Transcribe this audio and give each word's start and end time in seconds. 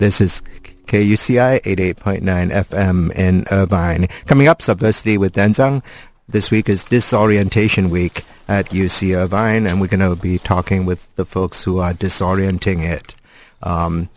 This 0.00 0.22
is 0.22 0.40
KUCI 0.86 1.60
88.9 1.60 2.22
FM 2.22 3.14
in 3.14 3.44
Irvine. 3.50 4.08
Coming 4.24 4.48
up, 4.48 4.60
Subversity 4.60 5.18
with 5.18 5.34
Dan 5.34 5.52
Tsang. 5.52 5.82
This 6.26 6.50
week 6.50 6.70
is 6.70 6.84
Disorientation 6.84 7.90
Week 7.90 8.24
at 8.48 8.70
UC 8.70 9.14
Irvine, 9.14 9.66
and 9.66 9.78
we're 9.78 9.88
going 9.88 10.00
to 10.00 10.16
be 10.16 10.38
talking 10.38 10.86
with 10.86 11.14
the 11.16 11.26
folks 11.26 11.62
who 11.62 11.80
are 11.80 11.92
disorienting 11.92 12.80
it. 12.82 13.14
Um, 13.62 14.08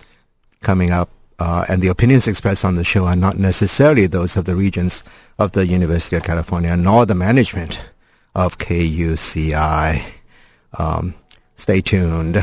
coming 0.62 0.92
up, 0.92 1.10
uh, 1.38 1.66
and 1.68 1.82
the 1.82 1.90
opinions 1.90 2.30
expressed 2.30 2.64
on 2.64 2.78
the 2.78 2.86
show 2.86 3.06
are 3.06 3.18
not 3.18 3.38
necessarily 3.38 4.08
those 4.08 4.38
of 4.38 4.46
the 4.46 4.56
regents 4.56 5.04
of 5.38 5.52
the 5.52 5.68
University 5.68 6.16
of 6.16 6.24
California, 6.24 6.78
nor 6.78 7.06
the 7.06 7.14
management 7.14 7.82
of 8.36 8.58
KUCI. 8.58 10.02
Um, 10.80 11.14
stay 11.58 11.82
tuned. 11.82 12.42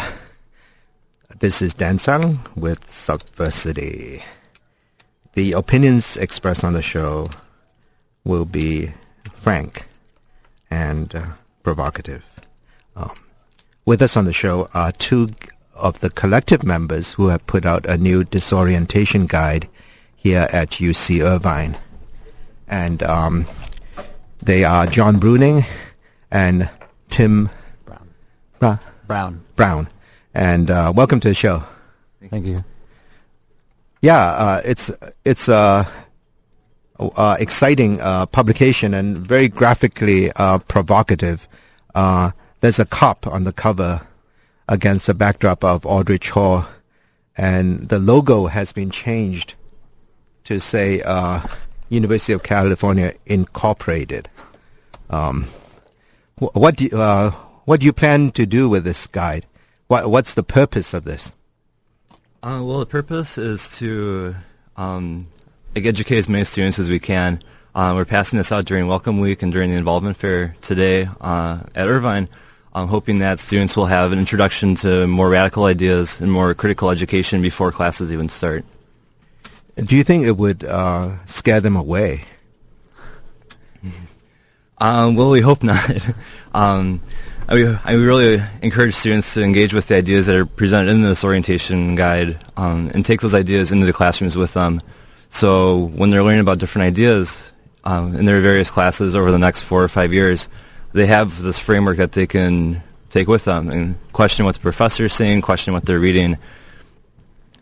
This 1.40 1.62
is 1.62 1.72
Dan 1.72 1.98
Tsang 1.98 2.38
with 2.54 2.86
Subversity. 2.90 4.22
The 5.32 5.52
opinions 5.52 6.18
expressed 6.18 6.64
on 6.64 6.74
the 6.74 6.82
show 6.82 7.28
will 8.24 8.44
be 8.44 8.92
frank 9.32 9.86
and 10.70 11.14
uh, 11.14 11.24
provocative. 11.62 12.24
Um, 12.94 13.12
with 13.86 14.02
us 14.02 14.18
on 14.18 14.26
the 14.26 14.34
show 14.34 14.68
are 14.74 14.92
two 14.92 15.30
of 15.74 16.00
the 16.00 16.10
collective 16.10 16.62
members 16.62 17.14
who 17.14 17.28
have 17.28 17.46
put 17.46 17.64
out 17.64 17.86
a 17.86 17.96
new 17.96 18.22
disorientation 18.22 19.24
guide 19.26 19.66
here 20.16 20.46
at 20.52 20.72
UC 20.72 21.24
Irvine. 21.24 21.78
And 22.68 23.02
um, 23.02 23.46
they 24.42 24.62
are 24.64 24.86
John 24.86 25.18
Bruning 25.18 25.64
and 26.30 26.68
Tim 27.08 27.48
Brown. 27.86 28.10
Bra- 28.58 28.78
Brown. 29.06 29.42
Brown. 29.56 29.88
And 30.34 30.70
uh, 30.70 30.92
welcome 30.94 31.20
to 31.20 31.28
the 31.28 31.34
show. 31.34 31.64
Thank 32.30 32.46
you. 32.46 32.64
Yeah, 34.00 34.24
uh, 34.24 34.62
it's 34.64 34.90
it's 35.24 35.48
a, 35.48 35.88
a 36.98 37.36
exciting 37.38 38.00
uh, 38.00 38.26
publication 38.26 38.94
and 38.94 39.18
very 39.18 39.48
graphically 39.48 40.30
uh, 40.32 40.58
provocative. 40.58 41.48
Uh, 41.94 42.30
there's 42.60 42.78
a 42.78 42.84
cop 42.84 43.26
on 43.26 43.44
the 43.44 43.52
cover 43.52 44.02
against 44.68 45.06
the 45.06 45.14
backdrop 45.14 45.64
of 45.64 45.84
Aldrich 45.84 46.30
Hall, 46.30 46.66
and 47.36 47.88
the 47.88 47.98
logo 47.98 48.46
has 48.46 48.72
been 48.72 48.90
changed 48.90 49.54
to 50.44 50.60
say 50.60 51.02
uh, 51.02 51.40
University 51.88 52.32
of 52.32 52.42
California 52.42 53.14
Incorporated. 53.26 54.28
Um, 55.10 55.48
what 56.38 56.76
do 56.76 56.84
you, 56.84 56.90
uh, 56.98 57.32
what 57.64 57.80
do 57.80 57.86
you 57.86 57.92
plan 57.92 58.30
to 58.30 58.46
do 58.46 58.68
with 58.68 58.84
this 58.84 59.06
guide? 59.08 59.44
What 59.90 60.08
what's 60.08 60.34
the 60.34 60.44
purpose 60.44 60.94
of 60.94 61.02
this? 61.02 61.32
Uh, 62.44 62.62
well, 62.62 62.78
the 62.78 62.86
purpose 62.86 63.36
is 63.36 63.76
to 63.78 64.36
um, 64.76 65.26
like 65.74 65.84
educate 65.84 66.18
as 66.18 66.28
many 66.28 66.44
students 66.44 66.78
as 66.78 66.88
we 66.88 67.00
can. 67.00 67.42
Uh, 67.74 67.94
we're 67.96 68.04
passing 68.04 68.36
this 68.36 68.52
out 68.52 68.66
during 68.66 68.86
Welcome 68.86 69.18
Week 69.18 69.42
and 69.42 69.50
during 69.50 69.70
the 69.70 69.76
Involvement 69.76 70.16
Fair 70.16 70.54
today 70.60 71.08
uh, 71.20 71.64
at 71.74 71.88
Irvine. 71.88 72.28
I'm 72.72 72.86
hoping 72.86 73.18
that 73.18 73.40
students 73.40 73.76
will 73.76 73.86
have 73.86 74.12
an 74.12 74.20
introduction 74.20 74.76
to 74.76 75.08
more 75.08 75.28
radical 75.28 75.64
ideas 75.64 76.20
and 76.20 76.30
more 76.30 76.54
critical 76.54 76.90
education 76.90 77.42
before 77.42 77.72
classes 77.72 78.12
even 78.12 78.28
start. 78.28 78.64
Do 79.74 79.96
you 79.96 80.04
think 80.04 80.24
it 80.24 80.36
would 80.36 80.62
uh, 80.62 81.16
scare 81.26 81.60
them 81.60 81.74
away? 81.74 82.26
Um, 84.78 85.14
well, 85.16 85.30
we 85.30 85.40
hope 85.40 85.64
not. 85.64 86.14
um, 86.54 87.02
I, 87.50 87.80
I 87.84 87.92
really 87.94 88.40
encourage 88.62 88.94
students 88.94 89.34
to 89.34 89.42
engage 89.42 89.74
with 89.74 89.88
the 89.88 89.96
ideas 89.96 90.26
that 90.26 90.36
are 90.36 90.46
presented 90.46 90.92
in 90.92 91.02
this 91.02 91.24
orientation 91.24 91.96
guide 91.96 92.38
um, 92.56 92.92
and 92.94 93.04
take 93.04 93.22
those 93.22 93.34
ideas 93.34 93.72
into 93.72 93.86
the 93.86 93.92
classrooms 93.92 94.36
with 94.36 94.54
them. 94.54 94.80
So 95.30 95.86
when 95.96 96.10
they're 96.10 96.22
learning 96.22 96.42
about 96.42 96.58
different 96.58 96.86
ideas 96.86 97.50
um, 97.82 98.14
in 98.14 98.24
their 98.24 98.40
various 98.40 98.70
classes 98.70 99.16
over 99.16 99.32
the 99.32 99.38
next 99.38 99.62
four 99.62 99.82
or 99.82 99.88
five 99.88 100.12
years, 100.12 100.48
they 100.92 101.06
have 101.06 101.42
this 101.42 101.58
framework 101.58 101.96
that 101.96 102.12
they 102.12 102.28
can 102.28 102.84
take 103.08 103.26
with 103.26 103.46
them 103.46 103.68
and 103.68 103.96
question 104.12 104.44
what 104.44 104.54
the 104.54 104.60
professor 104.60 105.06
is 105.06 105.14
saying, 105.14 105.40
question 105.40 105.72
what 105.72 105.84
they're 105.84 105.98
reading, 105.98 106.38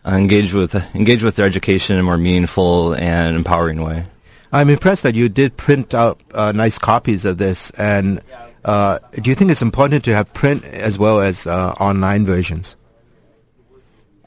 uh, 0.05 0.11
engage 0.11 0.53
with 0.53 0.75
engage 0.93 1.23
with 1.23 1.35
their 1.35 1.47
education 1.47 1.95
in 1.95 2.01
a 2.01 2.03
more 2.03 2.17
meaningful 2.17 2.93
and 2.93 3.35
empowering 3.35 3.81
way. 3.81 4.05
I'm 4.51 4.69
impressed 4.69 5.01
that 5.01 5.15
you 5.15 5.29
did 5.29 5.57
print 5.57 5.95
out 5.95 6.21
uh, 6.31 6.51
nice 6.51 6.77
copies 6.77 7.25
of 7.25 7.39
this. 7.39 7.71
And 7.71 8.21
uh, 8.65 8.99
do 9.21 9.29
you 9.29 9.35
think 9.35 9.51
it's 9.51 9.61
important 9.61 10.03
to 10.05 10.13
have 10.13 10.31
print 10.33 10.63
as 10.65 10.97
well 10.99 11.19
as 11.21 11.47
uh, 11.47 11.71
online 11.79 12.25
versions? 12.25 12.75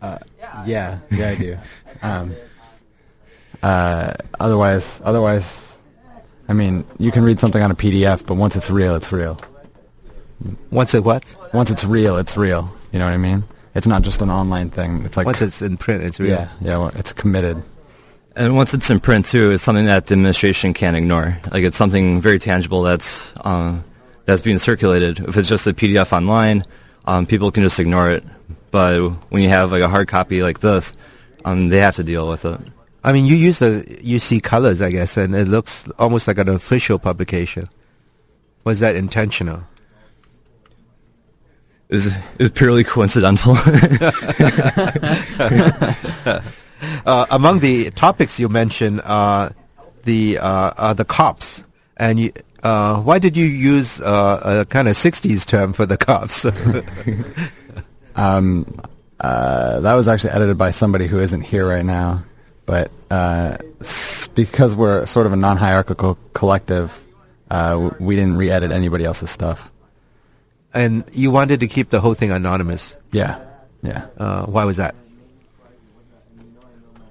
Uh, 0.00 0.18
yeah, 0.66 0.98
yeah, 1.10 1.28
I 1.28 1.34
do. 1.36 1.58
Um, 2.02 2.34
uh, 3.62 4.14
otherwise, 4.40 5.00
otherwise, 5.04 5.76
I 6.48 6.52
mean, 6.54 6.84
you 6.98 7.12
can 7.12 7.22
read 7.22 7.38
something 7.38 7.62
on 7.62 7.70
a 7.70 7.74
PDF, 7.76 8.26
but 8.26 8.34
once 8.34 8.56
it's 8.56 8.70
real, 8.70 8.96
it's 8.96 9.12
real. 9.12 9.38
Once 10.70 10.94
it 10.94 11.04
what? 11.04 11.24
Once 11.54 11.70
it's 11.70 11.84
real, 11.84 12.16
it's 12.16 12.36
real. 12.36 12.68
You 12.90 12.98
know 12.98 13.04
what 13.04 13.14
I 13.14 13.18
mean? 13.18 13.44
It's 13.74 13.86
not 13.86 14.02
just 14.02 14.20
an 14.20 14.30
online 14.30 14.70
thing. 14.70 15.04
It's 15.04 15.16
like 15.16 15.26
Once 15.26 15.40
it's 15.40 15.62
in 15.62 15.76
print, 15.76 16.02
it's 16.02 16.18
real. 16.18 16.30
yeah, 16.30 16.48
yeah. 16.60 16.78
well, 16.78 16.88
It's 16.96 17.12
committed. 17.12 17.62
And 18.34 18.56
once 18.56 18.74
it's 18.74 18.90
in 18.90 18.98
print 18.98 19.26
too, 19.26 19.52
it's 19.52 19.62
something 19.62 19.84
that 19.86 20.06
the 20.06 20.14
administration 20.14 20.74
can't 20.74 20.96
ignore. 20.96 21.38
Like 21.52 21.62
it's 21.64 21.76
something 21.76 22.20
very 22.20 22.38
tangible 22.38 22.82
that's 22.82 23.32
uh, 23.44 23.78
that's 24.24 24.42
being 24.42 24.58
circulated. 24.58 25.20
If 25.20 25.36
it's 25.36 25.48
just 25.48 25.66
a 25.66 25.72
PDF 25.72 26.12
online, 26.12 26.64
um, 27.04 27.26
people 27.26 27.50
can 27.50 27.62
just 27.62 27.78
ignore 27.78 28.10
it. 28.10 28.24
But 28.70 29.10
when 29.30 29.42
you 29.42 29.48
have 29.48 29.70
like 29.70 29.82
a 29.82 29.88
hard 29.88 30.08
copy 30.08 30.42
like 30.42 30.60
this, 30.60 30.92
um, 31.44 31.68
they 31.68 31.78
have 31.78 31.96
to 31.96 32.04
deal 32.04 32.28
with 32.28 32.44
it. 32.44 32.60
I 33.04 33.12
mean, 33.12 33.26
you 33.26 33.34
use 33.34 33.58
the 33.58 33.84
UC 34.02 34.42
colors, 34.42 34.80
I 34.80 34.90
guess, 34.90 35.16
and 35.16 35.34
it 35.34 35.48
looks 35.48 35.88
almost 35.98 36.28
like 36.28 36.38
an 36.38 36.48
official 36.48 36.98
publication. 36.98 37.68
Was 38.64 38.80
that 38.80 38.94
intentional? 38.94 39.64
Is 41.88 42.14
was 42.38 42.50
purely 42.52 42.84
coincidental. 42.84 43.56
Uh, 47.06 47.26
among 47.30 47.60
the 47.60 47.90
topics 47.92 48.40
you 48.40 48.48
mentioned, 48.48 49.00
uh, 49.04 49.50
the 50.04 50.38
uh, 50.38 50.72
are 50.76 50.94
the 50.94 51.04
cops, 51.04 51.64
and 51.96 52.18
you, 52.18 52.32
uh, 52.62 53.00
why 53.00 53.18
did 53.18 53.36
you 53.36 53.44
use 53.46 54.00
uh, 54.00 54.62
a 54.62 54.64
kind 54.66 54.88
of 54.88 54.96
'60s 54.96 55.44
term 55.46 55.72
for 55.72 55.86
the 55.86 55.96
cops? 55.96 56.46
Um, 58.14 58.78
uh, 59.20 59.80
that 59.80 59.94
was 59.94 60.06
actually 60.06 60.30
edited 60.32 60.58
by 60.58 60.70
somebody 60.70 61.06
who 61.06 61.18
isn't 61.18 61.40
here 61.40 61.66
right 61.66 61.84
now, 61.84 62.24
but 62.66 62.90
uh, 63.10 63.56
s- 63.80 64.28
because 64.28 64.74
we're 64.74 65.06
sort 65.06 65.24
of 65.24 65.32
a 65.32 65.36
non-hierarchical 65.36 66.18
collective, 66.34 66.92
uh, 67.50 67.70
w- 67.70 67.94
we 68.00 68.16
didn't 68.16 68.36
re-edit 68.36 68.70
anybody 68.70 69.06
else's 69.06 69.30
stuff. 69.30 69.70
and 70.74 71.04
you 71.14 71.30
wanted 71.30 71.60
to 71.60 71.68
keep 71.68 71.88
the 71.88 72.00
whole 72.02 72.12
thing 72.12 72.30
anonymous. 72.32 72.96
Yeah, 73.12 73.40
yeah. 73.82 74.08
Uh, 74.18 74.44
why 74.44 74.64
was 74.66 74.76
that? 74.76 74.94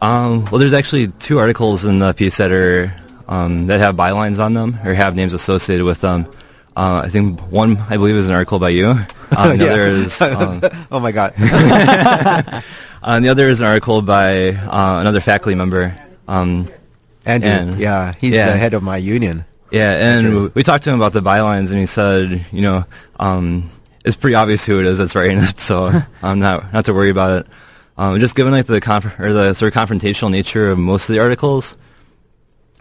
Um, 0.02 0.46
well, 0.52 0.60
there's 0.60 0.74
actually 0.74 1.08
two 1.20 1.40
articles 1.40 1.86
in 1.86 1.98
the 2.00 2.14
piece 2.14 2.38
that 2.38 2.52
are 2.52 2.96
um, 3.32 3.68
that 3.68 3.80
have 3.80 3.96
bylines 3.96 4.38
on 4.44 4.54
them 4.54 4.78
or 4.86 4.94
have 4.94 5.16
names 5.16 5.34
associated 5.34 5.86
with 5.86 6.02
them. 6.02 6.26
Uh, 6.76 7.02
I 7.06 7.10
think 7.10 7.40
one, 7.52 7.78
I 7.78 7.98
believe, 7.98 8.16
is 8.16 8.30
an 8.30 8.36
article 8.36 8.60
by 8.60 8.70
you. 8.70 8.88
Um, 9.36 9.58
the 9.58 9.70
other 9.72 9.88
is 9.88 10.22
um, 10.22 10.62
oh 10.92 11.00
my 11.00 11.12
God! 11.12 11.34
uh, 11.40 12.62
and 13.04 13.26
the 13.26 13.30
other 13.30 13.48
is 13.48 13.60
an 13.60 13.68
article 13.68 14.02
by 14.02 14.50
uh, 14.50 15.00
another 15.02 15.22
faculty 15.22 15.56
member. 15.56 15.98
Um, 16.28 16.70
Andrew, 17.26 17.50
And- 17.50 17.80
yeah, 17.80 18.14
he's 18.20 18.34
yeah. 18.34 18.52
the 18.52 18.58
head 18.58 18.74
of 18.74 18.84
my 18.84 18.98
union. 18.98 19.46
yeah, 19.72 20.16
and 20.18 20.54
we 20.56 20.64
talked 20.64 20.84
to 20.86 20.90
him 20.90 20.96
about 20.96 21.14
the 21.14 21.22
bylines, 21.22 21.70
and 21.70 21.78
he 21.80 21.86
said, 21.86 22.46
you 22.52 22.62
know, 22.62 22.86
um, 23.20 23.70
it's 24.04 24.16
pretty 24.18 24.36
obvious 24.36 24.66
who 24.66 24.80
it 24.80 24.86
is 24.86 24.98
that's 24.98 25.14
writing 25.16 25.38
it, 25.40 25.60
so 25.60 25.92
I'm 26.24 26.40
not 26.40 26.72
not 26.74 26.86
to 26.86 26.94
worry 26.94 27.10
about 27.10 27.42
it. 27.42 27.48
Um, 27.98 28.20
just 28.20 28.36
given 28.36 28.52
like 28.54 28.66
the 28.66 28.82
conf- 28.82 29.20
or 29.20 29.32
the 29.34 29.54
sort 29.54 29.76
of 29.76 29.80
confrontational 29.90 30.32
nature 30.32 30.72
of 30.72 30.80
most 30.80 31.10
of 31.10 31.14
the 31.14 31.20
articles, 31.22 31.78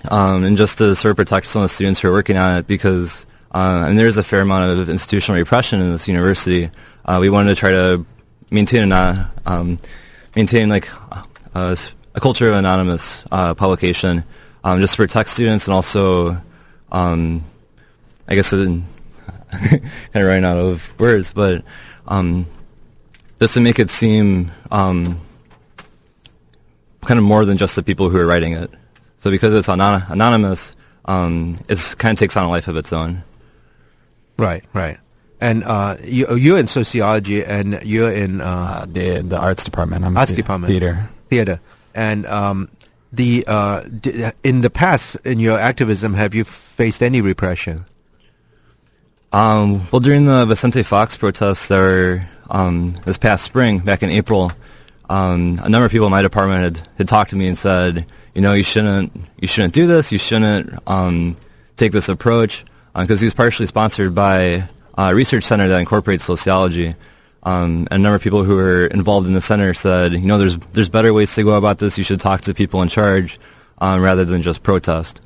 um, 0.09 0.45
and 0.45 0.57
just 0.57 0.79
to 0.79 0.95
sort 0.95 1.11
of 1.11 1.17
protect 1.17 1.47
some 1.47 1.63
of 1.63 1.71
the 1.71 1.75
students 1.75 2.01
who 2.01 2.09
are 2.09 2.13
working 2.13 2.37
on 2.37 2.59
it, 2.59 2.67
because 2.67 3.27
uh, 3.53 3.85
and 3.89 3.99
there's 3.99 4.17
a 4.17 4.23
fair 4.23 4.43
amount 4.43 4.79
of 4.79 4.89
institutional 4.89 5.39
repression 5.39 5.81
in 5.81 5.91
this 5.93 6.07
university. 6.07 6.71
Uh, 7.05 7.19
we 7.21 7.29
wanted 7.29 7.51
to 7.51 7.57
try 7.57 7.71
to 7.71 8.05
maintain 8.51 8.93
a 8.93 9.33
um, 9.47 9.79
maintain 10.37 10.69
like 10.69 10.89
a, 11.55 11.77
a 12.15 12.21
culture 12.21 12.49
of 12.49 12.55
anonymous 12.55 13.25
uh, 13.31 13.55
publication, 13.55 14.25
um, 14.65 14.81
just 14.81 14.95
to 14.95 14.97
protect 14.99 15.31
students 15.31 15.67
and 15.67 15.75
also, 15.75 16.41
um, 16.93 17.43
I 18.29 18.35
guess, 18.35 18.51
kind 18.51 18.83
of 19.51 19.83
running 20.15 20.45
out 20.45 20.59
of 20.59 20.93
words, 21.01 21.33
but 21.33 21.65
um, 22.07 22.47
just 23.41 23.55
to 23.55 23.61
make 23.61 23.79
it 23.79 23.91
seem 23.91 24.53
um, 24.71 25.21
kind 27.03 27.19
of 27.19 27.25
more 27.25 27.45
than 27.45 27.57
just 27.57 27.77
the 27.77 27.83
people 27.83 28.11
who 28.11 28.19
are 28.19 28.27
writing 28.27 28.53
it. 28.53 28.71
So 29.21 29.31
because 29.31 29.55
it's 29.55 29.69
anon- 29.69 30.05
anonymous, 30.09 30.75
um, 31.05 31.57
it 31.69 31.79
kind 31.99 32.13
of 32.15 32.19
takes 32.19 32.37
on 32.37 32.45
a 32.45 32.49
life 32.49 32.69
of 32.69 32.77
its 32.77 32.93
own. 32.93 33.23
Right, 34.37 34.65
right. 34.73 34.99
And 35.41 35.65
uh, 35.65 35.97
you, 36.05 36.37
you're 36.37 36.59
in 36.59 36.67
sociology, 36.67 37.45
and 37.45 37.81
you're 37.85 38.13
in 38.13 38.41
uh, 38.41 38.45
Uh, 38.83 38.87
the 38.87 39.23
the 39.23 39.39
arts 39.39 39.65
department. 39.65 40.05
I'm 40.05 40.17
Arts 40.17 40.31
the- 40.33 40.37
department. 40.37 40.71
theater. 40.71 41.09
theater. 41.31 41.61
And 41.95 42.27
um, 42.27 42.69
the 43.13 43.45
uh, 43.47 43.81
d- 43.89 44.31
in 44.45 44.61
the 44.61 44.71
past, 44.71 45.17
in 45.25 45.39
your 45.41 45.59
activism, 45.59 46.15
have 46.15 46.35
you 46.35 46.45
faced 46.45 47.03
any 47.03 47.21
repression? 47.21 47.85
Um, 49.33 49.87
well, 49.93 50.01
during 50.01 50.27
the 50.27 50.45
Vicente 50.45 50.83
Fox 50.83 51.17
protests 51.17 51.69
that 51.69 51.79
were 51.79 52.23
um, 52.51 52.97
this 53.05 53.17
past 53.19 53.45
spring, 53.45 53.79
back 53.79 54.03
in 54.03 54.11
April, 54.11 54.51
um, 55.09 55.59
a 55.63 55.69
number 55.69 55.85
of 55.87 55.91
people 55.93 56.07
in 56.07 56.11
my 56.11 56.23
department 56.23 56.63
had, 56.79 56.89
had 56.99 57.09
talked 57.09 57.31
to 57.31 57.37
me 57.37 57.47
and 57.49 57.57
said, 57.57 58.07
you 58.35 58.41
know, 58.41 58.53
you 58.53 58.65
shouldn't 58.65 59.13
you 59.41 59.49
shouldn't 59.49 59.75
do 59.75 59.87
this. 59.87 60.13
You 60.13 60.19
shouldn't 60.19 60.79
um, 60.87 61.37
take 61.77 61.93
this 61.93 62.09
approach 62.09 62.65
because 62.95 63.21
he 63.21 63.27
was 63.27 63.35
partially 63.35 63.67
sponsored 63.67 64.15
by 64.15 64.69
a 64.97 65.15
research 65.15 65.45
center 65.45 65.69
that 65.69 65.79
incorporates 65.79 66.25
sociology. 66.25 66.95
Um, 67.43 67.89
and 67.91 68.01
a 68.01 68.03
number 68.03 68.17
of 68.17 68.23
people 68.23 68.45
who 68.45 68.57
were 68.57 68.87
involved 68.89 69.27
in 69.27 69.33
the 69.33 69.41
center 69.41 69.73
said, 69.73 70.13
you 70.13 70.21
know, 70.21 70.39
there's 70.39 70.59
there's 70.75 70.91
better 70.91 71.13
ways 71.15 71.35
to 71.35 71.43
go 71.43 71.57
about 71.57 71.79
this. 71.79 71.97
You 71.97 72.05
should 72.05 72.21
talk 72.21 72.43
to 72.43 72.55
people 72.55 72.83
in 72.83 72.89
charge 72.89 73.41
um, 73.79 74.03
rather 74.03 74.25
than 74.25 74.43
just 74.43 74.63
protest. 74.63 75.21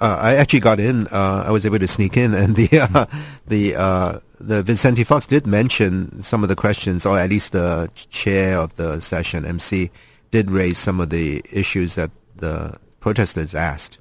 Uh, 0.00 0.16
I 0.20 0.36
actually 0.36 0.60
got 0.60 0.78
in. 0.78 1.08
Uh, 1.08 1.44
I 1.46 1.50
was 1.50 1.66
able 1.66 1.80
to 1.80 1.88
sneak 1.88 2.16
in, 2.16 2.34
and 2.34 2.54
the 2.60 2.80
uh, 2.80 3.06
the 3.46 3.74
uh, 3.74 4.20
the 4.38 4.62
Vicente 4.62 5.02
Fox 5.02 5.26
did 5.26 5.46
mention 5.46 6.22
some 6.22 6.44
of 6.44 6.48
the 6.48 6.56
questions, 6.56 7.04
or 7.04 7.18
at 7.18 7.30
least 7.30 7.52
the 7.52 7.90
chair 8.10 8.58
of 8.58 8.76
the 8.76 9.00
session, 9.00 9.44
MC, 9.44 9.90
did 10.30 10.50
raise 10.50 10.78
some 10.78 11.00
of 11.00 11.10
the 11.10 11.42
issues 11.50 11.94
that 11.94 12.10
the 12.36 12.78
protesters 13.00 13.54
asked, 13.54 13.98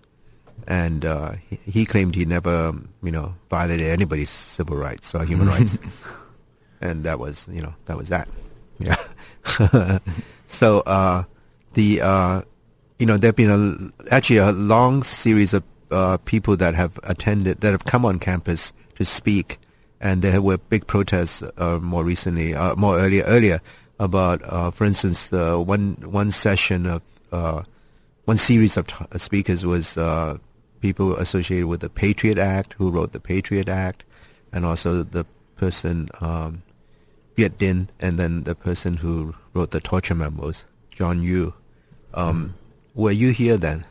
and 0.68 1.06
uh, 1.06 1.33
he, 1.50 1.59
he 1.65 1.85
claimed 1.85 2.15
he 2.15 2.25
never, 2.25 2.74
you 3.03 3.12
know, 3.12 3.35
violated 3.50 3.88
anybody's 3.88 4.29
civil 4.29 4.77
rights 4.77 5.13
or 5.15 5.24
human 5.25 5.47
rights, 5.47 5.77
and 6.81 7.03
that 7.03 7.19
was, 7.19 7.47
you 7.51 7.62
know, 7.62 7.74
that 7.85 7.97
was 7.97 8.09
that. 8.09 8.27
Yeah. 8.79 8.97
so 10.47 10.81
uh, 10.81 11.24
the 11.74 12.01
uh, 12.01 12.41
you 13.00 13.06
know, 13.06 13.18
there've 13.18 13.35
been 13.35 13.91
a 14.09 14.13
actually 14.13 14.38
a 14.38 14.51
long 14.51 15.03
series 15.03 15.53
of 15.53 15.63
uh, 15.91 16.18
people 16.25 16.57
that 16.57 16.75
have 16.75 17.00
attended, 17.03 17.62
that 17.62 17.71
have 17.71 17.85
come 17.85 18.06
on 18.06 18.19
campus 18.19 18.74
to 18.95 19.06
speak, 19.06 19.59
and 20.01 20.21
there 20.21 20.41
were 20.41 20.57
big 20.57 20.88
protests 20.88 21.44
uh, 21.57 21.79
more 21.81 22.03
recently, 22.03 22.53
uh, 22.53 22.75
more 22.75 22.97
earlier, 22.97 23.24
earlier 23.24 23.62
about, 23.99 24.41
uh, 24.44 24.71
for 24.71 24.85
instance, 24.85 25.29
the 25.29 25.59
one 25.59 25.97
one 26.05 26.31
session 26.31 26.85
of 26.85 27.01
uh, 27.31 27.63
one 28.25 28.38
series 28.38 28.77
of 28.77 28.88
t- 28.88 29.05
speakers 29.17 29.65
was 29.65 29.97
uh, 29.97 30.38
people 30.81 31.15
associated 31.15 31.67
with 31.67 31.81
the 31.81 31.89
Patriot 31.89 32.38
Act, 32.38 32.73
who 32.73 32.91
wrote 32.91 33.11
the 33.11 33.19
Patriot 33.19 33.69
Act, 33.69 34.03
and 34.51 34.65
also 34.65 35.03
the 35.03 35.25
person 35.55 36.09
um, 36.21 36.61
Viet 37.35 37.57
Dinh, 37.57 37.88
and 37.99 38.19
then 38.19 38.44
the 38.44 38.55
person 38.55 38.97
who 38.97 39.35
wrote 39.53 39.71
the 39.71 39.79
torture 39.79 40.15
memos, 40.15 40.65
John 40.91 41.21
Yoo. 41.21 41.53
Um, 42.13 42.55
were 42.95 43.11
you 43.11 43.31
here 43.31 43.57
then? 43.57 43.85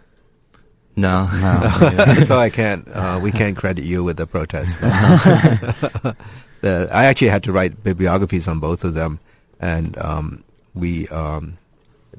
No. 0.96 1.28
so 2.24 2.38
I 2.38 2.50
can't. 2.50 2.86
Uh, 2.88 3.20
we 3.22 3.30
can't 3.30 3.56
credit 3.56 3.84
you 3.84 4.02
with 4.02 4.16
the 4.16 4.26
protest. 4.26 4.80
the, 6.60 6.88
I 6.90 7.04
actually 7.04 7.28
had 7.28 7.42
to 7.44 7.52
write 7.52 7.82
bibliographies 7.84 8.48
on 8.48 8.58
both 8.60 8.82
of 8.82 8.94
them, 8.94 9.20
and 9.60 9.96
um, 9.98 10.44
we 10.74 11.08
um, 11.08 11.58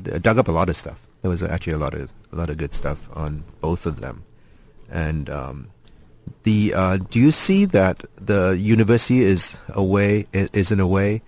dug 0.01 0.37
up 0.37 0.47
a 0.47 0.51
lot 0.51 0.69
of 0.69 0.75
stuff. 0.75 0.99
There 1.21 1.31
was 1.31 1.43
actually 1.43 1.73
a 1.73 1.77
lot 1.77 1.93
of 1.93 2.09
a 2.31 2.35
lot 2.35 2.49
of 2.49 2.57
good 2.57 2.73
stuff 2.73 3.09
on 3.13 3.43
both 3.61 3.85
of 3.85 4.01
them, 4.01 4.23
and 4.89 5.29
um, 5.29 5.67
the 6.43 6.73
uh, 6.73 6.97
do 6.97 7.19
you 7.19 7.31
see 7.31 7.65
that 7.65 8.03
the 8.17 8.51
university 8.51 9.21
is 9.21 9.57
a 9.69 9.83
way 9.83 10.27
is 10.33 10.71
in 10.71 10.79
a 10.79 10.87
way? 10.87 11.21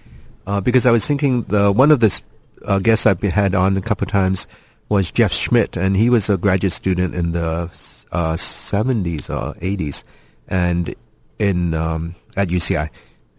Uh, 0.46 0.62
because 0.62 0.86
I 0.86 0.92
was 0.92 1.06
thinking 1.06 1.44
the 1.44 1.72
one 1.72 1.92
of 1.92 2.00
the 2.00 2.22
uh, 2.66 2.80
guests 2.80 3.06
I've 3.06 3.22
had 3.22 3.56
on 3.56 3.78
a 3.78 3.82
couple 3.82 4.06
of 4.06 4.12
times 4.12 4.48
was 4.90 5.12
Jeff 5.12 5.32
Schmidt, 5.32 5.78
and 5.78 5.96
he 5.96 6.10
was 6.10 6.30
a 6.30 6.38
graduate 6.38 6.74
student 6.74 7.14
in 7.14 7.32
the 7.32 7.70
uh, 8.12 8.34
70s 8.34 9.30
or 9.30 9.54
80s, 9.60 10.04
and 10.48 10.96
in 11.38 11.74
um, 11.76 12.16
at 12.36 12.50
UCI, 12.50 12.90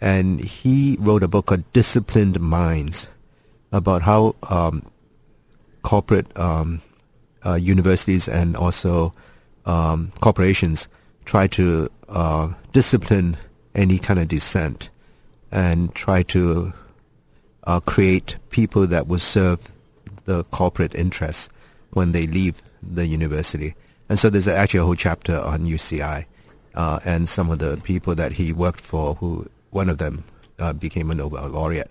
and 0.00 0.40
he 0.40 0.96
wrote 1.00 1.22
a 1.22 1.28
book 1.28 1.46
called 1.46 1.70
Disciplined 1.72 2.40
Minds 2.40 3.08
about 3.72 4.02
how 4.02 4.34
um, 4.44 4.84
corporate 5.82 6.36
um, 6.38 6.80
uh, 7.44 7.54
universities 7.54 8.28
and 8.28 8.56
also 8.56 9.12
um, 9.66 10.12
corporations 10.20 10.88
try 11.24 11.46
to 11.46 11.90
uh, 12.08 12.48
discipline 12.72 13.36
any 13.74 13.98
kind 13.98 14.18
of 14.18 14.28
dissent 14.28 14.90
and 15.52 15.94
try 15.94 16.22
to 16.22 16.72
uh, 17.64 17.80
create 17.80 18.36
people 18.50 18.86
that 18.86 19.06
will 19.06 19.18
serve 19.18 19.70
the 20.24 20.44
corporate 20.44 20.94
interests 20.94 21.48
when 21.92 22.12
they 22.12 22.26
leave 22.26 22.62
the 22.82 23.06
university. 23.06 23.74
And 24.08 24.18
so 24.18 24.30
there's 24.30 24.48
actually 24.48 24.80
a 24.80 24.84
whole 24.84 24.94
chapter 24.94 25.38
on 25.38 25.66
UCI 25.66 26.24
uh, 26.74 27.00
and 27.04 27.28
some 27.28 27.50
of 27.50 27.58
the 27.58 27.76
people 27.78 28.14
that 28.14 28.32
he 28.32 28.52
worked 28.52 28.80
for, 28.80 29.14
who 29.16 29.48
one 29.70 29.88
of 29.88 29.98
them 29.98 30.24
uh, 30.58 30.72
became 30.72 31.10
a 31.10 31.14
Nobel 31.14 31.48
laureate, 31.48 31.90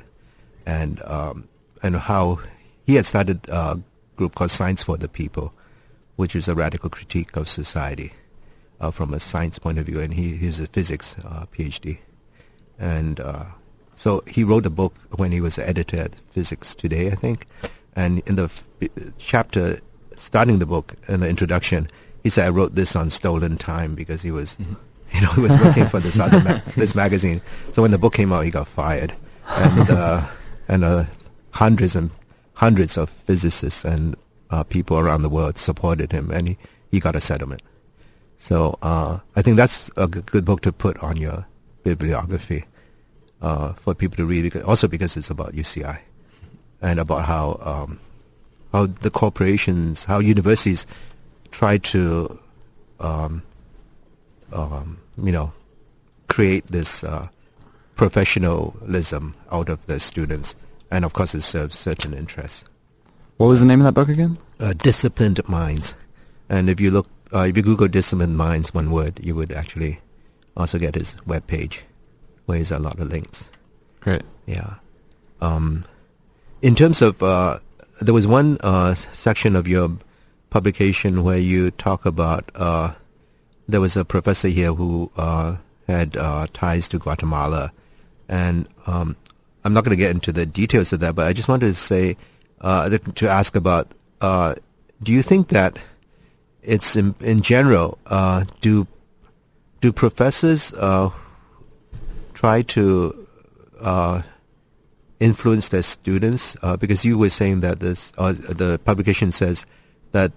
and 0.66 1.02
um, 1.04 1.48
and 1.82 1.96
how 1.96 2.40
he 2.86 2.96
had 2.96 3.06
started 3.06 3.48
a 3.50 3.80
group 4.16 4.36
called 4.36 4.52
Science 4.52 4.84
for 4.84 4.98
the 4.98 5.08
People, 5.08 5.54
which 6.16 6.36
is 6.36 6.48
a 6.48 6.56
radical 6.56 6.90
critique 6.90 7.36
of 7.36 7.48
society 7.48 8.14
uh, 8.80 8.92
from 8.92 9.14
a 9.14 9.20
science 9.20 9.60
point 9.60 9.78
of 9.80 9.86
view, 9.86 10.00
and 10.00 10.14
he 10.14 10.36
he's 10.38 10.60
a 10.60 10.68
physics 10.68 11.16
uh, 11.24 11.46
PhD, 11.54 12.00
and 12.78 13.20
uh, 13.20 13.46
so 13.96 14.24
he 14.28 14.44
wrote 14.44 14.66
a 14.66 14.70
book 14.70 14.96
when 15.16 15.32
he 15.32 15.42
was 15.42 15.58
editor 15.58 15.98
at 15.98 16.16
Physics 16.32 16.76
Today, 16.76 17.12
I 17.12 17.16
think, 17.16 17.48
and 17.96 18.22
in 18.26 18.36
the 18.36 18.46
f- 18.46 18.64
chapter 19.18 19.80
starting 20.16 20.60
the 20.60 20.66
book 20.66 20.96
in 21.08 21.22
the 21.22 21.30
introduction, 21.30 21.90
he 22.24 22.30
said, 22.30 22.48
"I 22.48 22.50
wrote 22.50 22.76
this 22.76 22.96
on 22.96 23.10
stolen 23.10 23.58
time 23.58 23.96
because 23.96 24.22
he 24.22 24.32
was." 24.32 24.58
You 25.14 25.22
know, 25.22 25.32
he 25.34 25.42
was 25.42 25.52
working 25.60 25.86
for 25.88 26.00
this 26.00 26.20
other 26.20 26.40
ma- 26.44 26.62
this 26.76 26.94
magazine. 26.94 27.42
So 27.74 27.82
when 27.82 27.92
the 27.92 27.98
book 27.98 28.14
came 28.14 28.32
out, 28.32 28.46
he 28.46 28.52
got 28.52 28.68
fired, 28.68 29.14
and 29.48 29.90
uh, 29.90 30.28
and 30.68 30.84
uh, 30.84 31.06
hundreds 31.52 31.96
and 31.96 32.12
hundreds 32.54 32.98
of 32.98 33.10
physicists 33.10 33.84
and 33.84 34.16
uh, 34.52 34.64
people 34.64 35.00
around 35.00 35.24
the 35.24 35.30
world 35.30 35.58
supported 35.58 36.12
him, 36.12 36.30
and 36.32 36.50
he, 36.50 36.58
he 36.92 37.00
got 37.00 37.16
a 37.16 37.22
settlement. 37.22 37.62
So 38.38 38.78
uh, 38.82 39.20
I 39.36 39.42
think 39.42 39.58
that's 39.58 39.90
a 39.98 40.08
g- 40.08 40.22
good 40.26 40.46
book 40.46 40.62
to 40.62 40.72
put 40.72 40.98
on 41.00 41.18
your 41.18 41.46
bibliography 41.84 42.66
uh, 43.42 43.74
for 43.74 43.94
people 43.96 44.18
to 44.18 44.26
read. 44.26 44.56
Also 44.64 44.88
because 44.88 45.18
it's 45.18 45.30
about 45.30 45.54
UCI 45.54 46.00
and 46.82 47.00
about 47.00 47.26
how 47.26 47.60
um, 47.62 48.00
how 48.72 48.86
the 48.86 49.10
corporations, 49.10 50.06
how 50.06 50.20
universities 50.20 50.86
try 51.52 51.78
to 51.80 52.40
um, 53.00 53.42
um, 54.52 55.00
you 55.22 55.32
know 55.32 55.52
create 56.28 56.68
this 56.68 57.04
uh, 57.04 57.28
professionalism 57.96 59.36
out 59.52 59.70
of 59.70 59.86
the 59.88 60.00
students, 60.00 60.56
and 60.92 61.06
of 61.06 61.14
course 61.14 61.36
it 61.36 61.42
serves 61.42 61.78
certain 61.78 62.14
interests. 62.14 62.66
What 63.38 63.48
was 63.48 63.60
the 63.60 63.66
name 63.66 63.82
of 63.82 63.86
that 63.86 63.94
book 63.94 64.10
again? 64.10 64.38
Uh, 64.60 64.74
disciplined 64.74 65.48
minds, 65.48 65.96
and 66.50 66.70
if 66.70 66.80
you 66.80 66.92
look, 66.92 67.08
uh, 67.34 67.42
if 67.42 67.56
you 67.58 67.64
Google 67.64 67.88
disciplined 67.88 68.38
minds, 68.38 68.74
one 68.74 68.92
word, 68.92 69.20
you 69.24 69.36
would 69.36 69.52
actually 69.52 70.00
also 70.58 70.78
get 70.78 70.96
his 70.96 71.16
web 71.26 71.48
page, 71.48 71.82
where 72.46 72.58
there's 72.58 72.72
a 72.72 72.80
lot 72.80 73.00
of 73.00 73.10
links. 73.10 73.50
Great. 74.02 74.24
Yeah. 74.46 74.76
Um, 75.42 75.86
in 76.62 76.76
terms 76.76 77.02
of, 77.02 77.22
uh, 77.24 77.60
there 78.02 78.14
was 78.14 78.28
one 78.28 78.58
uh, 78.62 78.94
section 78.96 79.56
of 79.56 79.68
your 79.68 79.92
publication 80.50 81.24
where 81.24 81.38
you 81.38 81.72
talk 81.72 82.06
about 82.06 82.50
uh, 82.56 82.92
there 83.70 83.82
was 83.82 83.96
a 83.96 84.04
professor 84.04 84.48
here 84.48 84.74
who 84.74 85.12
uh, 85.16 85.56
had 85.88 86.18
uh, 86.18 86.48
ties 86.54 86.88
to 86.90 86.98
Guatemala, 86.98 87.72
and 88.28 88.68
um, 88.88 89.16
I'm 89.64 89.74
not 89.74 89.84
going 89.84 89.96
to 89.96 90.02
get 90.02 90.12
into 90.12 90.32
the 90.32 90.46
details 90.46 90.92
of 90.92 91.00
that, 91.02 91.16
but 91.16 91.28
I 91.28 91.34
just 91.34 91.48
wanted 91.48 91.68
to 91.68 91.76
say 91.76 92.18
uh, 92.62 92.98
to 93.16 93.30
ask 93.30 93.56
about: 93.56 93.92
uh, 94.22 94.56
Do 95.04 95.12
you 95.12 95.22
think 95.22 95.50
that 95.50 95.78
it's 96.64 96.96
in, 96.96 97.14
in 97.20 97.42
general 97.42 98.00
uh, 98.08 98.46
do 98.62 98.88
do 99.82 99.92
professors 99.92 100.74
uh, 100.74 101.12
try 102.34 102.64
to 102.64 103.28
influence 105.20 105.70
their 105.70 105.84
students? 105.84 106.58
Because 106.80 107.06
you 107.06 107.20
were 107.20 107.30
saying 107.30 107.62
that 107.62 107.82
this, 107.82 108.12
the 108.12 108.80
publication 108.84 109.32
says 109.32 109.66
that 110.12 110.32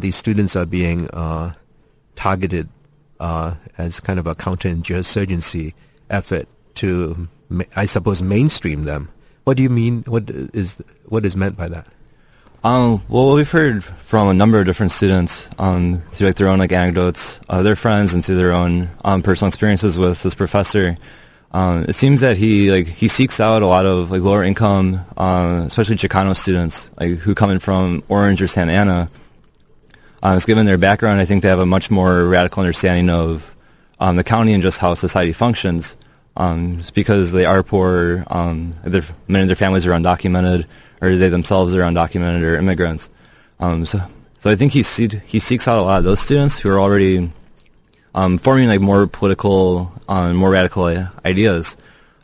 these 0.00 0.14
students 0.14 0.54
are 0.54 0.66
being 0.66 1.08
targeted 2.18 2.68
uh, 3.20 3.54
as 3.78 4.00
kind 4.00 4.18
of 4.18 4.26
a 4.26 4.34
counterinsurgency 4.34 5.72
effort 6.10 6.48
to, 6.74 7.28
I 7.76 7.86
suppose, 7.86 8.20
mainstream 8.20 8.84
them. 8.84 9.08
What 9.44 9.56
do 9.56 9.62
you 9.62 9.70
mean? 9.70 10.02
What 10.02 10.28
is 10.28 10.76
what 11.06 11.24
is 11.24 11.36
meant 11.36 11.56
by 11.56 11.68
that? 11.68 11.86
Um, 12.64 13.02
well, 13.08 13.34
we've 13.34 13.50
heard 13.50 13.84
from 13.84 14.28
a 14.28 14.34
number 14.34 14.58
of 14.58 14.66
different 14.66 14.90
students 14.90 15.48
um, 15.58 16.02
through 16.12 16.26
like 16.26 16.36
their 16.36 16.48
own 16.48 16.58
like 16.58 16.72
anecdotes, 16.72 17.40
uh, 17.48 17.62
their 17.62 17.76
friends, 17.76 18.14
and 18.14 18.24
through 18.24 18.36
their 18.36 18.52
own 18.52 18.90
um, 19.04 19.22
personal 19.22 19.48
experiences 19.48 19.96
with 19.96 20.22
this 20.22 20.34
professor. 20.34 20.96
Um, 21.52 21.86
it 21.88 21.94
seems 21.94 22.20
that 22.20 22.36
he 22.36 22.70
like 22.70 22.88
he 22.88 23.08
seeks 23.08 23.40
out 23.40 23.62
a 23.62 23.66
lot 23.66 23.86
of 23.86 24.10
like 24.10 24.22
lower 24.22 24.42
income, 24.42 25.06
um, 25.16 25.62
especially 25.68 25.96
Chicano 25.96 26.36
students, 26.36 26.90
like 27.00 27.18
who 27.18 27.34
come 27.34 27.50
in 27.50 27.60
from 27.60 28.02
Orange 28.08 28.42
or 28.42 28.48
Santa 28.48 28.72
Ana. 28.72 29.08
Uh, 30.22 30.34
it's 30.36 30.46
given 30.46 30.66
their 30.66 30.78
background, 30.78 31.20
I 31.20 31.24
think 31.24 31.42
they 31.42 31.48
have 31.48 31.60
a 31.60 31.66
much 31.66 31.90
more 31.90 32.24
radical 32.24 32.62
understanding 32.62 33.08
of 33.10 33.54
um, 34.00 34.16
the 34.16 34.24
county 34.24 34.52
and 34.52 34.62
just 34.62 34.78
how 34.78 34.94
society 34.94 35.32
functions. 35.32 35.96
Um, 36.36 36.82
because 36.94 37.32
they 37.32 37.44
are 37.44 37.64
poor, 37.64 38.24
um, 38.28 38.74
many 39.26 39.42
of 39.42 39.48
their 39.48 39.56
families 39.56 39.84
are 39.86 39.90
undocumented, 39.90 40.66
or 41.02 41.16
they 41.16 41.28
themselves 41.28 41.74
are 41.74 41.80
undocumented 41.80 42.42
or 42.42 42.56
immigrants. 42.56 43.10
Um, 43.58 43.84
so, 43.86 44.00
so 44.38 44.48
I 44.48 44.54
think 44.54 44.72
he 44.72 44.84
see- 44.84 45.20
he 45.26 45.40
seeks 45.40 45.66
out 45.66 45.80
a 45.80 45.82
lot 45.82 45.98
of 45.98 46.04
those 46.04 46.20
students 46.20 46.56
who 46.58 46.70
are 46.70 46.78
already 46.78 47.32
um, 48.14 48.38
forming 48.38 48.68
like 48.68 48.80
more 48.80 49.08
political, 49.08 49.92
um, 50.08 50.36
more 50.36 50.50
radical 50.50 50.84
ideas. 51.24 51.76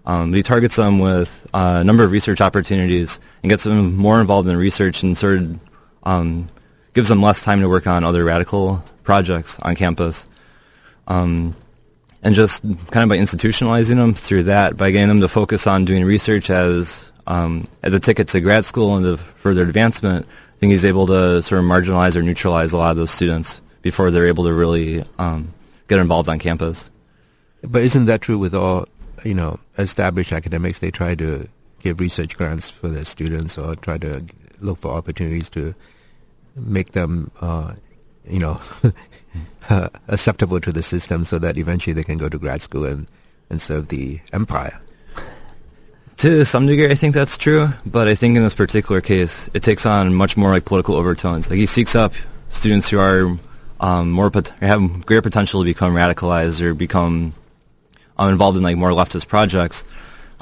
Um, 0.07 0.33
he 0.33 0.43
targets 0.43 0.77
them 0.77 0.99
with 1.01 1.47
uh, 1.53 1.79
a 1.81 1.85
number 1.85 2.05
of 2.05 2.13
research 2.13 2.41
opportunities 2.41 3.19
and 3.43 3.51
gets 3.51 3.65
them 3.65 3.97
more 3.97 4.21
involved 4.21 4.49
in 4.49 4.57
research 4.57 5.03
and 5.03 5.17
sort 5.17 5.39
of 5.39 5.59
um, 6.05 6.49
gives 6.95 7.09
them 7.09 7.21
less 7.21 7.43
time 7.43 7.61
to 7.61 7.69
work 7.69 7.87
on 7.87 8.05
other 8.05 8.25
radical 8.25 8.83
projects 9.03 9.59
on 9.61 9.75
campus. 9.75 10.25
Um, 11.07 11.55
and 12.23 12.35
just 12.35 12.63
kind 12.63 13.03
of 13.03 13.09
by 13.11 13.19
institutionalizing 13.19 13.97
them 13.97 14.15
through 14.15 14.45
that, 14.45 14.77
by 14.77 14.91
getting 14.91 15.09
them 15.09 15.21
to 15.21 15.29
focus 15.29 15.67
on 15.67 15.85
doing 15.85 16.05
research 16.05 16.49
as 16.49 17.11
um, 17.27 17.65
as 17.83 17.93
a 17.93 18.01
ticket 18.01 18.29
to 18.29 18.41
grad 18.41 18.65
school 18.65 18.97
and 18.97 19.05
to 19.05 19.17
further 19.17 19.63
advancement, 19.63 20.27
I 20.27 20.59
think 20.59 20.71
he's 20.71 20.85
able 20.85 21.07
to 21.09 21.43
sort 21.43 21.61
of 21.61 21.67
marginalize 21.67 22.17
or 22.17 22.23
neutralize 22.23 22.73
a 22.73 22.79
lot 22.79 22.93
of 22.93 22.97
those 22.97 23.11
students 23.11 23.61
before 23.83 24.11
they're 24.11 24.29
able 24.29 24.45
to 24.45 24.53
really 24.55 25.05
um, 25.19 25.53
get 25.89 25.99
involved 25.99 26.29
on 26.29 26.39
campus. 26.39 26.91
But 27.63 27.83
isn't 27.83 28.07
that 28.07 28.23
true 28.23 28.39
with 28.39 28.55
all, 28.55 28.89
you 29.23 29.35
know, 29.35 29.59
established 29.77 30.33
academics? 30.33 30.79
They 30.79 30.91
try 30.91 31.15
to 31.17 31.49
give 31.81 32.01
research 32.01 32.37
grants 32.37 32.71
for 32.71 32.89
their 32.89 33.05
students 33.05 33.59
or 33.59 33.77
try 33.77 33.99
to 33.99 34.25
look 34.61 34.79
for 34.79 34.93
opportunities 34.93 35.51
to 35.51 35.75
make 36.57 36.93
them, 36.93 37.31
uh, 37.41 37.75
you 38.29 38.39
know, 38.39 38.61
uh, 39.69 39.89
acceptable 40.09 40.61
to 40.61 40.73
the 40.73 40.83
system 40.83 41.25
so 41.25 41.39
that 41.39 41.57
eventually 41.57 41.95
they 41.95 42.05
can 42.05 42.19
go 42.19 42.29
to 42.29 42.39
grad 42.39 42.63
school 42.63 42.85
and, 42.85 43.07
and 43.51 43.61
serve 43.61 43.89
the 43.89 44.21
empire. 44.33 44.81
To 46.19 46.45
some 46.45 46.67
degree, 46.67 46.89
I 46.89 46.95
think 46.95 47.15
that's 47.15 47.37
true, 47.37 47.71
but 47.85 48.07
I 48.07 48.15
think 48.15 48.37
in 48.37 48.45
this 48.45 48.55
particular 48.55 49.01
case, 49.01 49.51
it 49.53 49.63
takes 49.63 49.85
on 49.85 50.15
much 50.15 50.37
more 50.37 50.51
like 50.51 50.65
political 50.65 50.95
overtones. 50.95 51.51
Like 51.51 51.59
he 51.59 51.67
seeks 51.67 51.95
up 51.95 52.15
students 52.51 52.89
who 52.89 52.99
are 52.99 53.37
um, 53.81 54.11
more 54.11 54.31
pot- 54.31 54.53
have 54.61 55.05
greater 55.07 55.23
potential 55.23 55.61
to 55.61 55.65
become 55.65 55.93
radicalized 55.93 56.61
or 56.61 56.73
become 56.73 57.35
um, 58.17 58.31
involved 58.31 58.57
in 58.57 58.63
like 58.63 58.77
more 58.77 58.91
leftist 58.91 59.27
projects. 59.27 59.83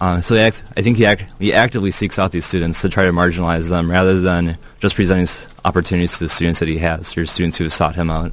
Uh, 0.02 0.21
so 0.21 0.35
act- 0.35 0.64
I 0.76 0.82
think 0.82 0.97
he, 0.97 1.06
act- 1.06 1.26
he 1.38 1.54
actively 1.54 1.92
seeks 1.92 2.18
out 2.18 2.32
these 2.32 2.44
students 2.44 2.80
to 2.80 2.88
try 2.88 3.04
to 3.04 3.12
marginalize 3.12 3.68
them 3.68 3.88
rather 3.88 4.21
than 4.21 4.59
just 4.80 4.97
presenting 4.97 5.32
opportunities 5.64 6.14
to 6.14 6.25
the 6.25 6.28
students 6.28 6.59
that 6.59 6.66
he 6.66 6.78
has 6.78 7.16
or 7.16 7.25
students 7.25 7.56
who 7.56 7.62
have 7.62 7.73
sought 7.73 7.94
him 7.94 8.11
out. 8.11 8.32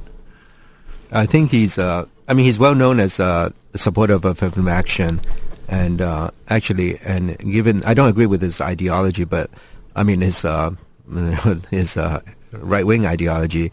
I 1.12 1.26
think 1.26 1.52
he's, 1.52 1.78
uh, 1.78 2.06
I 2.26 2.34
mean, 2.34 2.44
he's 2.44 2.58
well 2.58 2.74
known 2.74 2.98
as 2.98 3.20
uh, 3.20 3.50
a 3.72 3.78
supporter 3.78 4.14
of 4.14 4.24
affirmative 4.24 4.66
action, 4.66 5.20
and 5.68 6.02
uh, 6.02 6.32
actually, 6.48 6.98
and 7.04 7.38
given, 7.38 7.84
I 7.84 7.94
don't 7.94 8.08
agree 8.08 8.26
with 8.26 8.42
his 8.42 8.60
ideology, 8.60 9.22
but 9.22 9.48
I 9.94 10.02
mean 10.02 10.22
his 10.22 10.44
uh, 10.44 10.72
his 11.70 11.96
uh, 11.96 12.20
right 12.50 12.84
wing 12.84 13.06
ideology, 13.06 13.70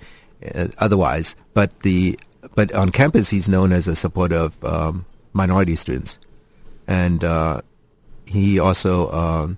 otherwise, 0.77 1.35
but 1.55 1.79
the 1.79 2.19
but 2.53 2.71
on 2.73 2.91
campus 2.91 3.31
he's 3.31 3.49
known 3.49 3.71
as 3.71 3.87
a 3.87 3.95
supporter 3.95 4.35
of 4.35 4.63
um, 4.63 5.03
minority 5.33 5.75
students, 5.75 6.19
and 6.87 7.23
he 8.27 8.59
also. 8.59 9.11
Um, 9.11 9.57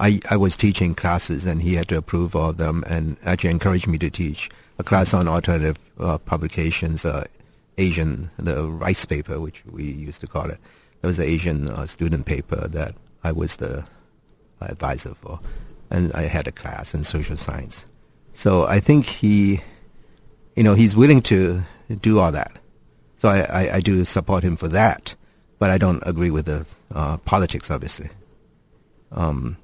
I, 0.00 0.18
I 0.30 0.38
was 0.38 0.56
teaching 0.56 0.94
classes 0.94 1.44
and 1.44 1.60
he 1.60 1.74
had 1.74 1.88
to 1.88 1.98
approve 1.98 2.34
of 2.34 2.56
them 2.56 2.84
and 2.86 3.18
actually 3.22 3.50
encouraged 3.50 3.86
me 3.86 3.98
to 3.98 4.08
teach 4.08 4.48
a 4.78 4.82
class 4.82 5.12
on 5.12 5.28
alternative 5.28 5.76
uh, 5.98 6.16
publications, 6.16 7.04
uh, 7.04 7.26
Asian, 7.76 8.30
the 8.38 8.64
rice 8.64 9.04
paper, 9.04 9.38
which 9.38 9.62
we 9.70 9.84
used 9.84 10.22
to 10.22 10.26
call 10.26 10.48
it. 10.48 10.58
It 11.02 11.06
was 11.06 11.18
an 11.18 11.26
Asian 11.26 11.68
uh, 11.68 11.86
student 11.86 12.24
paper 12.24 12.66
that 12.68 12.94
I 13.22 13.32
was 13.32 13.56
the 13.56 13.84
advisor 14.62 15.14
for. 15.14 15.38
And 15.90 16.12
I 16.14 16.22
had 16.22 16.48
a 16.48 16.52
class 16.52 16.94
in 16.94 17.04
social 17.04 17.36
science. 17.36 17.84
So 18.32 18.66
I 18.66 18.80
think 18.80 19.04
he, 19.04 19.60
you 20.56 20.62
know, 20.62 20.74
he's 20.74 20.96
willing 20.96 21.20
to 21.22 21.62
do 22.00 22.20
all 22.20 22.32
that. 22.32 22.52
So 23.18 23.28
I, 23.28 23.40
I, 23.40 23.74
I 23.76 23.80
do 23.80 24.02
support 24.06 24.42
him 24.42 24.56
for 24.56 24.68
that, 24.68 25.14
but 25.60 25.70
I 25.70 25.78
don't 25.78 26.02
agree 26.04 26.30
with 26.30 26.46
the 26.46 26.66
uh, 26.92 27.18
politics, 27.18 27.70
obviously. 27.70 28.08
Um, 29.12 29.58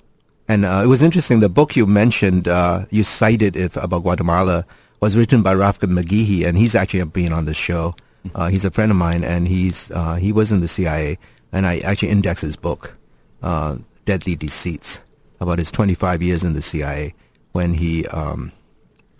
and 0.46 0.64
uh, 0.64 0.82
it 0.84 0.86
was 0.86 1.02
interesting. 1.02 1.40
The 1.40 1.48
book 1.48 1.74
you 1.74 1.86
mentioned, 1.86 2.46
uh, 2.46 2.84
you 2.90 3.02
cited 3.02 3.56
it 3.56 3.74
about 3.76 4.02
Guatemala, 4.02 4.64
was 5.00 5.16
written 5.16 5.42
by 5.42 5.54
Ralph 5.54 5.80
McGehee, 5.80 6.46
and 6.46 6.56
he's 6.56 6.74
actually 6.74 7.02
been 7.04 7.32
on 7.32 7.46
the 7.46 7.54
show. 7.54 7.96
Uh, 8.34 8.48
he's 8.48 8.64
a 8.64 8.70
friend 8.70 8.90
of 8.90 8.96
mine, 8.96 9.24
and 9.24 9.48
he's 9.48 9.90
uh, 9.90 10.16
he 10.16 10.32
was 10.32 10.52
in 10.52 10.60
the 10.60 10.68
CIA, 10.68 11.18
and 11.50 11.66
I 11.66 11.78
actually 11.78 12.10
indexed 12.10 12.42
his 12.42 12.56
book, 12.56 12.96
uh, 13.42 13.76
Deadly 14.04 14.36
Deceits, 14.36 15.00
about 15.40 15.58
his 15.58 15.70
25 15.70 16.22
years 16.22 16.44
in 16.44 16.52
the 16.52 16.62
CIA 16.62 17.14
when 17.52 17.74
he 17.74 18.06
um, 18.08 18.52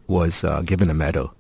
was 0.09 0.45
uh, 0.45 0.61
given 0.63 0.91
a 0.91 0.95
medal, 0.95 1.33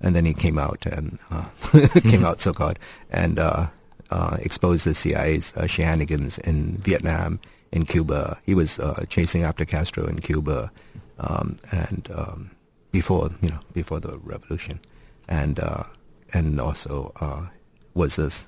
and 0.00 0.14
then 0.14 0.24
he 0.24 0.34
came 0.34 0.58
out 0.58 0.84
and 0.86 1.18
uh, 1.30 1.46
came 2.00 2.24
out 2.24 2.40
so 2.40 2.52
called 2.52 2.78
and 3.10 3.38
uh, 3.38 3.66
uh, 4.10 4.36
exposed 4.40 4.84
the 4.84 4.94
CIA's 4.94 5.52
uh, 5.56 5.66
shenanigans 5.66 6.38
in 6.38 6.76
Vietnam, 6.78 7.40
in 7.72 7.84
Cuba. 7.84 8.38
He 8.44 8.54
was 8.54 8.78
uh, 8.78 9.04
chasing 9.08 9.42
after 9.42 9.64
Castro 9.64 10.06
in 10.06 10.20
Cuba, 10.20 10.70
um, 11.18 11.56
and 11.70 12.08
um, 12.14 12.50
before 12.92 13.30
you 13.42 13.50
know 13.50 13.60
before 13.72 14.00
the 14.00 14.18
revolution, 14.18 14.80
and 15.28 15.58
uh, 15.58 15.84
and 16.32 16.60
also 16.60 17.12
uh, 17.20 17.46
was 17.94 18.16
this 18.16 18.46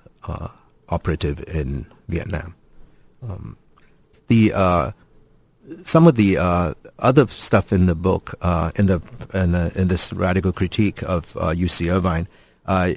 operative 0.89 1.43
in 1.49 1.87
Vietnam. 2.09 2.55
Um, 3.23 3.57
the 4.29 4.53
some 5.85 6.07
of 6.07 6.15
the 6.15 6.37
uh, 6.37 6.75
other 6.99 7.27
stuff 7.29 7.73
in 7.73 7.87
the 7.87 7.95
book, 7.95 8.35
uh, 8.41 8.71
in 8.77 8.87
the 8.87 9.03
in, 9.35 9.53
the, 9.53 9.73
in 9.75 9.89
this 9.89 10.13
radical 10.13 10.53
critique 10.53 11.03
of 11.03 11.37
uh, 11.37 11.51
UC 11.51 11.93
Irvine, 11.93 12.29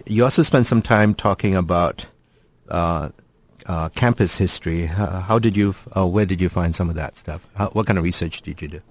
you 0.06 0.24
also 0.24 0.44
spent 0.44 0.68
some 0.68 0.82
time 0.82 1.14
talking 1.14 1.56
about 1.56 2.06
campus 3.96 4.38
history. 4.38 4.86
How, 4.88 5.08
how 5.22 5.40
did 5.40 5.56
you, 5.56 5.76
uh, 5.96 6.06
where 6.08 6.26
did 6.26 6.42
you 6.42 6.50
find 6.50 6.76
some 6.76 6.90
of 6.90 6.96
that 6.96 7.18
stuff? 7.18 7.48
How, 7.56 7.70
what 7.70 7.86
kind 7.88 7.98
of 7.98 8.04
research 8.04 8.42
did 8.42 8.62
you 8.62 8.68
do? 8.68 8.82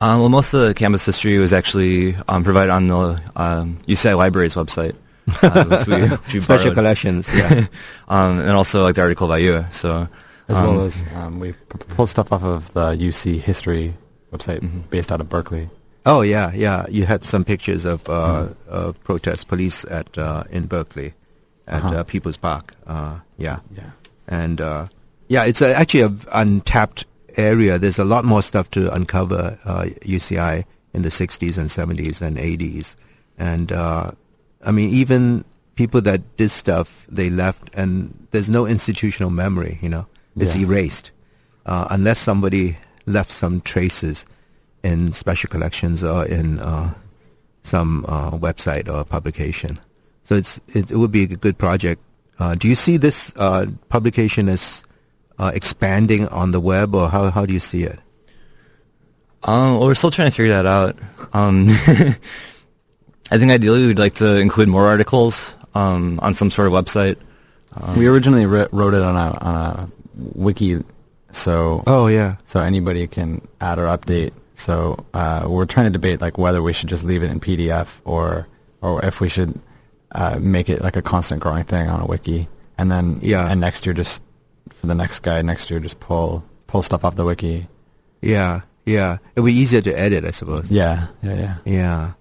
Um, 0.00 0.20
well, 0.20 0.28
most 0.28 0.54
of 0.54 0.60
the 0.66 0.74
campus 0.74 1.04
history 1.04 1.38
was 1.38 1.52
actually 1.52 2.14
um, 2.28 2.44
provided 2.44 2.70
on 2.70 2.86
the 2.88 3.20
um, 3.36 3.78
UCI 3.88 4.16
Library's 4.16 4.54
website. 4.54 4.94
uh, 5.42 5.64
which 5.64 5.86
we, 5.88 6.08
which 6.16 6.34
we 6.34 6.40
Special 6.40 6.64
borrowed. 6.66 6.74
collections, 6.74 7.28
yeah. 7.34 7.66
um, 8.08 8.38
and 8.38 8.50
also 8.52 8.84
like 8.84 8.94
the 8.94 9.02
article 9.02 9.28
by 9.28 9.38
you. 9.38 9.66
So 9.72 10.08
as 10.48 10.56
um, 10.56 10.66
well 10.76 10.86
as 10.86 11.04
um, 11.16 11.40
we 11.40 11.52
pulled 11.96 12.08
stuff 12.08 12.32
off 12.32 12.42
of 12.44 12.72
the 12.72 12.92
UC 12.96 13.40
history 13.40 13.92
website 14.32 14.60
Mhm. 14.60 14.88
based 14.88 15.10
out 15.12 15.20
of 15.20 15.28
Berkeley. 15.28 15.68
oh 16.06 16.22
yeah, 16.22 16.52
yeah. 16.54 16.86
You 16.88 17.04
had 17.04 17.24
some 17.24 17.44
pictures 17.44 17.84
of 17.84 18.08
uh, 18.08 18.48
uh, 18.70 18.92
protest 19.04 19.48
police 19.48 19.84
at 19.90 20.16
uh, 20.16 20.44
in 20.50 20.64
Berkeley, 20.66 21.12
at 21.68 21.84
Uh-huh. 21.84 21.96
uh, 22.00 22.04
People's 22.04 22.36
Park. 22.36 22.74
Uh, 22.86 23.18
yeah. 23.36 23.60
Yeah. 23.76 23.90
and 24.26 24.60
uh, 24.60 24.86
yeah, 25.28 25.44
it's 25.44 25.62
actually 25.62 26.02
an 26.02 26.20
untapped 26.32 27.04
area. 27.36 27.78
There's 27.78 27.98
a 27.98 28.04
lot 28.04 28.24
more 28.24 28.42
stuff 28.42 28.70
to 28.72 28.92
uncover 28.92 29.58
uh, 29.64 29.84
UCI 30.04 30.64
in 30.94 31.02
the 31.02 31.10
60s 31.10 31.56
and 31.58 31.68
70s 31.70 32.20
and 32.22 32.36
80s, 32.38 32.96
and 33.38 33.70
uh, 33.72 34.10
I 34.64 34.70
mean 34.72 34.90
even 34.90 35.44
people 35.76 36.00
that 36.00 36.20
did 36.36 36.50
stuff 36.50 37.06
they 37.08 37.30
left, 37.30 37.70
and 37.74 38.26
there's 38.32 38.48
no 38.48 38.66
institutional 38.66 39.30
memory. 39.30 39.78
You 39.82 39.88
know, 39.90 40.06
it's 40.36 40.56
Yeah. 40.56 40.62
erased 40.66 41.10
uh, 41.66 41.86
unless 41.90 42.18
somebody 42.18 42.76
left 43.06 43.30
some 43.30 43.60
traces 43.60 44.24
in 44.82 45.12
special 45.12 45.48
collections 45.50 46.02
or 46.02 46.24
in 46.26 46.58
uh, 46.60 46.92
some 47.62 48.04
uh, 48.08 48.30
website 48.32 48.88
or 48.88 49.04
publication. 49.04 49.78
So 50.28 50.34
it's 50.34 50.60
it, 50.68 50.90
it 50.90 50.96
would 50.96 51.10
be 51.10 51.22
a 51.22 51.26
good 51.26 51.56
project. 51.56 52.02
Uh, 52.38 52.54
do 52.54 52.68
you 52.68 52.74
see 52.74 52.98
this 52.98 53.32
uh, 53.36 53.64
publication 53.88 54.50
as 54.50 54.84
uh, 55.38 55.52
expanding 55.54 56.28
on 56.28 56.50
the 56.50 56.60
web, 56.60 56.94
or 56.94 57.08
how 57.08 57.30
how 57.30 57.46
do 57.46 57.54
you 57.54 57.60
see 57.60 57.84
it? 57.84 57.98
Um, 59.44 59.78
well, 59.78 59.86
we're 59.86 59.94
still 59.94 60.10
trying 60.10 60.28
to 60.30 60.36
figure 60.36 60.52
that 60.52 60.66
out. 60.66 60.98
Um, 61.32 61.68
I 63.30 63.38
think 63.38 63.50
ideally 63.50 63.86
we'd 63.86 63.98
like 63.98 64.16
to 64.16 64.36
include 64.36 64.68
more 64.68 64.86
articles 64.86 65.54
um, 65.74 66.20
on 66.20 66.34
some 66.34 66.50
sort 66.50 66.68
of 66.68 66.74
website. 66.74 67.16
Um, 67.72 67.98
we 67.98 68.06
originally 68.06 68.44
writ- 68.44 68.70
wrote 68.70 68.92
it 68.92 69.00
on 69.00 69.16
a, 69.16 69.38
on 69.38 69.54
a 69.54 69.88
wiki, 70.34 70.84
so 71.30 71.82
Oh 71.86 72.06
yeah, 72.08 72.36
so 72.44 72.60
anybody 72.60 73.06
can 73.06 73.40
add 73.62 73.78
or 73.78 73.86
update. 73.86 74.32
So 74.52 75.06
uh, 75.14 75.46
we're 75.48 75.64
trying 75.64 75.86
to 75.86 75.92
debate 75.92 76.20
like 76.20 76.36
whether 76.36 76.60
we 76.60 76.74
should 76.74 76.90
just 76.90 77.04
leave 77.04 77.22
it 77.22 77.30
in 77.30 77.40
PDF 77.40 77.88
or 78.04 78.46
or 78.82 79.02
if 79.02 79.22
we 79.22 79.30
should 79.30 79.58
uh, 80.12 80.38
make 80.40 80.68
it 80.68 80.82
like 80.82 80.96
a 80.96 81.02
constant 81.02 81.40
growing 81.40 81.64
thing 81.64 81.88
on 81.88 82.00
a 82.00 82.06
wiki, 82.06 82.48
and 82.78 82.90
then 82.90 83.18
Yeah. 83.22 83.46
and 83.50 83.60
next 83.60 83.84
year 83.86 83.94
just 83.94 84.22
for 84.70 84.86
the 84.86 84.94
next 84.94 85.20
guy 85.20 85.42
next 85.42 85.70
year, 85.70 85.80
just 85.80 85.98
pull 86.00 86.44
pull 86.66 86.82
stuff 86.82 87.04
off 87.04 87.16
the 87.16 87.24
wiki. 87.24 87.66
Yeah, 88.22 88.62
yeah. 88.86 89.18
It'll 89.34 89.46
be 89.46 89.52
easier 89.52 89.80
to 89.82 89.92
edit, 89.98 90.24
I 90.24 90.30
suppose. 90.30 90.70
Yeah, 90.70 91.06
yeah, 91.22 91.34
yeah. 91.34 91.54
Yeah. 91.64 92.12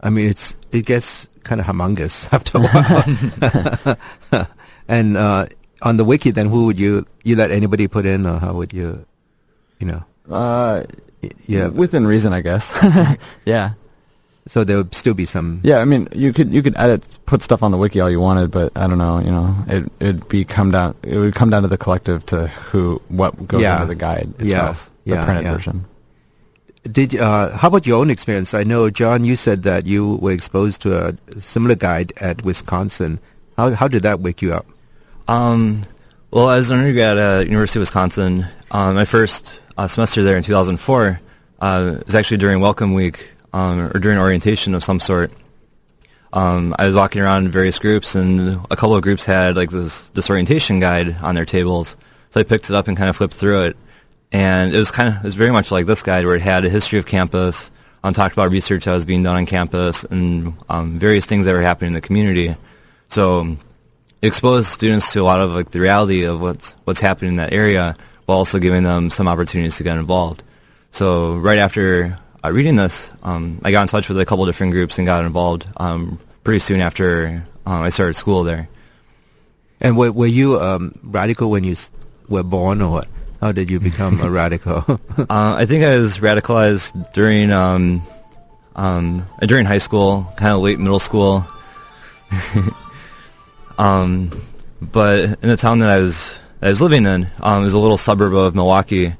I 0.00 0.10
mean, 0.10 0.28
it's 0.30 0.54
it 0.72 0.84
gets 0.86 1.28
kind 1.44 1.60
of 1.60 1.66
humongous 1.66 2.28
after 2.32 2.58
a 2.58 2.62
while. 2.62 4.46
and 4.88 5.16
uh, 5.16 5.46
on 5.82 5.96
the 5.96 6.04
wiki, 6.04 6.30
then 6.30 6.48
who 6.48 6.66
would 6.66 6.78
you 6.78 7.06
you 7.24 7.36
let 7.36 7.50
anybody 7.50 7.88
put 7.88 8.04
in, 8.06 8.26
or 8.26 8.38
how 8.38 8.52
would 8.54 8.72
you, 8.72 9.04
you 9.80 9.86
know? 9.86 10.02
Uh, 10.30 10.84
Yeah. 11.46 11.68
within 11.68 12.06
reason, 12.06 12.32
I 12.32 12.40
guess. 12.42 12.68
yeah, 13.46 13.72
So 14.46 14.62
there 14.62 14.76
would 14.76 14.94
still 14.94 15.14
be 15.14 15.24
some. 15.24 15.60
yeah. 15.62 15.78
I 15.78 15.86
mean, 15.86 16.06
you 16.12 16.32
could 16.32 16.52
you 16.52 16.62
could 16.62 16.76
edit, 16.76 17.02
put 17.24 17.42
stuff 17.42 17.62
on 17.62 17.70
the 17.70 17.78
wiki 17.78 17.98
all 18.00 18.10
you 18.10 18.20
wanted, 18.20 18.50
but 18.50 18.72
I 18.76 18.86
don't 18.86 18.98
know. 18.98 19.18
You 19.18 19.30
know, 19.30 19.56
it 19.68 19.92
it'd 20.00 20.28
be 20.28 20.44
come 20.44 20.70
down. 20.70 20.94
It 21.02 21.16
would 21.16 21.34
come 21.34 21.48
down 21.48 21.62
to 21.62 21.68
the 21.68 21.78
collective 21.78 22.26
to 22.26 22.48
who 22.48 23.00
what 23.08 23.48
goes 23.48 23.62
Yeah. 23.62 23.76
into 23.76 23.86
the 23.86 23.94
guide 23.94 24.34
Yeah. 24.38 24.44
itself, 24.44 24.90
the 25.06 25.14
Yeah, 25.14 25.24
printed 25.24 25.44
yeah. 25.44 25.52
version. 25.54 25.84
Did 26.90 27.16
uh, 27.18 27.56
how 27.56 27.68
about 27.68 27.86
your 27.86 27.98
own 27.98 28.10
experience? 28.10 28.52
I 28.52 28.64
know, 28.64 28.90
John, 28.90 29.24
you 29.24 29.36
said 29.36 29.62
that 29.62 29.86
you 29.86 30.16
were 30.16 30.32
exposed 30.32 30.82
to 30.82 30.92
a 31.08 31.40
similar 31.40 31.74
guide 31.74 32.12
at 32.18 32.44
Wisconsin. 32.44 33.20
How 33.56 33.70
how 33.72 33.88
did 33.88 34.02
that 34.02 34.20
wake 34.20 34.42
you 34.42 34.52
up? 34.52 34.66
Um, 35.26 35.80
well, 36.30 36.50
as 36.50 36.68
an 36.68 36.80
undergrad 36.80 37.16
at 37.16 37.46
University 37.46 37.78
of 37.78 37.82
Wisconsin, 37.88 38.44
um, 38.72 38.94
my 38.96 39.06
first 39.06 39.62
uh, 39.78 39.86
semester 39.88 40.22
there 40.22 40.36
in 40.36 40.42
2004 40.42 41.18
uh, 41.62 41.96
was 42.04 42.14
actually 42.14 42.36
during 42.36 42.60
Welcome 42.60 42.92
Week 42.92 43.30
um, 43.54 43.78
or 43.94 44.00
during 44.00 44.18
orientation 44.18 44.74
of 44.74 44.82
some 44.82 44.98
sort. 44.98 45.32
Um, 46.32 46.74
I 46.76 46.86
was 46.86 46.96
walking 46.96 47.22
around 47.22 47.46
in 47.46 47.52
various 47.52 47.78
groups, 47.78 48.16
and 48.16 48.60
a 48.68 48.76
couple 48.76 48.96
of 48.96 49.02
groups 49.02 49.24
had 49.24 49.56
like 49.56 49.70
this 49.70 50.10
disorientation 50.10 50.80
guide 50.80 51.16
on 51.22 51.36
their 51.36 51.44
tables. 51.44 51.96
So 52.30 52.40
I 52.40 52.42
picked 52.42 52.68
it 52.68 52.74
up 52.74 52.88
and 52.88 52.96
kind 52.96 53.08
of 53.08 53.16
flipped 53.16 53.34
through 53.34 53.66
it, 53.66 53.76
and 54.32 54.74
it 54.74 54.78
was 54.78 54.90
kind 54.90 55.08
of 55.08 55.20
it 55.20 55.24
was 55.24 55.36
very 55.36 55.52
much 55.52 55.70
like 55.70 55.86
this 55.86 56.02
guide 56.02 56.26
where 56.26 56.34
it 56.34 56.42
had 56.42 56.64
a 56.64 56.68
history 56.68 56.98
of 56.98 57.06
campus, 57.06 57.70
um, 58.02 58.12
talked 58.12 58.32
about 58.32 58.50
research 58.50 58.86
that 58.86 58.94
was 58.94 59.04
being 59.04 59.22
done 59.22 59.36
on 59.36 59.46
campus, 59.46 60.02
and 60.02 60.54
um, 60.68 60.98
various 60.98 61.24
things 61.24 61.46
that 61.46 61.52
were 61.52 61.62
happening 61.62 61.90
in 61.90 61.94
the 61.94 62.00
community. 62.00 62.56
So 63.08 63.38
um, 63.38 63.60
it 64.20 64.26
exposed 64.26 64.66
students 64.66 65.12
to 65.12 65.20
a 65.20 65.22
lot 65.22 65.40
of 65.40 65.52
like 65.52 65.70
the 65.70 65.78
reality 65.78 66.24
of 66.24 66.40
what's 66.40 66.72
what's 66.82 67.00
happening 67.00 67.30
in 67.32 67.36
that 67.36 67.52
area, 67.52 67.96
while 68.26 68.38
also 68.38 68.58
giving 68.58 68.82
them 68.82 69.10
some 69.10 69.28
opportunities 69.28 69.76
to 69.76 69.84
get 69.84 69.96
involved. 69.96 70.42
So 70.90 71.36
right 71.36 71.58
after 71.58 72.18
uh, 72.44 72.50
reading 72.52 72.76
this, 72.76 73.10
um, 73.22 73.60
I 73.64 73.70
got 73.70 73.82
in 73.82 73.88
touch 73.88 74.08
with 74.08 74.20
a 74.20 74.26
couple 74.26 74.44
different 74.44 74.72
groups 74.72 74.98
and 74.98 75.06
got 75.06 75.24
involved 75.24 75.66
um, 75.78 76.18
pretty 76.42 76.58
soon 76.58 76.80
after 76.80 77.42
um, 77.64 77.82
I 77.82 77.88
started 77.88 78.14
school 78.14 78.44
there. 78.44 78.68
And 79.80 79.96
were 79.96 80.12
were 80.12 80.26
you 80.26 80.60
um, 80.60 80.98
radical 81.02 81.50
when 81.50 81.64
you 81.64 81.76
were 82.28 82.42
born, 82.42 82.82
or 82.82 82.90
what? 82.90 83.08
How 83.40 83.52
did 83.52 83.70
you 83.70 83.80
become 83.80 84.20
a 84.20 84.30
radical? 84.42 84.84
Uh, 85.18 85.56
I 85.58 85.66
think 85.66 85.84
I 85.84 85.98
was 85.98 86.18
radicalized 86.18 87.12
during 87.12 87.50
um, 87.50 88.02
um, 88.76 89.26
during 89.40 89.64
high 89.64 89.78
school, 89.78 90.30
kind 90.36 90.52
of 90.52 90.60
late 90.60 90.78
middle 90.78 91.00
school. 91.00 91.46
um, 93.78 94.30
but 94.80 95.20
in 95.42 95.48
the 95.48 95.56
town 95.56 95.78
that 95.80 95.90
I 95.90 96.00
was 96.00 96.38
that 96.60 96.68
I 96.68 96.70
was 96.70 96.80
living 96.80 97.06
in, 97.06 97.26
um, 97.40 97.62
it 97.62 97.64
was 97.64 97.74
a 97.74 97.78
little 97.78 97.98
suburb 97.98 98.34
of 98.34 98.54
Milwaukee, 98.54 99.14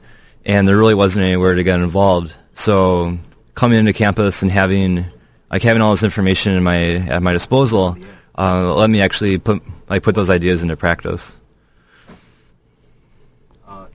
and 0.45 0.69
there 0.69 0.77
really 0.77 0.95
wasn't 0.95 1.25
anywhere 1.25 1.55
to 1.55 1.63
get 1.63 1.81
involved. 1.81 2.35
So 2.55 3.19
coming 3.55 3.79
into 3.79 3.93
campus 3.93 4.43
and 4.43 4.51
having 4.51 5.05
like 5.51 5.63
having 5.63 5.83
all 5.83 5.93
this 5.93 6.03
information 6.03 6.55
in 6.55 6.63
my 6.63 6.77
at 7.09 7.23
my 7.23 7.33
disposal 7.33 7.97
uh, 8.37 8.75
let 8.75 8.91
me 8.91 9.01
actually 9.01 9.39
put 9.39 9.63
like 9.89 10.03
put 10.03 10.15
those 10.15 10.31
ideas 10.31 10.63
into 10.63 10.77
practice. 10.77 11.33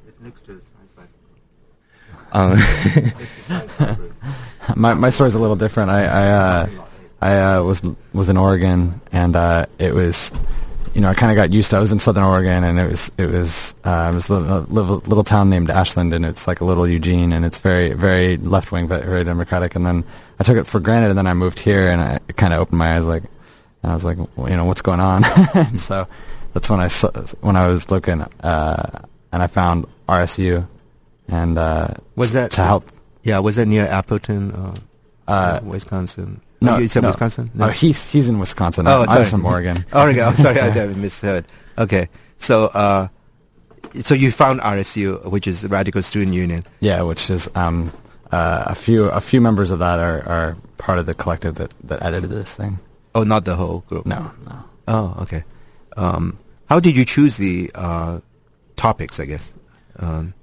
it's 0.08 0.20
next 0.22 0.46
to 0.46 0.62
Um, 2.32 2.58
My 4.75 4.94
my 4.94 5.10
story's 5.10 5.36
a 5.36 5.39
little 5.39 5.56
different. 5.56 5.89
I 5.89 6.04
I 6.06 6.28
uh, 6.32 6.70
I 7.22 7.39
uh, 7.39 7.63
was 7.63 7.82
was 8.14 8.29
in 8.29 8.38
Oregon, 8.38 9.01
and 9.12 9.36
uh, 9.36 9.66
it 9.79 9.94
was, 9.94 10.31
you 10.94 11.02
know, 11.02 11.10
I 11.10 11.14
kind 11.14 11.32
of 11.32 11.36
got 11.36 11.54
used 11.54 11.70
to. 11.72 11.78
I 11.78 11.80
was 11.80 11.92
in 11.92 12.00
Southern 12.00 12.24
Oregon, 12.24 12.64
and 12.64 12.80
it 12.80 12.90
was 12.90 13.12
it 13.18 13.30
was 13.30 13.75
uh, 13.84 14.10
it 14.12 14.16
was 14.16 14.30
a 14.30 14.34
little, 14.40 14.98
little, 14.98 15.24
town 15.24 15.50
named 15.50 15.70
Ashland, 15.70 16.14
and 16.14 16.25
it's 16.25 16.48
like 16.48 16.62
a 16.62 16.66
little 16.66 16.88
Eugene, 16.88 17.32
and 17.32 17.46
it's 17.46 17.60
very 17.60 17.94
very 17.94 18.38
left 18.38 18.72
wing, 18.72 18.88
but 18.88 19.04
very 19.04 19.24
democratic. 19.24 19.75
And 19.75 19.86
then 19.86 20.04
I 20.40 20.44
took 20.44 20.58
it 20.58 20.66
for 20.68 20.80
granted, 20.80 21.10
and 21.10 21.18
then 21.18 21.28
I 21.28 21.34
moved 21.34 21.60
here, 21.60 21.90
and 21.90 22.02
I 22.02 22.20
kind 22.34 22.54
of 22.54 22.60
opened 22.60 22.80
my 22.80 22.96
eyes, 22.98 23.06
like, 23.06 23.24
and 23.84 23.92
I 23.92 23.94
was 23.96 24.04
like, 24.04 24.18
well, 24.36 24.50
you 24.50 24.56
know, 24.58 24.66
what's 24.66 24.82
going 24.82 25.00
on? 25.00 25.24
so 25.78 26.08
that's 26.54 26.70
when 26.70 26.80
I 26.80 26.88
saw, 26.88 27.12
when 27.42 27.56
I 27.56 27.68
was 27.68 27.90
looking, 27.92 28.22
uh, 28.22 29.02
and 29.32 29.44
I 29.44 29.48
found 29.48 29.86
RSU, 30.08 30.68
and 31.28 31.58
uh, 31.58 31.90
Was 32.16 32.34
that 32.34 32.52
to 32.52 32.64
help? 32.64 32.92
Yeah, 33.24 33.40
was 33.40 33.58
that 33.58 33.68
near 33.68 33.86
Appleton, 33.86 34.52
uh, 34.52 34.75
Uh, 35.28 35.60
Wisconsin? 35.64 36.42
No, 36.61 36.75
Oh, 36.75 36.77
you 36.77 36.87
said 36.87 37.03
no. 37.03 37.09
Wisconsin. 37.09 37.51
Oh, 37.59 37.69
he's 37.69 38.11
he's 38.11 38.27
in 38.27 38.37
Wisconsin. 38.39 38.87
Oh, 38.87 39.05
I, 39.07 39.19
was 39.19 39.29
from 39.29 39.45
Oregon. 39.45 39.85
Oregon. 39.93 40.24
Oh, 40.27 40.33
sorry, 40.33 40.59
I, 40.59 40.87
misheard. 40.93 41.45
Okay, 41.77 42.09
so 42.37 42.65
uh, 42.67 43.07
so 44.01 44.13
you 44.13 44.31
found 44.31 44.59
RSU, 44.61 45.24
which 45.25 45.48
is 45.48 45.63
Radical 45.65 46.03
Student 46.03 46.33
Union. 46.35 46.65
Yeah, 46.81 47.01
which 47.03 47.29
is 47.29 47.50
um, 47.55 47.91
uh, 48.31 48.63
a 48.67 48.75
few 48.75 49.05
a 49.05 49.22
few 49.22 49.39
members 49.41 49.72
of 49.72 49.79
that 49.79 50.00
are, 50.00 50.22
are 50.27 50.57
part 50.77 51.00
of 51.00 51.05
the 51.05 51.13
collective 51.13 51.55
that, 51.55 51.74
that 51.85 52.03
edited 52.03 52.29
this 52.29 52.53
thing. 52.53 52.79
Oh, 53.15 53.24
not 53.24 53.45
the 53.45 53.55
whole 53.55 53.79
group. 53.87 54.05
No, 54.05 54.31
no. 54.45 54.63
Oh, 54.87 55.15
okay. 55.22 55.43
Um, 55.98 56.37
how 56.69 56.79
did 56.79 56.95
you 56.98 57.05
choose 57.05 57.37
the 57.37 57.72
uh, 57.74 58.19
topics? 58.75 59.19
I 59.19 59.25
guess. 59.25 59.53
Um, 59.98 60.33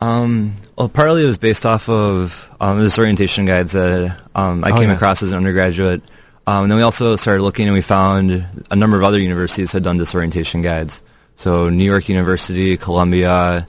Um, 0.00 0.54
well, 0.76 0.88
partly 0.88 1.24
it 1.24 1.26
was 1.26 1.38
based 1.38 1.64
off 1.64 1.88
of 1.88 2.48
um, 2.60 2.78
the 2.78 2.84
disorientation 2.84 3.46
guides 3.46 3.72
that 3.72 4.16
um, 4.34 4.64
I 4.64 4.70
Oh, 4.70 4.74
came 4.78 4.88
yeah. 4.90 4.94
across 4.94 5.22
as 5.22 5.30
an 5.32 5.38
undergraduate. 5.38 6.02
Um, 6.46 6.64
and 6.64 6.70
then 6.70 6.76
we 6.76 6.82
also 6.82 7.16
started 7.16 7.42
looking, 7.42 7.66
and 7.66 7.74
we 7.74 7.80
found 7.82 8.46
a 8.70 8.76
number 8.76 8.96
of 8.96 9.02
other 9.04 9.18
universities 9.18 9.72
had 9.72 9.82
done 9.82 9.96
disorientation 9.98 10.62
guides. 10.62 11.02
So 11.36 11.70
New 11.70 11.84
York 11.84 12.08
University, 12.08 12.76
Columbia, 12.76 13.66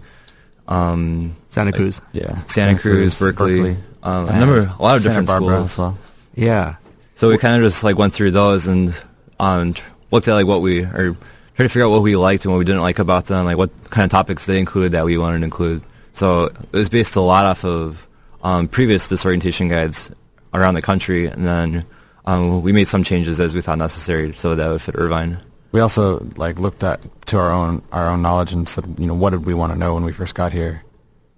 um, 0.68 1.36
Santa 1.50 1.72
Cruz. 1.72 2.02
Yeah, 2.14 2.36
Santa, 2.46 2.80
Cruz, 2.80 3.18
Berkeley, 3.18 3.78
Um, 4.04 4.30
a 4.30 4.40
number, 4.40 4.72
a 4.78 4.82
lot 4.82 4.96
of 4.98 5.02
Santa 5.04 5.22
different 5.22 5.28
Barbara 5.28 5.50
schools. 5.68 5.72
as 5.72 5.78
well. 5.78 5.98
Yeah. 6.36 6.76
So 7.16 7.30
we 7.30 7.38
kind 7.40 7.62
of 7.64 7.70
just 7.72 7.84
like 7.84 7.98
went 7.98 8.14
through 8.14 8.32
those 8.32 8.68
and 8.68 8.94
um, 9.40 9.74
looked 10.12 10.28
at 10.28 10.34
like 10.36 10.46
what 10.46 10.62
we 10.62 10.82
or 10.84 11.16
tried 11.56 11.66
to 11.66 11.70
figure 11.70 11.86
out 11.86 11.90
what 11.90 12.04
we 12.04 12.16
liked 12.16 12.46
and 12.46 12.54
what 12.54 12.60
we 12.60 12.66
didn't 12.66 12.82
like 12.84 13.00
about 13.00 13.26
them, 13.26 13.46
like 13.46 13.58
what 13.58 13.72
kind 13.90 14.06
of 14.06 14.12
topics 14.12 14.46
they 14.46 14.60
included 14.60 14.92
that 14.92 15.04
we 15.06 15.18
wanted 15.18 15.40
to 15.40 15.44
include. 15.46 15.82
So 16.18 16.46
it 16.46 16.74
was 16.74 16.90
based 16.90 17.16
a 17.16 17.22
lot 17.22 17.46
off 17.46 17.64
of 17.64 18.08
um, 18.42 18.68
previous 18.68 19.08
disorientation 19.08 19.68
guides 19.70 20.10
around 20.54 20.74
the 20.74 20.82
country, 20.82 21.28
and 21.28 21.46
then 21.46 21.86
um, 22.26 22.64
we 22.64 22.74
made 22.74 22.88
some 22.88 23.04
changes 23.04 23.40
as 23.40 23.54
we 23.54 23.62
thought 23.62 23.78
necessary 23.78 24.34
so 24.34 24.56
that 24.56 24.68
would 24.68 24.82
fit 24.82 24.96
Irvine. 24.98 25.38
We 25.72 25.80
also 25.80 26.26
like 26.36 26.58
looked 26.60 26.84
at 26.84 27.06
to 27.28 27.38
our 27.38 27.52
own 27.52 27.84
our 27.92 28.08
own 28.08 28.24
knowledge 28.24 28.52
and 28.52 28.68
said, 28.68 28.96
you 28.98 29.06
know, 29.06 29.14
what 29.14 29.30
did 29.30 29.46
we 29.46 29.54
want 29.54 29.74
to 29.74 29.78
know 29.78 29.94
when 29.94 30.04
we 30.04 30.12
first 30.12 30.34
got 30.34 30.52
here? 30.54 30.82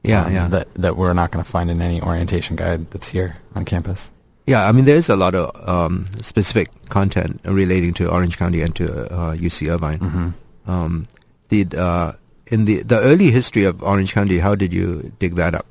Yeah, 0.04 0.24
Um, 0.26 0.34
yeah. 0.34 0.48
That 0.48 0.68
that 0.76 0.96
we're 0.96 1.14
not 1.14 1.32
going 1.32 1.44
to 1.44 1.50
find 1.52 1.70
in 1.70 1.82
any 1.82 2.02
orientation 2.02 2.56
guide 2.56 2.90
that's 2.92 3.10
here 3.10 3.36
on 3.56 3.66
campus. 3.66 4.12
Yeah, 4.48 4.66
I 4.66 4.72
mean, 4.72 4.86
there's 4.86 5.10
a 5.10 5.16
lot 5.18 5.36
of 5.36 5.52
um, 5.68 6.06
specific 6.22 6.70
content 6.88 7.42
relating 7.44 7.94
to 7.96 8.10
Orange 8.10 8.38
County 8.38 8.62
and 8.62 8.74
to 8.78 9.14
uh, 9.14 9.36
UC 9.36 9.70
Irvine. 9.70 10.00
Mm-hmm. 10.00 10.72
Um, 10.72 11.08
did 11.50 11.76
uh, 11.76 12.14
in 12.50 12.66
the 12.66 12.82
the 12.84 13.00
early 13.00 13.32
history 13.32 13.64
of 13.64 13.82
Orange 13.84 14.14
County, 14.14 14.40
how 14.40 14.56
did 14.56 14.74
you 14.74 15.12
dig 15.20 15.36
that 15.36 15.56
up? 15.56 15.66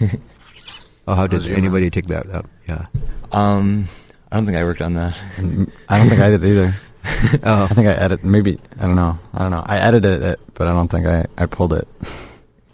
or 1.06 1.16
how 1.16 1.26
did 1.26 1.40
How's 1.40 1.46
your 1.48 1.56
anybody 1.56 1.90
take 1.90 2.06
that 2.06 2.28
up? 2.30 2.46
Yeah. 2.68 2.86
Um, 3.32 3.88
I 4.30 4.36
don't 4.36 4.46
think 4.46 4.56
I 4.58 4.64
worked 4.64 4.82
on 4.82 4.94
that. 4.94 5.16
I 5.88 5.98
don't 5.98 6.08
think 6.08 6.20
I 6.20 6.30
did 6.30 6.44
either. 6.44 6.74
Oh. 7.42 7.64
I 7.64 7.68
think 7.68 7.88
I 7.88 7.92
edit 7.92 8.22
maybe 8.24 8.60
I 8.78 8.82
don't 8.86 8.94
know 8.94 9.18
I 9.32 9.38
don't 9.38 9.50
know 9.50 9.64
I 9.64 9.78
edited 9.78 10.22
it 10.22 10.38
but 10.52 10.66
I 10.68 10.74
don't 10.74 10.88
think 10.90 11.06
I, 11.06 11.24
I 11.38 11.46
pulled 11.46 11.72
it. 11.72 11.88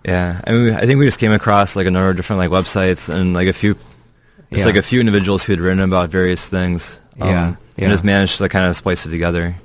Yeah, 0.04 0.40
I 0.46 0.52
mean, 0.52 0.72
I 0.74 0.86
think 0.86 1.00
we 1.00 1.04
just 1.04 1.18
came 1.18 1.32
across 1.32 1.74
like 1.74 1.86
a 1.88 1.90
number 1.90 2.10
of 2.10 2.16
different 2.16 2.38
like 2.38 2.50
websites 2.50 3.08
and 3.08 3.34
like 3.34 3.48
a 3.48 3.52
few, 3.52 3.74
just 3.74 3.86
Yeah. 4.50 4.64
like 4.66 4.76
a 4.76 4.82
few 4.82 5.00
individuals 5.00 5.42
who 5.42 5.52
had 5.52 5.58
written 5.60 5.80
about 5.80 6.10
various 6.10 6.46
things. 6.48 7.00
um, 7.20 7.28
Yeah, 7.28 7.48
yeah. 7.76 7.84
and 7.86 7.90
just 7.90 8.04
managed 8.04 8.38
to 8.38 8.48
kind 8.48 8.66
of 8.66 8.76
splice 8.76 9.04
it 9.04 9.10
together. 9.10 9.56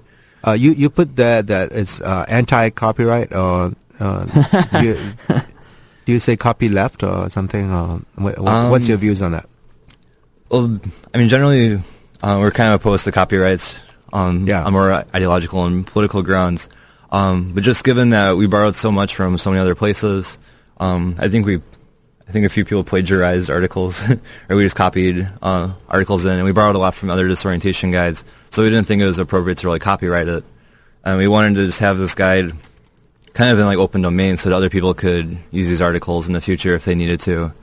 Uh, 0.46 0.54
you 0.54 0.72
you 0.74 0.90
put 0.90 1.16
that 1.18 1.48
that 1.48 1.72
it's 1.72 2.02
uh, 2.02 2.26
anti-copyright 2.28 3.34
or 3.34 3.74
uh, 4.00 4.26
do, 4.80 4.86
you, 4.88 4.98
do 6.06 6.12
you 6.14 6.20
say 6.20 6.36
copy 6.36 6.68
left 6.70 7.04
or 7.04 7.30
something? 7.30 7.72
Or 7.72 8.02
what, 8.16 8.40
what's 8.40 8.86
Um, 8.86 8.90
your 8.90 8.98
views 8.98 9.22
on 9.22 9.34
that? 9.34 9.48
Well, 10.50 10.80
I 11.14 11.18
mean, 11.20 11.30
generally, 11.30 11.76
uh, 12.24 12.38
we're 12.40 12.52
kind 12.52 12.74
of 12.74 12.82
opposed 12.82 13.04
to 13.06 13.12
copyrights 13.12 13.80
on, 14.12 14.48
Yeah. 14.48 14.64
on 14.64 14.74
more 14.74 14.92
ideological 15.16 15.66
and 15.66 15.86
political 15.86 16.22
grounds. 16.24 16.68
Um, 17.12 17.52
but 17.54 17.64
just 17.64 17.84
given 17.84 18.10
that 18.10 18.36
we 18.38 18.48
borrowed 18.48 18.76
so 18.76 18.92
much 18.92 19.16
from 19.16 19.38
so 19.38 19.50
many 19.52 19.62
other 19.62 19.76
places, 19.76 20.38
um, 20.80 21.16
I 21.20 21.28
think 21.30 21.46
we, 21.46 21.62
I 22.28 22.32
think 22.32 22.46
a 22.46 22.50
few 22.50 22.66
people 22.66 22.84
plagiarized 22.84 23.50
articles, 23.50 24.02
or 24.50 24.56
we 24.56 24.64
just 24.64 24.76
copied 24.76 25.30
uh, 25.42 25.72
articles 25.88 26.26
in, 26.26 26.32
and 26.32 26.44
we 26.46 26.52
borrowed 26.54 26.76
a 26.76 26.80
lot 26.80 26.96
from 26.96 27.10
other 27.12 27.28
disorientation 27.28 27.92
guides. 27.92 28.24
So 28.52 28.64
we 28.64 28.70
didn't 28.70 28.86
think 28.86 29.02
it 29.02 29.08
was 29.08 29.18
appropriate 29.18 29.60
to 29.60 29.68
really 29.68 29.80
copyright 29.80 30.28
it. 30.28 30.44
and 31.04 31.18
we 31.18 31.28
wanted 31.28 31.56
to 31.56 31.66
just 31.66 31.80
have 31.80 31.98
this 31.98 32.14
guide 32.14 32.52
kind 33.34 33.50
of 33.50 33.58
in 33.58 33.66
like 33.66 33.78
open 33.78 34.02
domain 34.02 34.38
so 34.38 34.50
that 34.50 34.56
other 34.56 34.70
people 34.70 34.94
could 34.94 35.38
use 35.52 35.70
these 35.70 35.82
articles 35.82 36.28
in 36.28 36.34
the 36.34 36.42
future 36.42 36.76
if 36.76 36.84
they 36.84 36.94
needed 36.94 37.22
to, 37.22 37.54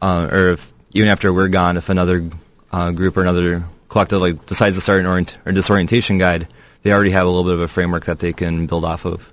uh, 0.00 0.28
or 0.30 0.50
if 0.50 0.72
even 0.92 1.08
after 1.08 1.32
we're 1.32 1.48
gone, 1.48 1.76
if 1.76 1.88
another 1.88 2.30
uh, 2.72 2.92
group 2.92 3.16
or 3.16 3.22
another 3.22 3.64
collective 3.88 4.20
like 4.20 4.46
decides 4.46 4.76
to 4.76 4.80
start 4.80 5.00
an 5.00 5.06
orient- 5.06 5.36
or 5.44 5.52
disorientation 5.52 6.18
guide, 6.18 6.46
they 6.82 6.92
already 6.92 7.10
have 7.10 7.26
a 7.26 7.28
little 7.28 7.44
bit 7.44 7.54
of 7.54 7.60
a 7.60 7.68
framework 7.68 8.04
that 8.04 8.20
they 8.20 8.32
can 8.32 8.66
build 8.66 8.84
off 8.84 9.04
of. 9.04 9.32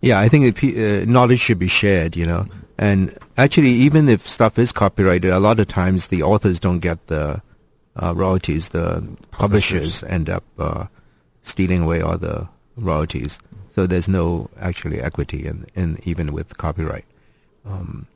Yeah, 0.00 0.18
I 0.18 0.28
think 0.30 0.62
it, 0.62 1.02
uh, 1.04 1.10
knowledge 1.10 1.40
should 1.40 1.58
be 1.58 1.68
shared, 1.68 2.16
you 2.16 2.26
know. 2.26 2.46
And 2.78 3.16
actually, 3.36 3.70
even 3.70 4.08
if 4.08 4.26
stuff 4.26 4.58
is 4.58 4.72
copyrighted, 4.72 5.30
a 5.30 5.38
lot 5.38 5.60
of 5.60 5.68
times 5.68 6.06
the 6.06 6.22
authors 6.22 6.58
don't 6.58 6.80
get 6.80 7.06
the 7.06 7.42
royalties. 8.14 8.70
The 8.70 9.06
publishers, 9.30 10.02
end 10.04 10.28
up 10.28 10.44
uh, 10.58 10.86
stealing 11.42 11.82
away 11.82 12.00
all 12.00 12.18
the 12.18 12.48
royalties. 12.76 13.38
So 13.74 13.86
there's 13.86 14.08
no 14.08 14.50
actually 14.60 15.00
equity 15.00 15.46
in, 15.46 15.66
in 15.74 15.98
even 16.04 16.32
with 16.32 16.56
copyright. 16.58 17.04
Um, 17.66 18.06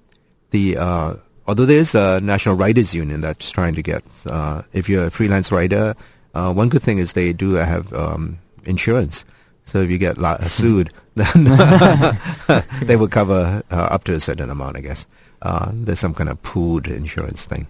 the 0.51 0.77
uh, 0.77 1.15
although 1.47 1.67
there's 1.67 1.95
a 1.95 2.21
national 2.21 2.55
writers 2.55 2.95
union 2.95 3.21
that's 3.21 3.51
trying 3.51 3.75
to 3.75 3.83
get 3.83 4.05
uh, 4.27 4.63
if 4.73 4.89
you're 4.89 5.07
a 5.07 5.11
freelance 5.11 5.51
writer, 5.51 5.97
uh, 6.35 6.53
one 6.53 6.69
good 6.69 6.83
thing 6.83 6.99
is 6.99 7.13
they 7.13 7.33
do 7.33 7.55
have 7.55 7.93
um, 7.93 8.39
insurance. 8.65 9.25
So 9.65 9.83
if 9.83 9.91
you 9.91 9.99
get 9.99 10.17
la- 10.17 10.39
sued, 10.49 10.93
then 11.15 11.45
they 12.83 12.97
will 12.97 13.09
cover 13.09 13.63
uh, 13.71 13.75
up 13.75 14.05
to 14.05 14.15
a 14.15 14.21
certain 14.21 14.51
amount, 14.51 14.77
I 14.77 14.81
guess. 14.81 15.07
Uh, 15.43 15.71
there's 15.73 16.01
some 16.01 16.15
kind 16.15 16.31
of 16.31 16.43
pooled 16.43 16.89
insurance 16.89 17.45
thing. 17.45 17.67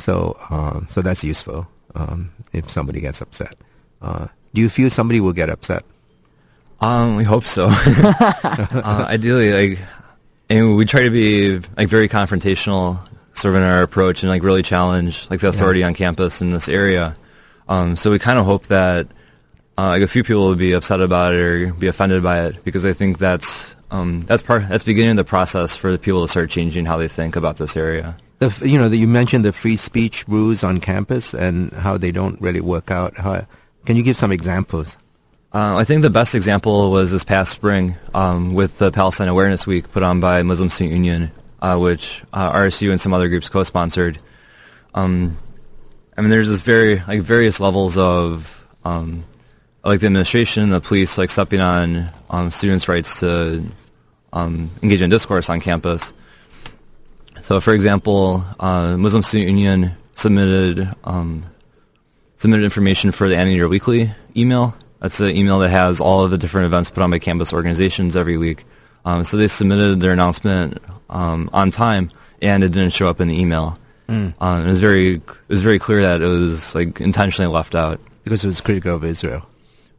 So 0.00 0.36
uh, 0.50 0.86
so 0.86 1.02
that's 1.02 1.22
useful 1.22 1.68
um, 1.94 2.32
if 2.52 2.70
somebody 2.70 3.00
gets 3.00 3.20
upset. 3.20 3.56
Uh, 4.02 4.28
do 4.54 4.60
you 4.60 4.68
feel 4.68 4.90
somebody 4.90 5.20
will 5.20 5.32
get 5.32 5.50
upset? 5.50 5.84
Um, 6.80 7.16
we 7.16 7.24
hope 7.24 7.44
so. 7.44 7.68
uh, 7.70 9.06
ideally, 9.08 9.68
like, 9.68 9.78
and 10.48 10.76
we 10.76 10.86
try 10.86 11.04
to 11.04 11.10
be 11.10 11.60
like 11.76 11.88
very 11.88 12.08
confrontational, 12.08 12.98
sort 13.34 13.54
of 13.54 13.60
in 13.60 13.66
our 13.66 13.82
approach, 13.82 14.22
and 14.22 14.30
like 14.30 14.42
really 14.42 14.62
challenge 14.62 15.28
like 15.30 15.40
the 15.40 15.48
authority 15.48 15.84
on 15.84 15.94
campus 15.94 16.40
in 16.40 16.50
this 16.50 16.68
area. 16.68 17.16
Um, 17.68 17.96
so 17.96 18.10
we 18.10 18.18
kind 18.18 18.38
of 18.38 18.46
hope 18.46 18.66
that 18.66 19.06
uh, 19.78 19.88
like 19.88 20.02
a 20.02 20.08
few 20.08 20.24
people 20.24 20.48
will 20.48 20.56
be 20.56 20.72
upset 20.72 21.00
about 21.00 21.34
it 21.34 21.40
or 21.40 21.72
be 21.72 21.86
offended 21.86 22.22
by 22.22 22.46
it 22.46 22.64
because 22.64 22.84
I 22.84 22.92
think 22.94 23.18
that's 23.18 23.76
um, 23.90 24.22
that's 24.22 24.42
part 24.42 24.68
that's 24.68 24.84
beginning 24.84 25.16
the 25.16 25.24
process 25.24 25.76
for 25.76 25.92
the 25.92 25.98
people 25.98 26.22
to 26.22 26.28
start 26.28 26.50
changing 26.50 26.86
how 26.86 26.96
they 26.96 27.08
think 27.08 27.36
about 27.36 27.58
this 27.58 27.76
area. 27.76 28.16
The, 28.40 28.68
you 28.68 28.78
know, 28.78 28.88
the, 28.88 28.96
you 28.96 29.06
mentioned 29.06 29.44
the 29.44 29.52
free 29.52 29.76
speech 29.76 30.26
rules 30.26 30.64
on 30.64 30.80
campus 30.80 31.34
and 31.34 31.72
how 31.72 31.98
they 31.98 32.10
don't 32.10 32.40
really 32.40 32.60
work 32.60 32.90
out. 32.90 33.16
How, 33.16 33.46
can 33.84 33.96
you 33.96 34.02
give 34.02 34.16
some 34.16 34.32
examples? 34.32 34.96
Uh, 35.52 35.76
I 35.76 35.84
think 35.84 36.02
the 36.02 36.10
best 36.10 36.34
example 36.34 36.90
was 36.90 37.10
this 37.10 37.24
past 37.24 37.52
spring 37.52 37.96
um, 38.14 38.54
with 38.54 38.78
the 38.78 38.90
Palestine 38.92 39.28
Awareness 39.28 39.66
Week 39.66 39.90
put 39.90 40.02
on 40.02 40.20
by 40.20 40.42
Muslim 40.42 40.70
Student 40.70 40.94
Union, 40.94 41.30
uh, 41.60 41.76
which 41.76 42.22
uh, 42.32 42.52
RSU 42.52 42.90
and 42.92 43.00
some 43.00 43.12
other 43.12 43.28
groups 43.28 43.48
co-sponsored. 43.48 44.18
Um, 44.94 45.36
I 46.16 46.22
mean, 46.22 46.30
there's 46.30 46.48
this 46.48 46.60
very 46.60 47.02
like 47.06 47.22
various 47.22 47.60
levels 47.60 47.98
of 47.98 48.66
um, 48.84 49.24
like 49.84 50.00
the 50.00 50.06
administration, 50.06 50.70
the 50.70 50.80
police, 50.80 51.18
like 51.18 51.30
stepping 51.30 51.60
on 51.60 52.10
um, 52.30 52.50
students' 52.50 52.88
rights 52.88 53.20
to 53.20 53.64
um, 54.32 54.70
engage 54.82 55.02
in 55.02 55.10
discourse 55.10 55.50
on 55.50 55.60
campus. 55.60 56.12
So, 57.50 57.60
for 57.60 57.74
example, 57.74 58.44
uh, 58.60 58.96
Muslim 58.96 59.24
Student 59.24 59.58
Union 59.58 59.96
submitted 60.14 60.88
um, 61.02 61.42
submitted 62.36 62.62
information 62.62 63.10
for 63.10 63.28
the 63.28 63.34
Anteater 63.34 63.68
Weekly 63.68 64.12
email. 64.36 64.76
That's 65.00 65.18
the 65.18 65.34
email 65.34 65.58
that 65.58 65.70
has 65.70 66.00
all 66.00 66.22
of 66.22 66.30
the 66.30 66.38
different 66.38 66.66
events 66.66 66.90
put 66.90 67.02
on 67.02 67.10
by 67.10 67.18
campus 67.18 67.52
organizations 67.52 68.14
every 68.14 68.36
week. 68.36 68.62
Um, 69.04 69.24
so 69.24 69.36
they 69.36 69.48
submitted 69.48 69.98
their 69.98 70.12
announcement 70.12 70.78
um, 71.08 71.50
on 71.52 71.72
time, 71.72 72.12
and 72.40 72.62
it 72.62 72.68
didn't 72.68 72.92
show 72.92 73.08
up 73.08 73.20
in 73.20 73.26
the 73.26 73.36
email. 73.36 73.76
Mm. 74.08 74.32
Um, 74.40 74.64
it 74.64 74.70
was 74.70 74.78
very 74.78 75.14
it 75.14 75.48
was 75.48 75.60
very 75.60 75.80
clear 75.80 76.02
that 76.02 76.22
it 76.22 76.28
was 76.28 76.72
like 76.72 77.00
intentionally 77.00 77.52
left 77.52 77.74
out. 77.74 77.98
Because 78.22 78.44
it 78.44 78.46
was 78.46 78.60
critical 78.60 78.94
of 78.94 79.02
Israel. 79.02 79.44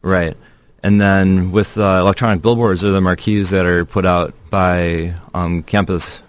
Right. 0.01 0.37
And 0.83 1.01
then 1.01 1.51
with 1.51 1.77
uh, 1.77 1.99
electronic 1.99 2.41
billboards 2.41 2.81
or 2.81 2.91
the 2.91 3.01
marquees 3.01 3.49
that 3.49 3.65
are 3.65 3.83
put 3.83 4.05
out 4.05 4.33
by 4.49 5.15
um, 5.33 5.63
campus 5.63 6.21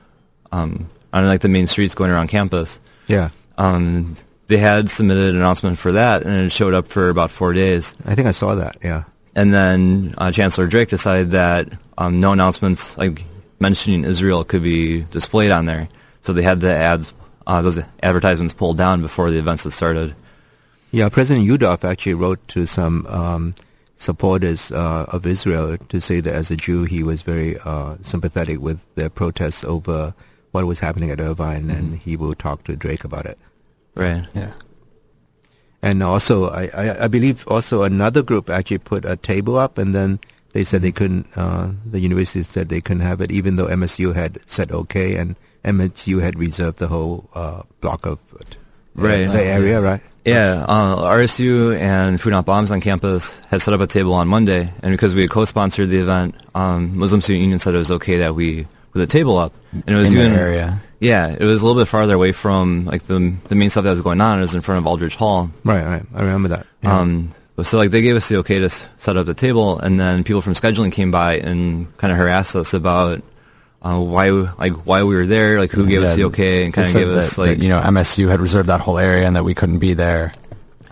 um, 0.50 0.88
on 1.12 1.26
like 1.26 1.40
the 1.40 1.48
main 1.48 1.66
streets 1.66 1.94
going 1.94 2.10
around 2.10 2.28
campus, 2.28 2.80
Yeah. 3.08 3.30
um, 3.58 4.16
they 4.48 4.58
had 4.58 4.90
submitted 4.90 5.30
an 5.30 5.36
announcement 5.36 5.78
for 5.78 5.92
that, 5.92 6.22
and 6.22 6.46
it 6.46 6.52
showed 6.52 6.74
up 6.74 6.88
for 6.88 7.08
about 7.08 7.30
four 7.30 7.52
days. 7.52 7.94
I 8.04 8.14
think 8.14 8.28
I 8.28 8.32
saw 8.32 8.54
that, 8.56 8.76
yeah. 8.82 9.04
And 9.34 9.52
then 9.54 10.14
uh, 10.18 10.30
Chancellor 10.32 10.66
Drake 10.66 10.90
decided 10.90 11.30
that 11.30 11.68
um, 11.96 12.20
no 12.20 12.32
announcements 12.32 12.96
like 12.98 13.24
mentioning 13.60 14.04
Israel 14.04 14.44
could 14.44 14.62
be 14.62 15.02
displayed 15.10 15.50
on 15.52 15.64
there, 15.66 15.88
so 16.22 16.32
they 16.32 16.42
had 16.42 16.60
the 16.60 16.72
ads, 16.72 17.14
uh, 17.46 17.62
those 17.62 17.78
advertisements 18.02 18.52
pulled 18.52 18.76
down 18.76 19.00
before 19.00 19.30
the 19.30 19.38
events 19.38 19.62
had 19.64 19.72
started. 19.72 20.14
Yeah, 20.90 21.08
President 21.08 21.48
Yudof 21.48 21.82
actually 21.88 22.14
wrote 22.14 22.46
to 22.48 22.66
some 22.66 23.06
um, 23.06 23.54
supporters 23.96 24.70
uh, 24.72 25.06
of 25.08 25.24
Israel 25.26 25.78
to 25.88 26.00
say 26.00 26.20
that 26.20 26.34
as 26.34 26.50
a 26.50 26.56
Jew 26.56 26.84
he 26.84 27.02
was 27.02 27.22
very 27.22 27.56
uh, 27.64 27.96
sympathetic 28.02 28.60
with 28.60 28.80
their 28.96 29.08
protests 29.08 29.64
over 29.64 30.12
what 30.52 30.64
was 30.66 30.78
happening 30.78 31.10
at 31.10 31.20
Irvine, 31.20 31.70
and 31.70 31.98
he 31.98 32.16
will 32.16 32.34
talk 32.34 32.64
to 32.64 32.76
Drake 32.76 33.04
about 33.04 33.26
it. 33.26 33.38
Right. 33.94 34.26
Yeah. 34.34 34.52
And 35.82 36.02
also, 36.02 36.48
I, 36.48 36.70
I, 36.72 37.04
I 37.04 37.08
believe 37.08 37.46
also 37.48 37.82
another 37.82 38.22
group 38.22 38.48
actually 38.48 38.78
put 38.78 39.04
a 39.04 39.16
table 39.16 39.58
up, 39.58 39.78
and 39.78 39.94
then 39.94 40.20
they 40.52 40.62
said 40.62 40.82
they 40.82 40.92
couldn't. 40.92 41.26
Uh, 41.34 41.72
the 41.84 41.98
university 41.98 42.44
said 42.44 42.68
they 42.68 42.80
couldn't 42.80 43.02
have 43.02 43.20
it, 43.20 43.32
even 43.32 43.56
though 43.56 43.66
MSU 43.66 44.14
had 44.14 44.38
said 44.46 44.70
okay, 44.70 45.16
and 45.16 45.34
MSU 45.64 46.20
had 46.22 46.38
reserved 46.38 46.78
the 46.78 46.88
whole 46.88 47.28
uh, 47.34 47.62
block 47.80 48.06
of 48.06 48.20
it. 48.38 48.56
Right. 48.94 49.26
the 49.26 49.42
area, 49.42 49.80
right? 49.80 50.02
Yeah, 50.24 50.64
uh, 50.68 50.96
RSU 50.98 51.76
and 51.76 52.20
Food 52.20 52.30
Not 52.30 52.46
Bombs 52.46 52.70
on 52.70 52.80
campus 52.80 53.40
had 53.48 53.60
set 53.60 53.74
up 53.74 53.80
a 53.80 53.88
table 53.88 54.14
on 54.14 54.28
Monday, 54.28 54.72
and 54.82 54.92
because 54.92 55.16
we 55.16 55.22
had 55.22 55.30
co-sponsored 55.30 55.88
the 55.88 55.98
event, 55.98 56.36
um, 56.54 56.96
Muslim 56.96 57.20
Student 57.20 57.42
Union 57.42 57.58
said 57.58 57.74
it 57.74 57.78
was 57.78 57.90
okay 57.90 58.18
that 58.18 58.36
we 58.36 58.68
put 58.92 59.02
a 59.02 59.06
table 59.06 59.38
up, 59.38 59.52
and 59.72 59.88
it 59.88 59.94
was 59.98 60.12
In 60.12 60.18
that 60.18 60.24
even 60.26 60.38
area. 60.38 60.80
Yeah, 61.00 61.28
it 61.30 61.44
was 61.44 61.60
a 61.62 61.66
little 61.66 61.80
bit 61.82 61.88
farther 61.88 62.14
away 62.14 62.32
from 62.32 62.84
like 62.84 63.06
the 63.06 63.34
the 63.48 63.54
main 63.54 63.70
stuff 63.70 63.84
that 63.84 63.90
was 63.90 64.00
going 64.02 64.20
on. 64.20 64.38
It 64.38 64.42
was 64.42 64.54
in 64.54 64.60
front 64.60 64.78
of 64.78 64.86
Aldrich 64.86 65.16
Hall. 65.16 65.50
Right, 65.64 65.84
right. 65.84 66.02
I 66.14 66.20
remember 66.20 66.48
that. 66.50 66.66
Yeah. 66.82 67.00
Um, 67.00 67.34
so 67.62 67.76
like 67.78 67.90
they 67.90 68.02
gave 68.02 68.16
us 68.16 68.28
the 68.28 68.36
okay 68.38 68.58
to 68.60 68.66
s- 68.66 68.84
set 68.98 69.16
up 69.16 69.26
the 69.26 69.34
table, 69.34 69.78
and 69.78 69.98
then 70.00 70.24
people 70.24 70.42
from 70.42 70.54
scheduling 70.54 70.90
came 70.92 71.10
by 71.10 71.38
and 71.38 71.96
kind 71.98 72.12
of 72.12 72.18
harassed 72.18 72.54
us 72.56 72.72
about 72.74 73.22
uh, 73.82 73.98
why 73.98 74.30
like 74.30 74.72
why 74.86 75.02
we 75.02 75.14
were 75.14 75.26
there, 75.26 75.58
like 75.60 75.70
who 75.72 75.86
gave 75.86 76.02
us 76.02 76.16
the 76.16 76.24
okay, 76.24 76.64
and 76.64 76.72
kind 76.74 76.86
of 76.88 76.94
gave 76.94 77.08
us 77.08 77.36
like 77.38 77.58
that, 77.58 77.62
you 77.62 77.68
know 77.68 77.80
MSU 77.80 78.28
had 78.28 78.40
reserved 78.40 78.68
that 78.68 78.80
whole 78.80 78.98
area 78.98 79.26
and 79.26 79.34
that 79.36 79.44
we 79.44 79.54
couldn't 79.54 79.78
be 79.80 79.94
there. 79.94 80.32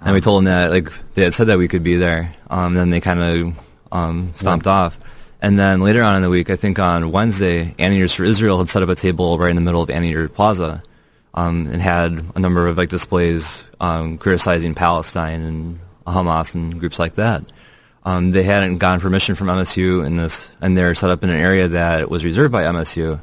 And 0.02 0.14
we 0.14 0.20
told 0.20 0.38
them 0.38 0.44
that 0.46 0.70
like 0.70 0.90
they 1.14 1.22
had 1.24 1.34
said 1.34 1.46
that 1.48 1.58
we 1.58 1.68
could 1.68 1.84
be 1.84 1.96
there. 1.96 2.34
Um, 2.48 2.74
then 2.74 2.90
they 2.90 3.00
kind 3.00 3.20
of 3.20 3.60
um, 3.92 4.32
stomped 4.36 4.66
off. 4.66 4.98
And 5.42 5.58
then 5.58 5.80
later 5.80 6.02
on 6.02 6.16
in 6.16 6.22
the 6.22 6.28
week, 6.30 6.50
I 6.50 6.56
think 6.56 6.78
on 6.78 7.12
Wednesday, 7.12 7.74
Anteaters 7.78 8.14
for 8.14 8.24
Israel 8.24 8.58
had 8.58 8.68
set 8.68 8.82
up 8.82 8.88
a 8.90 8.94
table 8.94 9.38
right 9.38 9.50
in 9.50 9.56
the 9.56 9.62
middle 9.62 9.82
of 9.82 9.88
Anteater 9.90 10.28
Plaza, 10.28 10.82
um, 11.34 11.66
and 11.68 11.80
had 11.80 12.24
a 12.34 12.38
number 12.40 12.66
of 12.68 12.76
like 12.76 12.88
displays 12.90 13.66
um, 13.80 14.18
criticizing 14.18 14.74
Palestine 14.74 15.42
and 15.42 15.80
Hamas 16.06 16.54
and 16.54 16.78
groups 16.78 16.98
like 16.98 17.14
that. 17.14 17.42
Um, 18.04 18.32
they 18.32 18.42
hadn't 18.44 18.78
gotten 18.78 19.00
permission 19.00 19.34
from 19.34 19.48
MSU 19.48 20.04
in 20.06 20.16
this, 20.16 20.50
and 20.60 20.76
they're 20.76 20.94
set 20.94 21.10
up 21.10 21.22
in 21.22 21.30
an 21.30 21.36
area 21.36 21.68
that 21.68 22.10
was 22.10 22.24
reserved 22.24 22.50
by 22.52 22.64
MSU. 22.64 23.20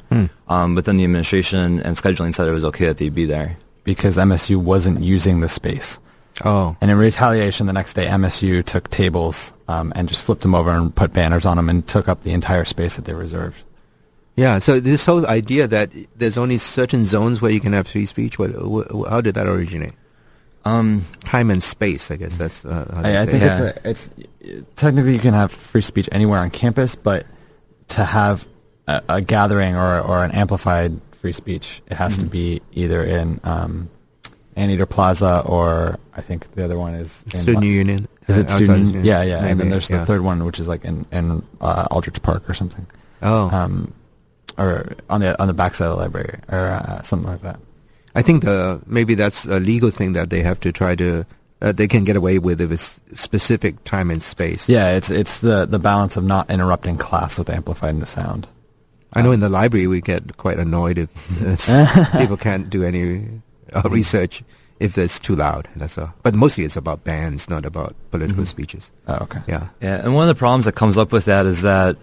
Um, 0.48 0.74
but 0.74 0.84
then 0.84 0.96
the 0.96 1.04
administration 1.04 1.80
and 1.80 1.96
scheduling 1.96 2.34
said 2.34 2.48
it 2.48 2.52
was 2.52 2.64
okay 2.64 2.86
that 2.86 2.96
they'd 2.96 3.14
be 3.14 3.26
there. 3.26 3.56
because 3.84 4.16
MSU 4.16 4.56
wasn't 4.56 5.02
using 5.02 5.40
the 5.40 5.48
space. 5.48 5.98
oh, 6.44 6.76
And 6.80 6.90
in 6.90 6.96
retaliation, 6.98 7.66
the 7.66 7.72
next 7.72 7.94
day, 7.94 8.06
MSU 8.06 8.64
took 8.64 8.88
tables 8.90 9.52
um, 9.68 9.92
and 9.94 10.08
just 10.08 10.22
flipped 10.22 10.42
them 10.42 10.54
over 10.54 10.70
and 10.70 10.94
put 10.94 11.12
banners 11.12 11.44
on 11.46 11.56
them 11.56 11.68
and 11.68 11.86
took 11.86 12.08
up 12.08 12.22
the 12.22 12.32
entire 12.32 12.64
space 12.64 12.96
that 12.96 13.04
they 13.04 13.14
reserved. 13.14 13.62
yeah. 14.36 14.58
So 14.58 14.80
this 14.80 15.04
whole 15.06 15.26
idea 15.26 15.66
that 15.68 15.90
there's 16.16 16.38
only 16.38 16.58
certain 16.58 17.04
zones 17.04 17.40
where 17.40 17.50
you 17.50 17.60
can 17.60 17.72
have 17.74 17.86
free 17.86 18.06
speech, 18.06 18.38
what, 18.38 18.50
wh- 18.52 19.08
how 19.08 19.20
did 19.20 19.34
that 19.34 19.46
originate? 19.46 19.92
Um, 20.64 21.04
Time 21.20 21.50
and 21.50 21.62
space, 21.62 22.10
I 22.10 22.16
guess. 22.16 22.36
That's 22.36 22.64
uh, 22.64 22.90
I, 22.92 23.22
I 23.22 23.26
think. 23.26 23.42
Yeah. 23.42 23.72
it's, 23.84 24.08
a, 24.08 24.22
it's 24.40 24.70
technically 24.76 25.14
you 25.14 25.20
can 25.20 25.32
have 25.34 25.52
free 25.52 25.80
speech 25.82 26.08
anywhere 26.12 26.40
on 26.40 26.50
campus, 26.50 26.94
but 26.94 27.26
to 27.88 28.04
have 28.04 28.46
a, 28.86 29.02
a 29.08 29.20
gathering 29.20 29.76
or 29.76 30.00
or 30.00 30.24
an 30.24 30.32
amplified 30.32 31.00
free 31.22 31.32
speech, 31.32 31.80
it 31.86 31.94
has 31.94 32.18
to 32.18 32.26
be 32.26 32.60
either 32.72 33.02
in 33.02 33.40
um, 33.44 33.88
Anteater 34.56 34.84
Plaza 34.86 35.42
or 35.46 35.98
I 36.14 36.20
think 36.20 36.52
the 36.54 36.64
other 36.64 36.76
one 36.78 36.94
is 36.94 37.24
in 37.32 37.40
student 37.40 37.64
union. 37.64 38.08
Is 38.28 38.36
uh, 38.36 38.40
it 38.40 38.44
outside 38.44 38.64
student? 38.64 38.86
union. 38.86 39.04
Yeah, 39.04 39.22
yeah. 39.22 39.44
and 39.44 39.58
then 39.58 39.70
there's 39.70 39.88
yeah. 39.88 40.00
the 40.00 40.06
third 40.06 40.20
one, 40.20 40.44
which 40.44 40.60
is 40.60 40.68
like 40.68 40.84
in 40.84 41.06
in 41.10 41.42
uh, 41.60 41.86
Aldrich 41.90 42.22
Park 42.22 42.48
or 42.48 42.54
something, 42.54 42.86
Oh, 43.22 43.50
um, 43.50 43.92
or 44.56 44.92
on 45.08 45.20
the 45.20 45.40
on 45.40 45.48
the 45.48 45.54
backside 45.54 45.88
of 45.88 45.96
the 45.96 46.02
library 46.02 46.38
or 46.50 46.58
uh, 46.58 47.02
something 47.02 47.28
like 47.28 47.42
that. 47.42 47.58
I 48.14 48.22
think 48.22 48.44
the 48.44 48.80
maybe 48.86 49.14
that's 49.14 49.44
a 49.44 49.60
legal 49.60 49.90
thing 49.90 50.12
that 50.12 50.30
they 50.30 50.42
have 50.42 50.60
to 50.60 50.72
try 50.72 50.94
to 50.96 51.24
uh, 51.60 51.72
they 51.72 51.88
can 51.88 52.04
get 52.04 52.16
away 52.16 52.38
with 52.38 52.60
if 52.60 52.70
it's 52.70 53.00
specific 53.14 53.82
time 53.84 54.10
and 54.10 54.22
space. 54.22 54.68
Yeah, 54.68 54.96
it's 54.96 55.10
it's 55.10 55.38
the 55.38 55.66
the 55.66 55.78
balance 55.78 56.16
of 56.16 56.24
not 56.24 56.50
interrupting 56.50 56.96
class 56.96 57.38
with 57.38 57.50
amplified 57.50 58.06
sound. 58.08 58.46
I 59.12 59.22
know 59.22 59.32
in 59.32 59.40
the 59.40 59.48
library 59.48 59.86
we 59.86 60.00
get 60.00 60.36
quite 60.36 60.58
annoyed 60.58 60.98
if 60.98 62.12
people 62.18 62.36
can't 62.36 62.68
do 62.68 62.84
any 62.84 63.40
uh, 63.72 63.88
research 63.88 64.42
if 64.80 64.96
it's 64.98 65.18
too 65.18 65.34
loud. 65.36 65.68
That's 65.76 65.98
all. 65.98 66.12
But 66.22 66.34
mostly 66.34 66.64
it's 66.64 66.76
about 66.76 67.04
bands, 67.04 67.48
not 67.48 67.64
about 67.66 67.94
political 68.10 68.46
speeches. 68.46 68.90
Oh, 69.06 69.18
okay. 69.22 69.40
Yeah. 69.48 69.68
Yeah, 69.80 70.00
and 70.04 70.14
one 70.14 70.28
of 70.28 70.34
the 70.34 70.38
problems 70.38 70.64
that 70.66 70.72
comes 70.74 70.96
up 70.96 71.12
with 71.12 71.24
that 71.26 71.46
is 71.46 71.62
that 71.62 71.96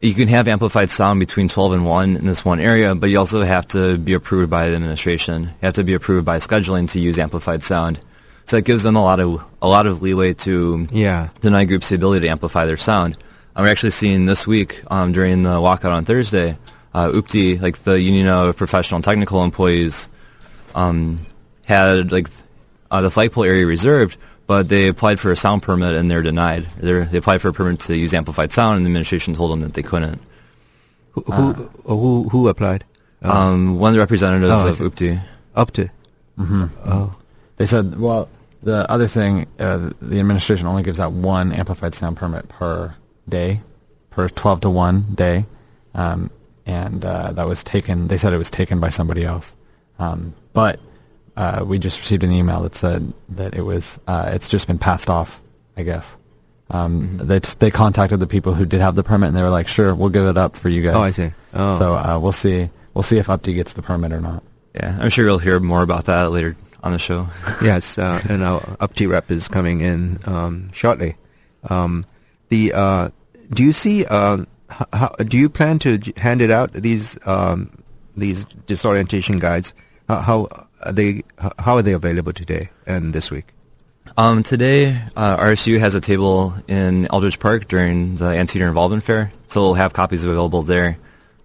you 0.00 0.14
can 0.14 0.28
have 0.28 0.48
amplified 0.48 0.90
sound 0.90 1.20
between 1.20 1.48
12 1.48 1.72
and 1.74 1.86
1 1.86 2.16
in 2.16 2.26
this 2.26 2.44
one 2.44 2.58
area, 2.60 2.94
but 2.94 3.06
you 3.10 3.18
also 3.18 3.42
have 3.42 3.66
to 3.68 3.98
be 3.98 4.12
approved 4.14 4.50
by 4.50 4.68
the 4.68 4.74
administration. 4.74 5.44
You 5.44 5.50
have 5.62 5.74
to 5.74 5.84
be 5.84 5.94
approved 5.94 6.24
by 6.24 6.38
scheduling 6.38 6.88
to 6.90 6.98
use 7.00 7.18
amplified 7.18 7.62
sound. 7.62 8.00
So 8.46 8.56
that 8.56 8.62
gives 8.62 8.82
them 8.82 8.96
a 8.96 9.02
lot 9.02 9.20
of 9.20 9.44
a 9.62 9.68
lot 9.68 9.86
of 9.86 10.02
leeway 10.02 10.34
to 10.34 10.88
Yeah. 10.90 11.28
deny 11.40 11.64
groups 11.64 11.88
the 11.90 11.94
ability 11.94 12.26
to 12.26 12.32
amplify 12.32 12.66
their 12.66 12.76
sound. 12.76 13.16
We're 13.56 13.68
actually 13.68 13.92
seeing 13.92 14.26
this 14.26 14.46
week 14.46 14.82
um, 14.90 15.12
during 15.12 15.44
the 15.44 15.60
walkout 15.60 15.92
on 15.92 16.04
Thursday, 16.04 16.56
uh, 16.94 17.12
UPTE, 17.14 17.60
like 17.62 17.84
the 17.84 18.00
Union 18.00 18.26
of 18.26 18.56
Professional 18.56 18.96
and 18.96 19.04
Technical 19.04 19.44
Employees, 19.44 20.08
um, 20.74 21.20
had 21.64 22.12
like 22.12 22.28
uh, 22.90 23.00
the 23.00 23.10
flagpole 23.10 23.44
area 23.44 23.64
reserved, 23.66 24.16
but 24.46 24.68
they 24.68 24.88
applied 24.88 25.18
for 25.20 25.32
a 25.32 25.36
sound 25.36 25.62
permit 25.62 25.94
and 25.94 26.10
they're 26.10 26.22
denied. 26.22 26.66
They're, 26.78 27.04
they 27.06 27.18
applied 27.18 27.40
for 27.40 27.48
a 27.48 27.52
permit 27.52 27.80
to 27.80 27.96
use 27.96 28.12
amplified 28.12 28.52
sound, 28.52 28.76
and 28.78 28.86
the 28.86 28.90
administration 28.90 29.34
told 29.34 29.52
them 29.52 29.60
that 29.62 29.74
they 29.74 29.82
couldn't. 29.82 30.20
Who 31.12 31.22
who, 31.22 31.52
who, 31.84 32.28
who 32.30 32.48
applied? 32.48 32.84
Uh, 33.22 33.30
Um, 33.32 33.78
one 33.78 33.90
of 33.90 33.94
the 33.94 34.00
representatives 34.00 34.52
Oh, 34.64 34.68
of 34.68 34.76
see. 34.76 34.84
UPTE. 34.84 35.20
up 35.54 35.70
to. 35.72 35.88
hmm 36.36 36.64
Oh. 36.86 37.14
They 37.58 37.66
said, 37.66 37.98
well, 38.00 38.28
the 38.62 38.90
other 38.90 39.06
thing, 39.08 39.46
uh, 39.58 39.90
the 40.00 40.18
administration 40.20 40.66
only 40.66 40.82
gives 40.82 40.98
out 40.98 41.12
one 41.12 41.52
amplified 41.52 41.94
sound 41.94 42.16
permit 42.16 42.48
per 42.48 42.94
day, 43.28 43.60
per 44.10 44.28
12 44.28 44.60
to 44.62 44.70
1 44.70 45.14
day. 45.14 45.44
Um, 45.94 46.30
and 46.66 47.04
uh, 47.04 47.32
that 47.32 47.46
was 47.46 47.62
taken, 47.62 48.08
they 48.08 48.16
said 48.18 48.32
it 48.32 48.38
was 48.38 48.50
taken 48.50 48.80
by 48.80 48.88
somebody 48.88 49.24
else. 49.24 49.54
Um, 49.98 50.34
but 50.52 50.80
uh, 51.36 51.64
we 51.66 51.78
just 51.78 52.00
received 52.00 52.24
an 52.24 52.32
email 52.32 52.62
that 52.62 52.74
said 52.74 53.12
that 53.30 53.54
it 53.54 53.62
was, 53.62 53.98
uh, 54.06 54.30
it's 54.32 54.48
just 54.48 54.66
been 54.66 54.78
passed 54.78 55.08
off, 55.08 55.40
I 55.76 55.82
guess. 55.82 56.16
Um, 56.70 57.18
they, 57.18 57.38
they 57.38 57.70
contacted 57.70 58.20
the 58.20 58.26
people 58.26 58.54
who 58.54 58.64
did 58.64 58.80
have 58.80 58.94
the 58.94 59.02
permit 59.02 59.28
and 59.28 59.36
they 59.36 59.42
were 59.42 59.50
like, 59.50 59.68
sure, 59.68 59.94
we'll 59.94 60.08
give 60.08 60.26
it 60.26 60.38
up 60.38 60.56
for 60.56 60.68
you 60.68 60.82
guys. 60.82 60.96
Oh, 60.96 61.00
I 61.00 61.10
see. 61.10 61.32
Oh. 61.52 61.78
So 61.78 61.94
uh, 61.94 62.18
we'll 62.20 62.32
see. 62.32 62.70
We'll 62.94 63.02
see 63.02 63.18
if 63.18 63.26
UPTE 63.26 63.54
gets 63.54 63.72
the 63.74 63.82
permit 63.82 64.12
or 64.12 64.20
not. 64.20 64.42
Yeah, 64.74 64.96
I'm 65.00 65.10
sure 65.10 65.24
you'll 65.24 65.38
hear 65.38 65.60
more 65.60 65.82
about 65.82 66.06
that 66.06 66.30
later 66.30 66.56
on 66.82 66.92
the 66.92 66.98
show. 66.98 67.28
yes, 67.62 67.98
uh, 67.98 68.22
and 68.28 68.42
our 68.42 68.76
UPT 68.80 69.02
rep 69.02 69.30
is 69.30 69.48
coming 69.48 69.80
in 69.80 70.18
um, 70.24 70.72
shortly. 70.72 71.16
Um, 71.68 72.06
the 72.48 72.72
uh, 72.72 73.10
do 73.50 73.62
you 73.62 73.72
see? 73.72 74.04
Uh, 74.06 74.44
how, 74.92 75.08
do 75.18 75.36
you 75.36 75.50
plan 75.50 75.78
to 75.80 75.98
hand 76.16 76.40
it 76.40 76.50
out 76.50 76.72
these 76.72 77.18
um, 77.26 77.82
these 78.16 78.44
disorientation 78.66 79.38
guides? 79.38 79.74
How, 80.08 80.20
how 80.20 80.66
are 80.82 80.92
they? 80.92 81.22
How 81.58 81.76
are 81.76 81.82
they 81.82 81.92
available 81.92 82.32
today 82.32 82.70
and 82.86 83.12
this 83.12 83.30
week? 83.30 83.46
Um, 84.16 84.42
today, 84.42 85.00
uh, 85.16 85.36
RSU 85.38 85.78
has 85.78 85.94
a 85.94 86.00
table 86.00 86.54
in 86.68 87.06
Aldrich 87.06 87.38
Park 87.38 87.68
during 87.68 88.16
the 88.16 88.26
Anteater 88.26 88.66
Involvement 88.66 89.02
Fair, 89.02 89.32
so 89.48 89.62
we'll 89.62 89.74
have 89.74 89.92
copies 89.92 90.24
available 90.24 90.62
there. 90.62 90.98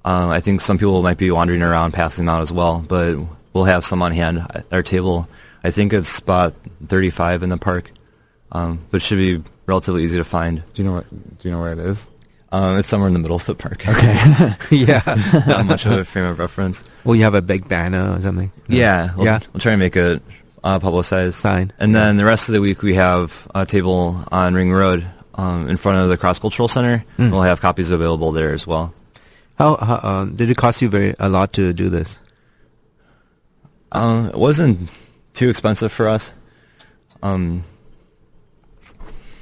Um, 0.03 0.29
I 0.29 0.41
think 0.41 0.61
some 0.61 0.77
people 0.77 1.01
might 1.03 1.17
be 1.17 1.31
wandering 1.31 1.61
around 1.61 1.93
passing 1.93 2.25
them 2.25 2.35
out 2.35 2.41
as 2.41 2.51
well, 2.51 2.79
but 2.79 3.17
we'll 3.53 3.65
have 3.65 3.85
some 3.85 4.01
on 4.01 4.11
hand 4.11 4.39
at 4.49 4.65
our 4.71 4.83
table. 4.83 5.27
I 5.63 5.71
think 5.71 5.93
it's 5.93 6.09
spot 6.09 6.55
35 6.87 7.43
in 7.43 7.49
the 7.49 7.57
park, 7.57 7.91
um, 8.51 8.79
but 8.91 8.97
it 8.97 9.05
should 9.05 9.17
be 9.17 9.43
relatively 9.65 10.03
easy 10.03 10.17
to 10.17 10.25
find. 10.25 10.63
Do 10.73 10.81
you 10.81 10.87
know 10.87 10.95
what? 10.95 11.09
Do 11.09 11.47
you 11.47 11.51
know 11.51 11.59
where 11.59 11.73
it 11.73 11.79
is? 11.79 12.07
Um, 12.51 12.79
it's 12.79 12.87
somewhere 12.87 13.07
in 13.07 13.13
the 13.13 13.19
middle 13.19 13.35
of 13.35 13.45
the 13.45 13.55
park. 13.55 13.87
Okay. 13.87 14.53
yeah. 14.71 15.01
Not 15.47 15.65
much 15.65 15.85
of 15.85 15.91
a 15.93 16.05
frame 16.05 16.25
of 16.25 16.39
reference. 16.39 16.83
Well, 17.03 17.15
you 17.15 17.23
have 17.23 17.35
a 17.35 17.41
big 17.41 17.67
banner 17.67 18.15
or 18.15 18.21
something. 18.21 18.51
Yeah, 18.67 19.13
we'll, 19.15 19.25
yeah. 19.25 19.39
we'll 19.51 19.59
try 19.59 19.73
and 19.73 19.79
make 19.79 19.95
it 19.97 20.21
uh, 20.63 20.79
publicized. 20.79 21.35
Fine. 21.35 21.73
And 21.79 21.93
then 21.93 22.17
the 22.17 22.25
rest 22.25 22.47
of 22.47 22.53
the 22.53 22.61
week 22.61 22.81
we 22.81 22.93
have 22.93 23.47
a 23.53 23.65
table 23.65 24.23
on 24.31 24.53
Ring 24.53 24.71
Road 24.71 25.05
um, 25.35 25.69
in 25.69 25.77
front 25.77 25.99
of 25.99 26.09
the 26.09 26.17
Cross 26.17 26.39
Cultural 26.39 26.67
Center. 26.67 27.03
Mm. 27.17 27.31
We'll 27.31 27.41
have 27.41 27.59
copies 27.59 27.89
available 27.89 28.31
there 28.31 28.53
as 28.53 28.65
well. 28.65 28.93
How, 29.57 29.75
how 29.75 29.95
uh, 29.95 30.25
did 30.25 30.49
it 30.49 30.55
cost 30.55 30.81
you 30.81 30.89
very 30.89 31.15
a 31.19 31.27
lot 31.27 31.51
to 31.53 31.73
do 31.73 31.89
this? 31.89 32.17
Um, 33.91 34.27
it 34.27 34.35
wasn't 34.35 34.89
too 35.33 35.49
expensive 35.49 35.91
for 35.91 36.07
us. 36.07 36.33
Um, 37.21 37.63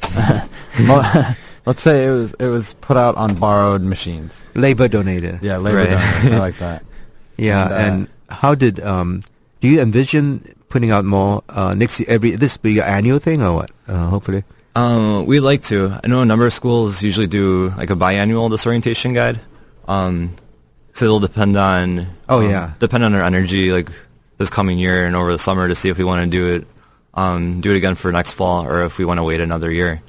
Well, 0.79 1.35
Let's 1.65 1.81
say 1.81 2.05
it 2.07 2.11
was 2.11 2.33
it 2.39 2.47
was 2.47 2.73
put 2.81 2.97
out 2.97 3.15
on 3.15 3.35
borrowed 3.35 3.81
machines. 3.81 4.33
Labor 4.53 4.87
donated. 4.87 5.39
Yeah, 5.41 5.57
labor 5.57 5.77
Right. 5.77 5.89
donated. 5.89 6.33
I 6.33 6.39
like 6.39 6.57
that. 6.65 6.83
Yeah, 7.37 7.63
And, 7.65 7.73
uh, 7.73 7.77
and 7.77 8.07
how 8.29 8.55
did 8.55 8.79
um, 8.79 9.23
do 9.61 9.67
you 9.67 9.81
envision 9.81 10.55
putting 10.69 10.91
out 10.91 11.05
more 11.05 11.43
uh, 11.49 11.73
next 11.73 11.99
year? 11.99 12.07
Every 12.09 12.31
this 12.31 12.57
be 12.57 12.73
your 12.73 12.85
annual 12.85 13.19
thing 13.19 13.41
or 13.41 13.53
what? 13.55 13.71
Uh, 13.87 14.07
hopefully. 14.07 14.43
Um, 14.75 15.25
we'd 15.25 15.39
like 15.39 15.63
to. 15.63 15.97
I 16.03 16.07
know 16.07 16.21
a 16.21 16.25
number 16.25 16.45
of 16.45 16.53
schools 16.53 17.01
usually 17.01 17.27
do 17.27 17.73
like 17.77 17.89
a 17.89 17.95
biannual 17.95 18.49
disorientation 18.49 19.13
guide. 19.13 19.39
Um, 19.87 20.35
so 20.93 21.05
it'll 21.05 21.19
depend 21.19 21.57
on. 21.57 22.07
Oh, 22.29 22.39
um, 22.43 22.49
yeah. 22.49 22.73
Depend 22.79 23.03
on 23.03 23.13
our 23.15 23.23
energy, 23.23 23.71
like 23.71 23.89
this 24.37 24.49
coming 24.49 24.77
year 24.77 25.05
and 25.05 25.15
over 25.15 25.31
the 25.31 25.39
summer, 25.39 25.67
to 25.67 25.75
see 25.75 25.89
if 25.89 25.97
we 25.97 26.03
want 26.03 26.23
to 26.23 26.29
do 26.29 26.55
it, 26.55 26.67
um, 27.13 27.61
do 27.61 27.71
it 27.71 27.77
again 27.77 27.95
for 27.95 28.11
next 28.11 28.33
fall, 28.33 28.65
or 28.67 28.83
if 28.83 28.97
we 28.97 29.05
want 29.05 29.17
to 29.19 29.23
wait 29.23 29.39
another 29.41 29.71
year. 29.71 30.01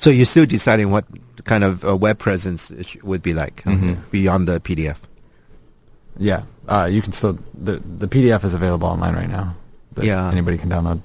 So 0.00 0.08
you're 0.08 0.24
still 0.24 0.46
deciding 0.46 0.88
what 0.90 1.04
kind 1.44 1.62
of 1.62 1.84
uh, 1.84 1.94
web 1.96 2.16
presence 2.18 2.70
it 2.72 2.88
sh- 2.88 2.96
would 3.04 3.20
be 3.22 3.34
like 3.36 3.60
uh, 3.66 3.70
Mhm. 3.76 3.96
beyond 4.10 4.48
the 4.48 4.58
PDF. 4.60 4.96
Yeah, 6.16 6.42
uh, 6.68 6.88
you 6.90 7.02
can 7.04 7.12
still 7.12 7.36
the 7.52 7.82
the 7.98 8.08
PDF 8.08 8.42
is 8.44 8.54
available 8.54 8.88
online 8.88 9.14
right 9.14 9.28
now. 9.28 9.54
Yeah. 10.00 10.30
anybody 10.32 10.56
can 10.56 10.70
download. 10.70 11.02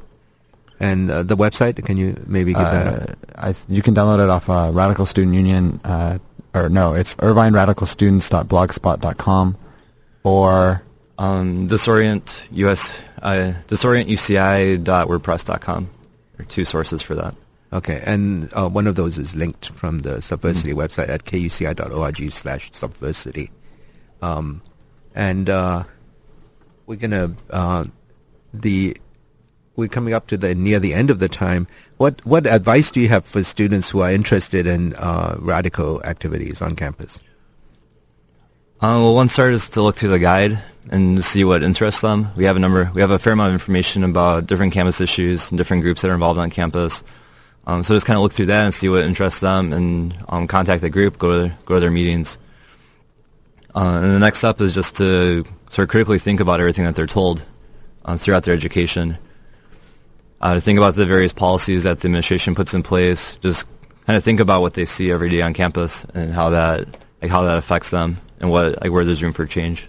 And 0.79 1.11
uh, 1.11 1.23
the 1.23 1.35
website, 1.35 1.83
can 1.85 1.97
you 1.97 2.15
maybe 2.27 2.53
give 2.53 2.61
that 2.63 3.09
Uh? 3.37 3.51
I 3.51 3.55
you 3.67 3.81
can 3.81 3.93
download 3.95 4.23
it 4.23 4.29
off 4.29 4.49
uh, 4.49 4.69
Radical 4.71 5.05
Student 5.05 5.35
Union, 5.35 5.81
uh, 5.83 6.19
or 6.53 6.69
no, 6.69 6.93
it's 6.95 7.15
IrvineRadicalStudents.blogspot.com, 7.19 9.55
or 10.23 10.81
Um, 11.17 11.67
disorient 11.69 12.27
us 12.51 12.91
uh, 13.23 13.53
disorientuci.wordpress.com 13.67 15.87
There 16.37 16.45
are 16.45 16.49
two 16.49 16.65
sources 16.65 17.01
for 17.01 17.15
that. 17.15 17.35
Okay, 17.73 18.01
and 18.05 18.49
uh, 18.53 18.69
one 18.69 18.87
of 18.87 18.95
those 18.95 19.17
is 19.17 19.35
linked 19.35 19.69
from 19.69 19.99
the 19.99 20.17
Subversity 20.17 20.73
website 20.73 21.09
at 21.09 21.25
kuci.org 21.25 22.31
slash 22.31 22.71
subversity. 22.71 23.49
Um, 24.21 24.61
and 25.13 25.49
uh, 25.49 25.83
we're 26.85 26.95
gonna 26.95 27.33
uh, 27.49 27.85
the 28.53 28.97
we're 29.75 29.89
coming 29.89 30.13
up 30.13 30.27
to 30.27 30.37
the 30.37 30.55
near 30.55 30.79
the 30.79 30.93
end 30.93 31.09
of 31.09 31.19
the 31.19 31.29
time. 31.29 31.67
What 31.97 32.25
what 32.25 32.47
advice 32.47 32.91
do 32.91 32.99
you 32.99 33.09
have 33.09 33.25
for 33.25 33.43
students 33.43 33.89
who 33.89 34.01
are 34.01 34.11
interested 34.11 34.67
in 34.67 34.93
uh, 34.95 35.35
radical 35.39 36.03
activities 36.03 36.61
on 36.61 36.75
campus? 36.75 37.19
Uh, 38.81 38.99
well, 39.01 39.15
one 39.15 39.29
start 39.29 39.53
is 39.53 39.69
to 39.69 39.81
look 39.81 39.95
through 39.95 40.09
the 40.09 40.19
guide 40.19 40.59
and 40.91 41.23
see 41.23 41.43
what 41.43 41.63
interests 41.63 42.01
them. 42.01 42.27
We 42.35 42.43
have 42.43 42.57
a 42.57 42.59
number, 42.59 42.91
we 42.93 43.01
have 43.01 43.11
a 43.11 43.17
fair 43.17 43.33
amount 43.33 43.49
of 43.49 43.53
information 43.53 44.03
about 44.03 44.47
different 44.47 44.73
campus 44.73 45.01
issues 45.01 45.49
and 45.49 45.57
different 45.57 45.83
groups 45.83 46.01
that 46.01 46.11
are 46.11 46.13
involved 46.13 46.39
on 46.39 46.49
campus. 46.49 47.01
Um, 47.67 47.83
so 47.83 47.95
just 47.95 48.05
kind 48.05 48.17
of 48.17 48.23
look 48.23 48.33
through 48.33 48.47
that 48.47 48.65
and 48.65 48.73
see 48.73 48.89
what 48.89 49.03
interests 49.03 49.39
them, 49.39 49.73
and 49.73 50.17
um, 50.29 50.47
contact 50.47 50.81
the 50.81 50.89
group, 50.89 51.17
go 51.17 51.31
to 51.31 51.47
their, 51.47 51.57
go 51.65 51.75
to 51.75 51.79
their 51.79 51.91
meetings. 51.91 52.37
Uh, 53.73 53.99
and 54.01 54.13
the 54.13 54.19
next 54.19 54.39
step 54.39 54.61
is 54.61 54.73
just 54.73 54.97
to 54.97 55.43
sort 55.69 55.83
of 55.83 55.89
critically 55.89 56.19
think 56.19 56.39
about 56.39 56.59
everything 56.59 56.85
that 56.85 56.95
they're 56.95 57.07
told 57.07 57.43
uh, 58.05 58.17
throughout 58.17 58.43
their 58.43 58.53
education. 58.53 59.17
Uh, 60.39 60.59
think 60.59 60.77
about 60.77 60.95
the 60.95 61.05
various 61.05 61.33
policies 61.33 61.83
that 61.83 61.99
the 61.99 62.07
administration 62.07 62.55
puts 62.55 62.73
in 62.73 62.83
place. 62.83 63.35
Just 63.41 63.65
kind 64.05 64.15
of 64.15 64.23
think 64.23 64.39
about 64.39 64.61
what 64.61 64.75
they 64.75 64.85
see 64.85 65.11
every 65.11 65.29
day 65.29 65.41
on 65.41 65.53
campus 65.53 66.05
and 66.13 66.33
how 66.33 66.51
that 66.51 66.97
like 67.21 67.31
how 67.31 67.43
that 67.43 67.57
affects 67.57 67.89
them 67.89 68.17
and 68.39 68.51
what 68.51 68.81
like 68.81 68.91
where 68.91 69.03
there's 69.03 69.23
room 69.23 69.33
for 69.33 69.45
change. 69.45 69.87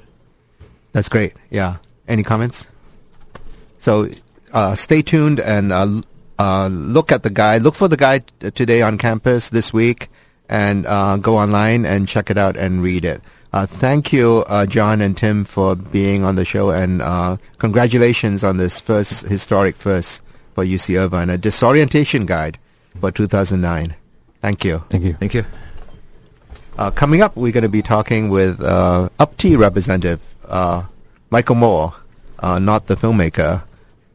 That's 0.92 1.08
great. 1.08 1.34
Yeah. 1.50 1.76
Any 2.08 2.22
comments? 2.22 2.66
So 3.80 4.08
uh, 4.52 4.74
stay 4.74 5.02
tuned 5.02 5.40
and 5.40 5.72
uh, 5.72 6.00
uh, 6.38 6.68
look 6.68 7.12
at 7.12 7.22
the 7.22 7.30
guide. 7.30 7.62
Look 7.62 7.74
for 7.74 7.88
the 7.88 7.96
guide 7.96 8.30
today 8.54 8.82
on 8.82 8.98
campus 8.98 9.50
this 9.50 9.72
week, 9.72 10.08
and 10.48 10.86
uh, 10.86 11.16
go 11.16 11.38
online 11.38 11.84
and 11.84 12.08
check 12.08 12.30
it 12.30 12.38
out 12.38 12.56
and 12.56 12.82
read 12.82 13.04
it. 13.04 13.22
Uh, 13.52 13.64
thank 13.64 14.12
you, 14.12 14.44
uh, 14.48 14.66
John 14.66 15.00
and 15.00 15.16
Tim, 15.16 15.44
for 15.44 15.74
being 15.74 16.24
on 16.24 16.36
the 16.36 16.44
show, 16.44 16.70
and 16.70 17.00
uh, 17.00 17.38
congratulations 17.58 18.44
on 18.44 18.58
this 18.58 18.80
first 18.80 19.22
historic 19.22 19.76
first 19.76 20.20
for 20.54 20.64
UC 20.64 20.98
Irvine, 20.98 21.30
a 21.30 21.38
disorientation 21.38 22.26
guide 22.26 22.58
for 23.00 23.10
2009. 23.10 23.94
Thank 24.42 24.64
you. 24.64 24.84
thank 24.90 25.04
you. 25.04 25.14
Thank 25.14 25.34
you. 25.34 25.44
Uh, 26.78 26.90
coming 26.90 27.22
up, 27.22 27.34
we're 27.36 27.52
going 27.52 27.62
to 27.62 27.70
be 27.70 27.82
talking 27.82 28.28
with 28.28 28.60
uh, 28.60 29.08
UPT 29.18 29.56
representative 29.56 30.20
uh, 30.46 30.84
Michael 31.30 31.54
Moore, 31.54 31.94
uh, 32.38 32.58
not 32.58 32.86
the 32.86 32.94
filmmaker, 32.94 33.62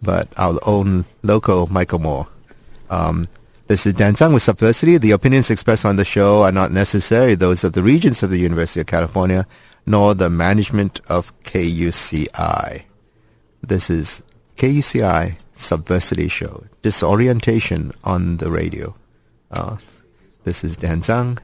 but 0.01 0.27
our 0.37 0.59
own 0.63 1.05
local 1.23 1.67
Michael 1.67 1.99
Moore. 1.99 2.27
Um, 2.89 3.27
this 3.67 3.85
is 3.85 3.93
Dan 3.93 4.15
Tsang 4.15 4.33
with 4.33 4.43
Subversity. 4.43 4.99
The 4.99 5.11
opinions 5.11 5.49
expressed 5.49 5.85
on 5.85 5.95
the 5.95 6.03
show 6.03 6.43
are 6.43 6.51
not 6.51 6.71
necessarily 6.71 7.35
those 7.35 7.63
of 7.63 7.73
the 7.73 7.83
Regents 7.83 8.21
of 8.23 8.29
the 8.29 8.37
University 8.37 8.81
of 8.81 8.87
California, 8.87 9.47
nor 9.85 10.13
the 10.13 10.29
management 10.29 10.99
of 11.07 11.31
KUCI. 11.43 12.83
This 13.63 13.89
is 13.89 14.21
KUCI 14.57 15.37
Subversity 15.55 16.29
Show, 16.29 16.65
Disorientation 16.81 17.93
on 18.03 18.37
the 18.37 18.51
Radio. 18.51 18.95
Uh, 19.51 19.77
this 20.43 20.63
is 20.63 20.75
Dan 20.75 21.01
Tsang, 21.01 21.37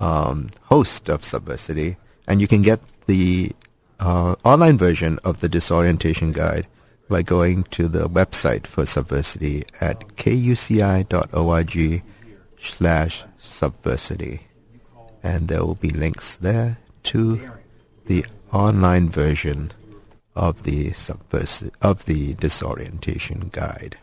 um, 0.00 0.48
host 0.64 1.08
of 1.08 1.22
Subversity, 1.22 1.96
and 2.26 2.40
you 2.40 2.48
can 2.48 2.62
get 2.62 2.80
the 3.06 3.52
uh, 4.00 4.34
online 4.44 4.76
version 4.76 5.18
of 5.24 5.40
the 5.40 5.48
Disorientation 5.48 6.32
Guide 6.32 6.66
by 7.08 7.22
going 7.22 7.64
to 7.64 7.88
the 7.88 8.08
website 8.08 8.66
for 8.66 8.84
Subversity 8.84 9.64
at 9.80 10.08
kuci.org 10.16 12.02
slash 12.60 13.24
subversity. 13.42 14.40
And 15.22 15.48
there 15.48 15.64
will 15.64 15.74
be 15.74 15.90
links 15.90 16.36
there 16.36 16.78
to 17.04 17.50
the 18.06 18.26
online 18.52 19.08
version 19.08 19.72
of 20.34 20.62
the 20.62 20.90
subvers- 20.90 21.70
of 21.82 22.04
the 22.04 22.34
disorientation 22.34 23.50
guide. 23.52 23.98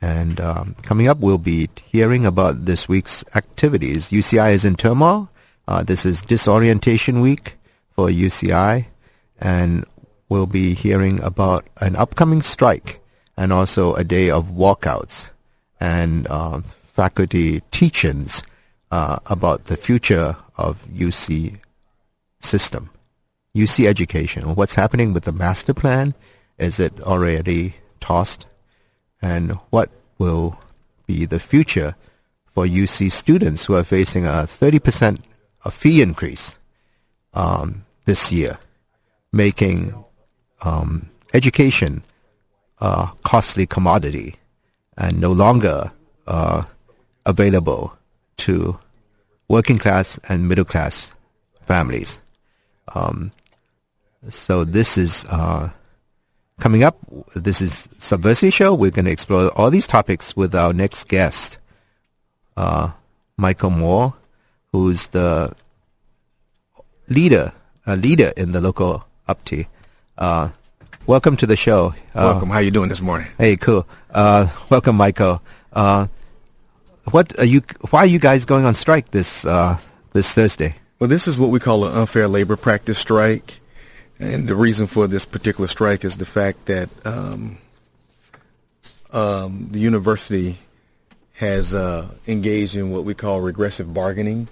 And 0.00 0.40
um, 0.40 0.76
coming 0.82 1.08
up, 1.08 1.18
we'll 1.18 1.38
be 1.38 1.68
hearing 1.84 2.24
about 2.24 2.64
this 2.64 2.88
week's 2.88 3.22
activities. 3.34 4.08
UCI 4.08 4.54
is 4.54 4.64
in 4.64 4.76
turmoil. 4.76 5.28
Uh, 5.68 5.82
this 5.82 6.06
is 6.06 6.22
Disorientation 6.22 7.20
Week 7.20 7.56
for 7.94 8.08
UCI, 8.08 8.86
and 9.38 9.84
we'll 10.30 10.46
be 10.46 10.72
hearing 10.74 11.20
about 11.22 11.66
an 11.78 11.94
upcoming 11.96 12.40
strike 12.40 13.00
and 13.36 13.52
also 13.52 13.94
a 13.94 14.04
day 14.04 14.30
of 14.30 14.46
walkouts 14.46 15.28
and 15.78 16.26
uh, 16.28 16.60
faculty 16.84 17.60
teach-ins 17.70 18.42
uh, 18.90 19.18
about 19.26 19.66
the 19.66 19.76
future 19.76 20.36
of 20.56 20.86
UC 20.88 21.58
system, 22.40 22.90
UC 23.54 23.86
education. 23.86 24.54
What's 24.54 24.74
happening 24.74 25.12
with 25.12 25.24
the 25.24 25.32
master 25.32 25.74
plan? 25.74 26.14
Is 26.58 26.80
it 26.80 26.98
already 27.02 27.74
tossed? 28.00 28.46
And 29.20 29.52
what 29.70 29.90
will 30.18 30.58
be 31.06 31.26
the 31.26 31.40
future 31.40 31.96
for 32.54 32.64
UC 32.64 33.10
students 33.12 33.64
who 33.64 33.74
are 33.74 33.84
facing 33.84 34.26
a 34.26 34.46
30% 34.46 35.20
a 35.64 35.70
fee 35.70 36.00
increase 36.00 36.56
um, 37.34 37.84
this 38.06 38.32
year, 38.32 38.58
making 39.32 40.04
um, 40.62 41.10
education 41.32 42.02
a 42.80 43.10
costly 43.22 43.66
commodity 43.66 44.36
and 44.96 45.20
no 45.20 45.32
longer 45.32 45.92
uh, 46.26 46.62
available 47.26 47.96
to 48.38 48.78
working 49.48 49.78
class 49.78 50.18
and 50.28 50.48
middle 50.48 50.64
class 50.64 51.14
families. 51.62 52.20
Um, 52.94 53.32
so 54.28 54.64
this 54.64 54.96
is 54.96 55.24
uh, 55.28 55.70
coming 56.58 56.82
up. 56.82 56.98
This 57.34 57.60
is 57.60 57.88
Subversity 57.98 58.52
Show. 58.52 58.74
We're 58.74 58.90
going 58.90 59.04
to 59.04 59.10
explore 59.10 59.48
all 59.50 59.70
these 59.70 59.86
topics 59.86 60.36
with 60.36 60.54
our 60.54 60.72
next 60.72 61.08
guest, 61.08 61.58
uh, 62.56 62.90
Michael 63.36 63.70
Moore, 63.70 64.14
who's 64.72 65.08
the 65.08 65.54
leader, 67.08 67.52
a 67.86 67.96
leader 67.96 68.32
in 68.36 68.52
the 68.52 68.60
local 68.60 69.04
UPTE. 69.28 69.66
Uh, 70.20 70.50
welcome 71.06 71.34
to 71.38 71.46
the 71.46 71.56
show. 71.56 71.94
Uh, 72.14 72.32
Welcome. 72.32 72.50
How 72.50 72.58
you 72.58 72.70
doing 72.70 72.90
this 72.90 73.00
morning? 73.00 73.26
Hey, 73.38 73.56
cool. 73.56 73.86
Uh, 74.10 74.48
welcome, 74.68 74.94
Michael. 74.94 75.40
Uh, 75.72 76.08
what 77.10 77.36
are 77.38 77.46
you? 77.46 77.62
Why 77.88 78.00
are 78.00 78.06
you 78.06 78.18
guys 78.18 78.44
going 78.44 78.66
on 78.66 78.74
strike 78.74 79.10
this 79.12 79.46
uh, 79.46 79.78
this 80.12 80.30
Thursday? 80.32 80.74
Well, 80.98 81.08
this 81.08 81.26
is 81.26 81.38
what 81.38 81.48
we 81.48 81.58
call 81.58 81.86
an 81.86 81.96
unfair 81.96 82.28
labor 82.28 82.56
practice 82.56 82.98
strike, 82.98 83.60
and 84.18 84.46
the 84.46 84.54
reason 84.54 84.86
for 84.86 85.06
this 85.06 85.24
particular 85.24 85.68
strike 85.68 86.04
is 86.04 86.18
the 86.18 86.26
fact 86.26 86.66
that 86.66 86.90
um, 87.06 87.56
um, 89.12 89.68
the 89.70 89.78
university 89.78 90.58
has 91.32 91.72
uh, 91.72 92.06
engaged 92.26 92.76
in 92.76 92.90
what 92.90 93.04
we 93.04 93.14
call 93.14 93.40
regressive 93.40 93.94
bargaining. 93.94 94.48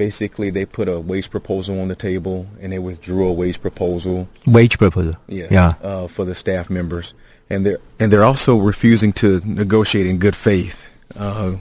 Basically, 0.00 0.48
they 0.48 0.64
put 0.64 0.88
a 0.88 0.98
wage 0.98 1.28
proposal 1.28 1.78
on 1.78 1.88
the 1.88 1.94
table, 1.94 2.46
and 2.58 2.72
they 2.72 2.78
withdrew 2.78 3.28
a 3.28 3.32
wage 3.34 3.60
proposal. 3.60 4.30
Wage 4.46 4.78
proposal. 4.78 5.16
Yeah, 5.28 5.48
Yeah. 5.50 5.74
Uh, 5.82 6.08
for 6.08 6.24
the 6.24 6.34
staff 6.34 6.70
members, 6.70 7.12
and 7.50 7.66
they're 7.66 7.80
and 7.98 8.10
they're 8.10 8.24
also 8.24 8.56
refusing 8.56 9.12
to 9.20 9.42
negotiate 9.44 10.06
in 10.06 10.16
good 10.16 10.34
faith. 10.34 10.86
Uh, 11.14 11.56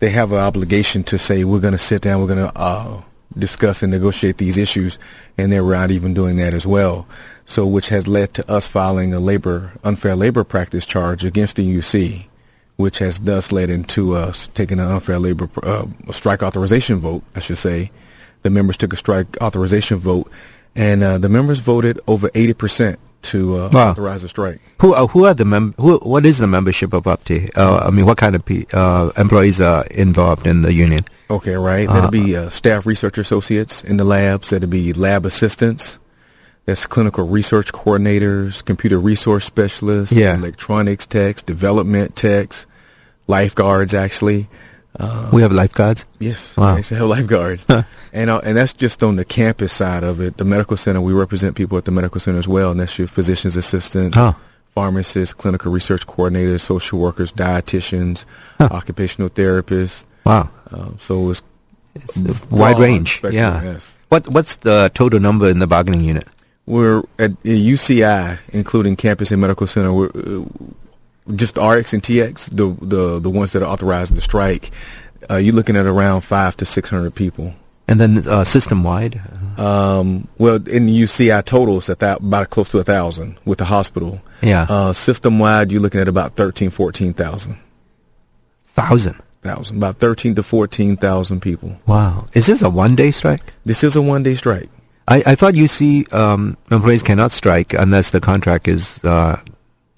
they 0.00 0.10
have 0.10 0.32
an 0.32 0.38
obligation 0.38 1.04
to 1.04 1.16
say 1.16 1.44
we're 1.44 1.60
going 1.60 1.78
to 1.78 1.78
sit 1.78 2.02
down, 2.02 2.20
we're 2.20 2.34
going 2.34 2.50
to 2.50 2.58
uh, 2.58 3.02
discuss 3.38 3.84
and 3.84 3.92
negotiate 3.92 4.38
these 4.38 4.56
issues, 4.56 4.98
and 5.38 5.52
they're 5.52 5.62
not 5.62 5.92
even 5.92 6.12
doing 6.12 6.38
that 6.38 6.54
as 6.54 6.66
well. 6.66 7.06
So, 7.44 7.68
which 7.68 7.90
has 7.90 8.08
led 8.08 8.34
to 8.34 8.50
us 8.50 8.66
filing 8.66 9.14
a 9.14 9.20
labor 9.20 9.74
unfair 9.84 10.16
labor 10.16 10.42
practice 10.42 10.84
charge 10.84 11.24
against 11.24 11.54
the 11.54 11.78
UC, 11.78 12.26
which 12.76 12.98
has 12.98 13.18
thus 13.20 13.52
led 13.52 13.70
into 13.70 14.14
us 14.14 14.48
taking 14.54 14.78
an 14.78 14.86
unfair 14.90 15.18
labor 15.18 15.48
uh, 15.62 15.86
strike 16.12 16.42
authorization 16.42 17.00
vote, 17.00 17.22
I 17.34 17.40
should 17.40 17.58
say. 17.58 17.90
The 18.42 18.50
members 18.50 18.76
took 18.76 18.92
a 18.92 18.96
strike 18.96 19.36
authorization 19.40 19.98
vote, 19.98 20.30
and 20.74 21.02
uh, 21.02 21.18
the 21.18 21.28
members 21.28 21.58
voted 21.58 21.98
over 22.06 22.28
80% 22.30 22.98
to 23.22 23.58
uh, 23.58 23.70
Wow. 23.72 23.90
authorize 23.90 24.22
a 24.22 24.28
strike. 24.28 24.60
Who 24.80 24.92
uh, 24.94 25.06
who 25.08 25.24
are 25.24 25.34
the 25.34 25.44
mem- 25.44 25.74
who, 25.78 25.96
What 25.98 26.24
is 26.26 26.38
the 26.38 26.46
membership 26.46 26.92
of 26.92 27.04
UPTE? 27.06 27.50
Uh, 27.56 27.78
I 27.86 27.90
mean, 27.90 28.04
what 28.06 28.18
kind 28.18 28.36
of 28.36 28.44
pe- 28.44 28.66
uh, 28.72 29.10
employees 29.16 29.60
are 29.60 29.84
involved 29.86 30.46
in 30.46 30.62
the 30.62 30.72
union? 30.72 31.04
Okay, 31.28 31.56
right. 31.56 31.88
Uh, 31.88 31.92
That'll 31.94 32.10
be 32.10 32.36
uh, 32.36 32.50
staff 32.50 32.86
research 32.86 33.18
associates 33.18 33.82
in 33.82 33.96
the 33.96 34.04
labs. 34.04 34.50
That'll 34.50 34.68
be 34.68 34.92
lab 34.92 35.26
assistants. 35.26 35.98
That's 36.66 36.84
clinical 36.86 37.28
research 37.28 37.72
coordinators, 37.72 38.64
computer 38.64 38.98
resource 38.98 39.44
specialists, 39.44 40.12
Yeah. 40.14 40.34
electronics 40.34 41.06
techs, 41.06 41.40
development 41.42 42.16
techs, 42.16 42.66
lifeguards. 43.28 43.94
Actually, 43.94 44.48
uh, 44.98 45.28
We 45.32 45.42
have 45.42 45.52
lifeguards. 45.52 46.04
yes, 46.18 46.52
Wow. 46.56 46.74
we 46.74 46.80
actually 46.80 46.96
have 46.98 47.06
lifeguards, 47.08 47.64
and 48.12 48.30
uh, 48.30 48.40
and 48.42 48.56
that's 48.56 48.72
just 48.72 49.02
on 49.04 49.14
the 49.16 49.24
campus 49.24 49.72
side 49.72 50.02
of 50.02 50.20
it. 50.20 50.38
The 50.38 50.44
medical 50.44 50.76
center, 50.76 51.00
we 51.00 51.12
represent 51.12 51.54
people 51.54 51.78
at 51.78 51.84
the 51.84 51.92
medical 51.92 52.20
center 52.20 52.38
as 52.40 52.48
well, 52.48 52.72
and 52.72 52.80
that's 52.80 52.98
your 52.98 53.06
physician's 53.06 53.56
assistants, 53.56 54.16
Oh. 54.18 54.34
pharmacists, 54.74 55.34
clinical 55.34 55.70
research 55.70 56.04
coordinators, 56.08 56.62
social 56.62 56.98
workers, 56.98 57.30
dietitians, 57.30 58.24
occupational 58.58 59.30
therapists. 59.30 60.04
Wow, 60.24 60.48
Uh, 60.74 60.88
so 60.98 61.30
it's 61.30 61.42
it's 61.94 62.16
a 62.16 62.34
wide 62.50 62.78
range. 62.80 63.18
spectrum, 63.18 63.34
yeah. 63.34 63.62
yes. 63.62 63.92
What 64.08 64.26
what's 64.28 64.56
the 64.56 64.90
total 64.94 65.20
number 65.20 65.48
in 65.48 65.60
the 65.60 65.66
bargaining 65.68 66.02
unit? 66.02 66.26
We're 66.66 67.04
at 67.18 67.30
UCI, 67.44 68.38
including 68.52 68.96
campus 68.96 69.30
and 69.30 69.40
medical 69.40 69.66
center. 69.66 69.92
We're, 69.92 70.10
uh, 70.10 70.44
just 71.34 71.56
RX 71.56 71.92
and 71.92 72.02
TX, 72.02 72.50
the 72.50 72.76
the 72.84 73.18
the 73.18 73.30
ones 73.30 73.52
that 73.52 73.62
are 73.62 73.66
authorized 73.66 74.14
to 74.14 74.20
strike. 74.20 74.70
Uh, 75.30 75.36
you're 75.36 75.54
looking 75.54 75.76
at 75.76 75.86
around 75.86 76.20
five 76.22 76.56
to 76.58 76.64
six 76.64 76.90
hundred 76.90 77.14
people. 77.14 77.54
And 77.88 78.00
then 78.00 78.26
uh, 78.26 78.42
system 78.42 78.82
wide. 78.82 79.20
Um, 79.56 80.26
well, 80.38 80.56
in 80.56 80.86
the 80.86 81.02
UCI 81.02 81.44
total, 81.44 81.78
it's 81.78 81.88
at 81.88 82.00
that, 82.00 82.18
about 82.18 82.50
close 82.50 82.70
to 82.72 82.78
a 82.78 82.84
thousand 82.84 83.38
with 83.44 83.58
the 83.58 83.64
hospital. 83.64 84.20
Yeah. 84.42 84.66
Uh, 84.68 84.92
system 84.92 85.38
wide, 85.38 85.70
you're 85.70 85.80
looking 85.80 86.00
at 86.00 86.08
about 86.08 86.34
13, 86.34 86.70
14,000. 86.70 87.56
Thousand. 88.74 89.22
Thousand, 89.42 89.76
about 89.76 89.98
13 89.98 90.34
to 90.34 90.42
14,000 90.42 91.40
people. 91.40 91.78
Wow. 91.86 92.26
Is 92.32 92.46
this 92.46 92.60
a 92.62 92.68
one 92.68 92.96
day 92.96 93.12
strike? 93.12 93.40
This 93.64 93.84
is 93.84 93.94
a 93.94 94.02
one 94.02 94.24
day 94.24 94.34
strike. 94.34 94.68
I, 95.08 95.22
I 95.26 95.34
thought 95.34 95.54
UC 95.54 96.12
um, 96.12 96.56
employees 96.70 97.02
cannot 97.02 97.32
strike 97.32 97.74
unless 97.74 98.10
the 98.10 98.20
contract 98.20 98.66
is 98.68 99.02
uh, 99.04 99.40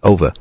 over. 0.03 0.33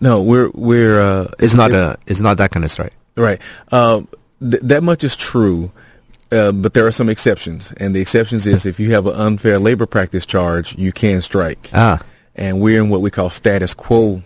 No, 0.00 0.22
we're, 0.22 0.50
we're, 0.54 1.00
uh, 1.00 1.30
It's 1.38 1.54
not 1.54 1.70
a 1.70 1.96
it's 2.06 2.20
not 2.20 2.38
that 2.38 2.50
kind 2.50 2.64
of 2.64 2.70
strike. 2.70 2.92
Right. 3.16 3.40
Um, 3.70 4.08
th- 4.40 4.62
that 4.62 4.82
much 4.82 5.04
is 5.04 5.14
true, 5.14 5.70
uh, 6.32 6.50
but 6.50 6.74
there 6.74 6.86
are 6.86 6.92
some 6.92 7.08
exceptions, 7.08 7.72
and 7.76 7.94
the 7.94 8.00
exceptions 8.00 8.46
is 8.46 8.66
if 8.66 8.80
you 8.80 8.92
have 8.92 9.06
an 9.06 9.14
unfair 9.14 9.58
labor 9.58 9.86
practice 9.86 10.26
charge, 10.26 10.76
you 10.76 10.92
can 10.92 11.20
strike. 11.20 11.70
Ah. 11.72 12.02
And 12.34 12.60
we're 12.60 12.82
in 12.82 12.88
what 12.88 13.02
we 13.02 13.10
call 13.10 13.30
status 13.30 13.74
quo, 13.74 14.22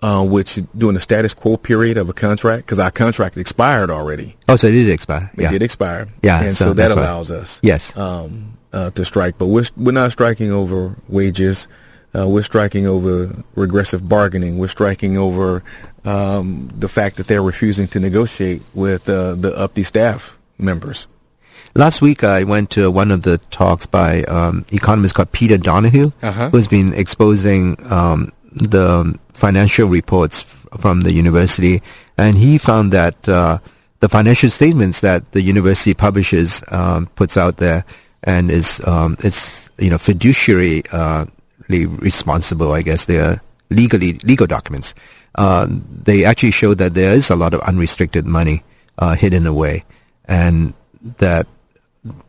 uh, 0.00 0.26
which 0.26 0.58
during 0.76 0.94
the 0.94 1.00
status 1.00 1.34
quo 1.34 1.56
period 1.56 1.98
of 1.98 2.08
a 2.08 2.14
contract, 2.14 2.66
because 2.66 2.78
our 2.78 2.90
contract 2.90 3.36
expired 3.36 3.90
already. 3.90 4.36
Oh, 4.48 4.56
so 4.56 4.66
it 4.68 4.72
did 4.72 4.88
expire. 4.88 5.30
It 5.34 5.42
yeah. 5.42 5.50
did 5.50 5.62
expire. 5.62 6.08
Yeah, 6.22 6.42
And 6.42 6.56
so 6.56 6.66
so, 6.66 6.74
that 6.74 6.90
allows 6.90 7.30
us. 7.30 7.60
Yes. 7.62 7.94
Um, 7.96 8.51
uh, 8.72 8.90
to 8.90 9.04
strike, 9.04 9.36
but 9.38 9.46
we're 9.46 9.64
we're 9.76 9.92
not 9.92 10.12
striking 10.12 10.50
over 10.52 10.96
wages. 11.08 11.68
Uh, 12.14 12.28
we're 12.28 12.42
striking 12.42 12.86
over 12.86 13.34
regressive 13.54 14.06
bargaining. 14.08 14.58
We're 14.58 14.68
striking 14.68 15.16
over 15.16 15.62
um, 16.04 16.70
the 16.76 16.88
fact 16.88 17.16
that 17.16 17.26
they're 17.26 17.42
refusing 17.42 17.88
to 17.88 18.00
negotiate 18.00 18.62
with 18.74 19.08
uh, 19.08 19.34
the 19.34 19.50
UPTE 19.52 19.84
staff 19.86 20.36
members. 20.58 21.06
Last 21.74 22.02
week, 22.02 22.22
I 22.22 22.44
went 22.44 22.68
to 22.70 22.90
one 22.90 23.10
of 23.10 23.22
the 23.22 23.38
talks 23.50 23.86
by 23.86 24.24
um, 24.24 24.66
economist 24.72 25.14
called 25.14 25.32
Peter 25.32 25.56
Donahue, 25.56 26.12
Uh-huh. 26.22 26.50
who's 26.50 26.68
been 26.68 26.92
exposing 26.92 27.76
um, 27.90 28.30
the 28.52 29.18
financial 29.32 29.88
reports 29.88 30.42
from 30.78 31.00
the 31.00 31.12
university, 31.14 31.80
and 32.18 32.36
he 32.36 32.58
found 32.58 32.92
that 32.92 33.26
uh, 33.26 33.56
the 34.00 34.08
financial 34.10 34.50
statements 34.50 35.00
that 35.00 35.32
the 35.32 35.40
university 35.40 35.94
publishes 35.94 36.62
um, 36.68 37.06
puts 37.16 37.38
out 37.38 37.56
there 37.56 37.84
and 38.24 38.50
is 38.50 38.80
um, 38.86 39.16
it's 39.20 39.70
you 39.78 39.90
know 39.90 39.98
fiduciary 39.98 40.82
uh, 40.92 41.26
responsible. 41.68 42.72
I 42.72 42.82
guess 42.82 43.06
they 43.06 43.18
are 43.18 43.40
legally 43.70 44.14
legal 44.24 44.46
documents. 44.46 44.94
Uh, 45.34 45.66
they 45.68 46.24
actually 46.24 46.50
show 46.50 46.74
that 46.74 46.94
there 46.94 47.14
is 47.14 47.30
a 47.30 47.36
lot 47.36 47.54
of 47.54 47.60
unrestricted 47.62 48.26
money 48.26 48.62
uh, 48.98 49.14
hidden 49.14 49.46
away, 49.46 49.84
and 50.26 50.74
that 51.18 51.46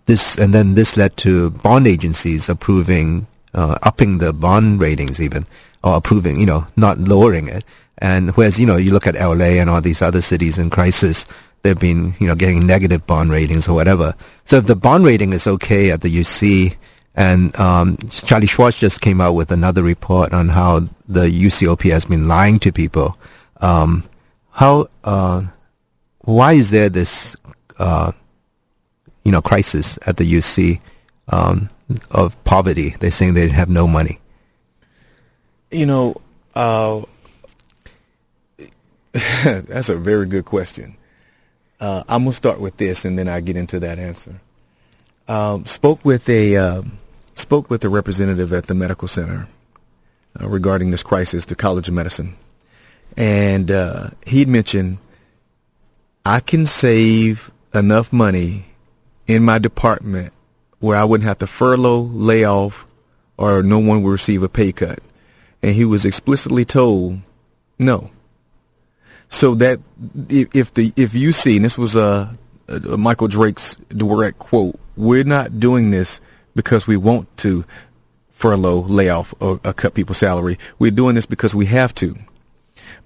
this 0.06 0.38
and 0.38 0.54
then 0.54 0.76
this 0.76 0.98
led 0.98 1.16
to 1.18 1.50
bond 1.50 1.88
agencies 1.88 2.50
approving 2.50 3.28
uh, 3.54 3.78
upping 3.84 4.18
the 4.20 4.34
bond 4.34 4.80
ratings 4.80 5.20
even 5.20 5.46
or 5.84 5.98
approving 5.98 6.40
you 6.40 6.46
know 6.46 6.66
not 6.76 6.98
lowering 6.98 7.48
it. 7.48 7.64
And 8.00 8.32
whereas 8.36 8.60
you 8.60 8.66
know 8.66 8.78
you 8.78 8.92
look 8.92 9.08
at 9.08 9.16
LA 9.16 9.60
and 9.62 9.70
all 9.70 9.82
these 9.82 10.02
other 10.02 10.22
cities 10.22 10.58
in 10.58 10.70
crisis, 10.70 11.26
they've 11.64 11.80
been 11.80 12.16
you 12.20 12.28
know 12.28 12.36
getting 12.36 12.68
negative 12.68 13.06
bond 13.08 13.32
ratings 13.32 13.68
or 13.68 13.74
whatever. 13.74 14.16
So 14.46 14.58
if 14.58 14.68
the 14.68 14.76
bond 14.76 15.06
rating 15.06 15.34
is 15.34 15.48
okay 15.48 15.92
at 15.92 16.02
the 16.02 16.16
UC 16.16 16.76
and 17.16 17.56
um, 17.60 17.98
Charlie 18.10 18.48
Schwartz 18.48 18.78
just 18.78 19.02
came 19.02 19.22
out 19.22 19.34
with 19.34 19.52
another 19.52 19.84
report 19.84 20.34
on 20.34 20.50
how 20.50 20.88
the 21.08 21.26
UCOP 21.26 21.92
has 21.92 22.06
been 22.06 22.28
lying 22.28 22.60
to 22.60 22.72
people. 22.72 23.18
Um, 23.62 24.04
how, 24.52 24.88
uh, 25.04 25.44
why 26.22 26.54
is 26.54 26.72
there 26.72 26.90
this, 26.90 27.36
uh, 27.78 28.12
you 29.24 29.32
know, 29.32 29.42
crisis 29.42 30.00
at 30.08 30.18
the 30.18 30.32
UC 30.32 30.80
um, 31.28 31.70
of 32.10 32.42
poverty? 32.46 32.96
They're 33.00 33.12
saying 33.12 33.36
they 33.36 33.50
have 33.50 33.70
no 33.70 33.88
money. 33.88 34.20
You 35.70 35.86
know, 35.86 36.16
uh, 36.56 37.02
that's 39.44 39.90
a 39.90 39.98
very 39.98 40.26
good 40.26 40.46
question. 40.46 40.98
Uh, 41.80 42.04
I'm 42.08 42.24
gonna 42.24 42.34
start 42.34 42.60
with 42.60 42.78
this, 42.78 43.06
and 43.06 43.18
then 43.18 43.28
I 43.28 43.42
get 43.42 43.58
into 43.58 43.80
that 43.82 44.00
answer. 44.00 44.40
Um, 45.28 45.66
spoke 45.66 46.04
with 46.04 46.28
a 46.30 46.56
um, 46.58 47.00
spoke 47.36 47.70
with 47.70 47.84
a 47.84 47.90
representative 47.90 48.54
at 48.54 48.68
the 48.68 48.74
medical 48.74 49.08
center 49.08 49.48
uh, 50.40 50.48
regarding 50.48 50.92
this 50.92 51.04
crisis, 51.04 51.46
the 51.46 51.56
College 51.56 51.88
of 51.88 51.94
Medicine, 51.94 52.36
and 53.18 53.72
uh, 53.72 54.10
he'd 54.26 54.48
mentioned 54.48 54.98
I 56.26 56.40
can 56.40 56.66
save 56.66 57.52
enough 57.74 58.14
money 58.14 58.68
in 59.28 59.44
my 59.44 59.60
department 59.60 60.32
where 60.80 60.98
I 60.98 61.04
wouldn't 61.04 61.28
have 61.28 61.40
to 61.40 61.48
furlough, 61.48 62.02
lay 62.02 62.46
off, 62.46 62.86
or 63.38 63.64
no 63.64 63.80
one 63.80 64.04
will 64.04 64.12
receive 64.12 64.44
a 64.44 64.50
pay 64.50 64.72
cut. 64.72 65.00
And 65.62 65.76
he 65.76 65.86
was 65.86 66.06
explicitly 66.06 66.66
told, 66.66 67.20
no. 67.80 68.12
So 69.34 69.56
that 69.56 69.80
if 70.30 70.76
the 70.76 70.94
if 70.96 71.16
you 71.16 71.32
see, 71.32 71.56
and 71.56 71.66
this 71.66 71.76
was 71.76 71.96
a, 71.96 72.38
a 72.68 72.98
Michael 72.98 73.28
Drake's 73.28 73.76
direct 73.90 74.38
quote, 74.38 74.80
we're 74.96 75.24
not 75.24 75.60
doing 75.60 75.90
this 75.90 76.22
because 76.54 76.86
we 76.86 76.98
want 76.98 77.36
to 77.38 77.66
furlough, 78.30 78.82
lay 78.82 79.10
off, 79.10 79.34
or, 79.40 79.60
or 79.66 79.74
cut 79.74 79.96
people's 79.96 80.20
salary. 80.20 80.60
We're 80.78 80.92
doing 80.92 81.16
this 81.16 81.26
because 81.26 81.56
we 81.56 81.66
have 81.66 81.96
to. 81.96 82.16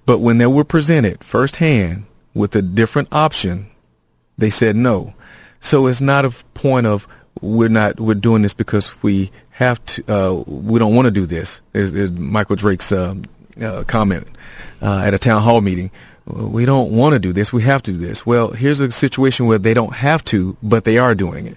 But 0.04 0.18
when 0.18 0.36
they 0.36 0.46
were 0.46 0.64
presented 0.64 1.24
firsthand 1.24 2.04
with 2.34 2.54
a 2.54 2.60
different 2.60 3.08
option, 3.10 3.70
they 4.36 4.50
said 4.50 4.76
no. 4.76 5.14
So 5.60 5.86
it's 5.86 6.02
not 6.02 6.26
a 6.26 6.30
point 6.52 6.86
of 6.86 7.08
we're 7.40 7.70
not 7.70 8.00
we're 8.00 8.14
doing 8.14 8.42
this 8.42 8.52
because 8.52 9.02
we 9.02 9.30
have 9.52 9.82
to. 9.86 10.04
Uh, 10.06 10.42
we 10.46 10.78
don't 10.78 10.94
want 10.94 11.06
to 11.06 11.10
do 11.10 11.24
this. 11.24 11.62
Is, 11.72 11.94
is 11.94 12.10
Michael 12.10 12.56
Drake's 12.56 12.92
uh, 12.92 13.14
uh, 13.62 13.84
comment 13.84 14.28
uh, 14.82 15.00
at 15.06 15.14
a 15.14 15.18
town 15.18 15.42
hall 15.42 15.62
meeting. 15.62 15.90
We 16.28 16.64
don't 16.66 16.90
want 16.92 17.14
to 17.14 17.18
do 17.18 17.32
this. 17.32 17.52
We 17.52 17.62
have 17.62 17.82
to 17.84 17.92
do 17.92 17.98
this. 17.98 18.26
Well, 18.26 18.50
here's 18.50 18.80
a 18.80 18.90
situation 18.90 19.46
where 19.46 19.58
they 19.58 19.74
don't 19.74 19.94
have 19.94 20.22
to, 20.24 20.56
but 20.62 20.84
they 20.84 20.98
are 20.98 21.14
doing 21.14 21.46
it 21.46 21.56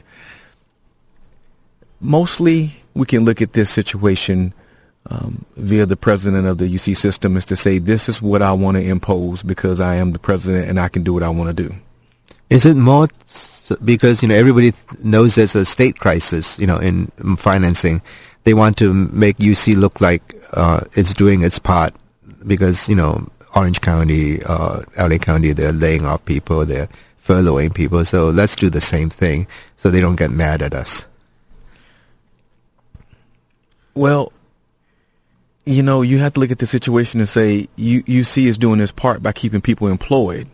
mostly 2.02 2.74
we 2.94 3.06
can 3.06 3.24
look 3.24 3.42
at 3.42 3.54
this 3.54 3.70
situation 3.70 4.54
um, 5.10 5.46
via 5.56 5.86
the 5.86 5.96
president 5.96 6.48
of 6.48 6.58
the 6.58 6.66
UC 6.66 6.98
system 6.98 7.38
is 7.38 7.46
to 7.46 7.56
say 7.56 7.78
this 7.78 8.10
is 8.10 8.22
what 8.22 8.42
I 8.42 8.52
want 8.52 8.78
to 8.78 8.84
impose 8.84 9.44
because 9.44 9.80
I 9.80 9.96
am 9.96 10.12
the 10.12 10.20
president 10.20 10.70
and 10.70 10.80
I 10.80 10.90
can 10.90 11.04
do 11.04 11.14
what 11.14 11.24
I 11.24 11.30
want 11.30 11.56
to 11.56 11.70
do. 11.70 11.74
Is 12.50 12.66
it 12.66 12.76
more 12.76 13.08
because 13.86 14.22
you 14.22 14.28
know 14.28 14.36
everybody 14.36 14.74
knows 15.02 15.36
there's 15.36 15.56
a 15.56 15.64
state 15.64 15.98
crisis, 15.98 16.60
you 16.60 16.68
know, 16.68 16.78
in 16.78 17.08
financing. 17.38 18.02
They 18.44 18.54
want 18.54 18.78
to 18.78 18.94
make 18.94 19.38
UC 19.38 19.78
look 19.78 20.02
like 20.02 20.36
uh, 20.52 20.82
it's 20.94 21.14
doing 21.14 21.44
its 21.44 21.58
part 21.58 21.96
because 22.46 22.90
you 22.90 22.96
know 22.96 23.30
Orange 23.56 23.82
County, 23.82 24.42
uh, 24.44 24.82
LA 24.98 25.18
County, 25.18 25.52
they're 25.54 25.72
laying 25.72 26.06
off 26.06 26.24
people, 26.26 26.66
they're 26.66 26.90
furloughing 27.22 27.74
people. 27.74 28.04
So 28.06 28.30
let's 28.30 28.56
do 28.56 28.70
the 28.70 28.82
same 28.82 29.10
thing 29.10 29.48
so 29.78 29.90
they 29.90 30.02
don't 30.02 30.16
get 30.16 30.32
mad 30.32 30.62
at 30.62 30.74
us. 30.74 31.06
Well, 33.94 34.32
you 35.66 35.84
know, 35.84 36.02
you 36.02 36.20
have 36.20 36.34
to 36.34 36.40
look 36.40 36.52
at 36.52 36.60
the 36.60 36.68
situation 36.68 37.20
and 37.20 37.30
say 37.30 37.68
you 37.76 38.04
UC 38.04 38.46
is 38.46 38.58
doing 38.58 38.80
its 38.80 38.92
part 38.92 39.22
by 39.22 39.32
keeping 39.32 39.62
people 39.62 39.88
employed. 39.88 40.48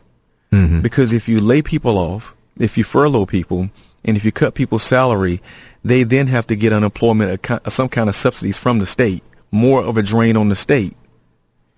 Mm-hmm. 0.51 0.81
Because 0.81 1.13
if 1.13 1.27
you 1.27 1.39
lay 1.39 1.61
people 1.61 1.97
off, 1.97 2.33
if 2.57 2.77
you 2.77 2.83
furlough 2.83 3.25
people, 3.25 3.69
and 4.03 4.17
if 4.17 4.25
you 4.25 4.31
cut 4.31 4.55
people's 4.55 4.83
salary, 4.83 5.41
they 5.83 6.03
then 6.03 6.27
have 6.27 6.47
to 6.47 6.55
get 6.55 6.73
unemployment, 6.73 7.45
some 7.67 7.89
kind 7.89 8.09
of 8.09 8.15
subsidies 8.15 8.57
from 8.57 8.79
the 8.79 8.85
state, 8.85 9.23
more 9.51 9.83
of 9.83 9.97
a 9.97 10.03
drain 10.03 10.37
on 10.37 10.49
the 10.49 10.55
state. 10.55 10.95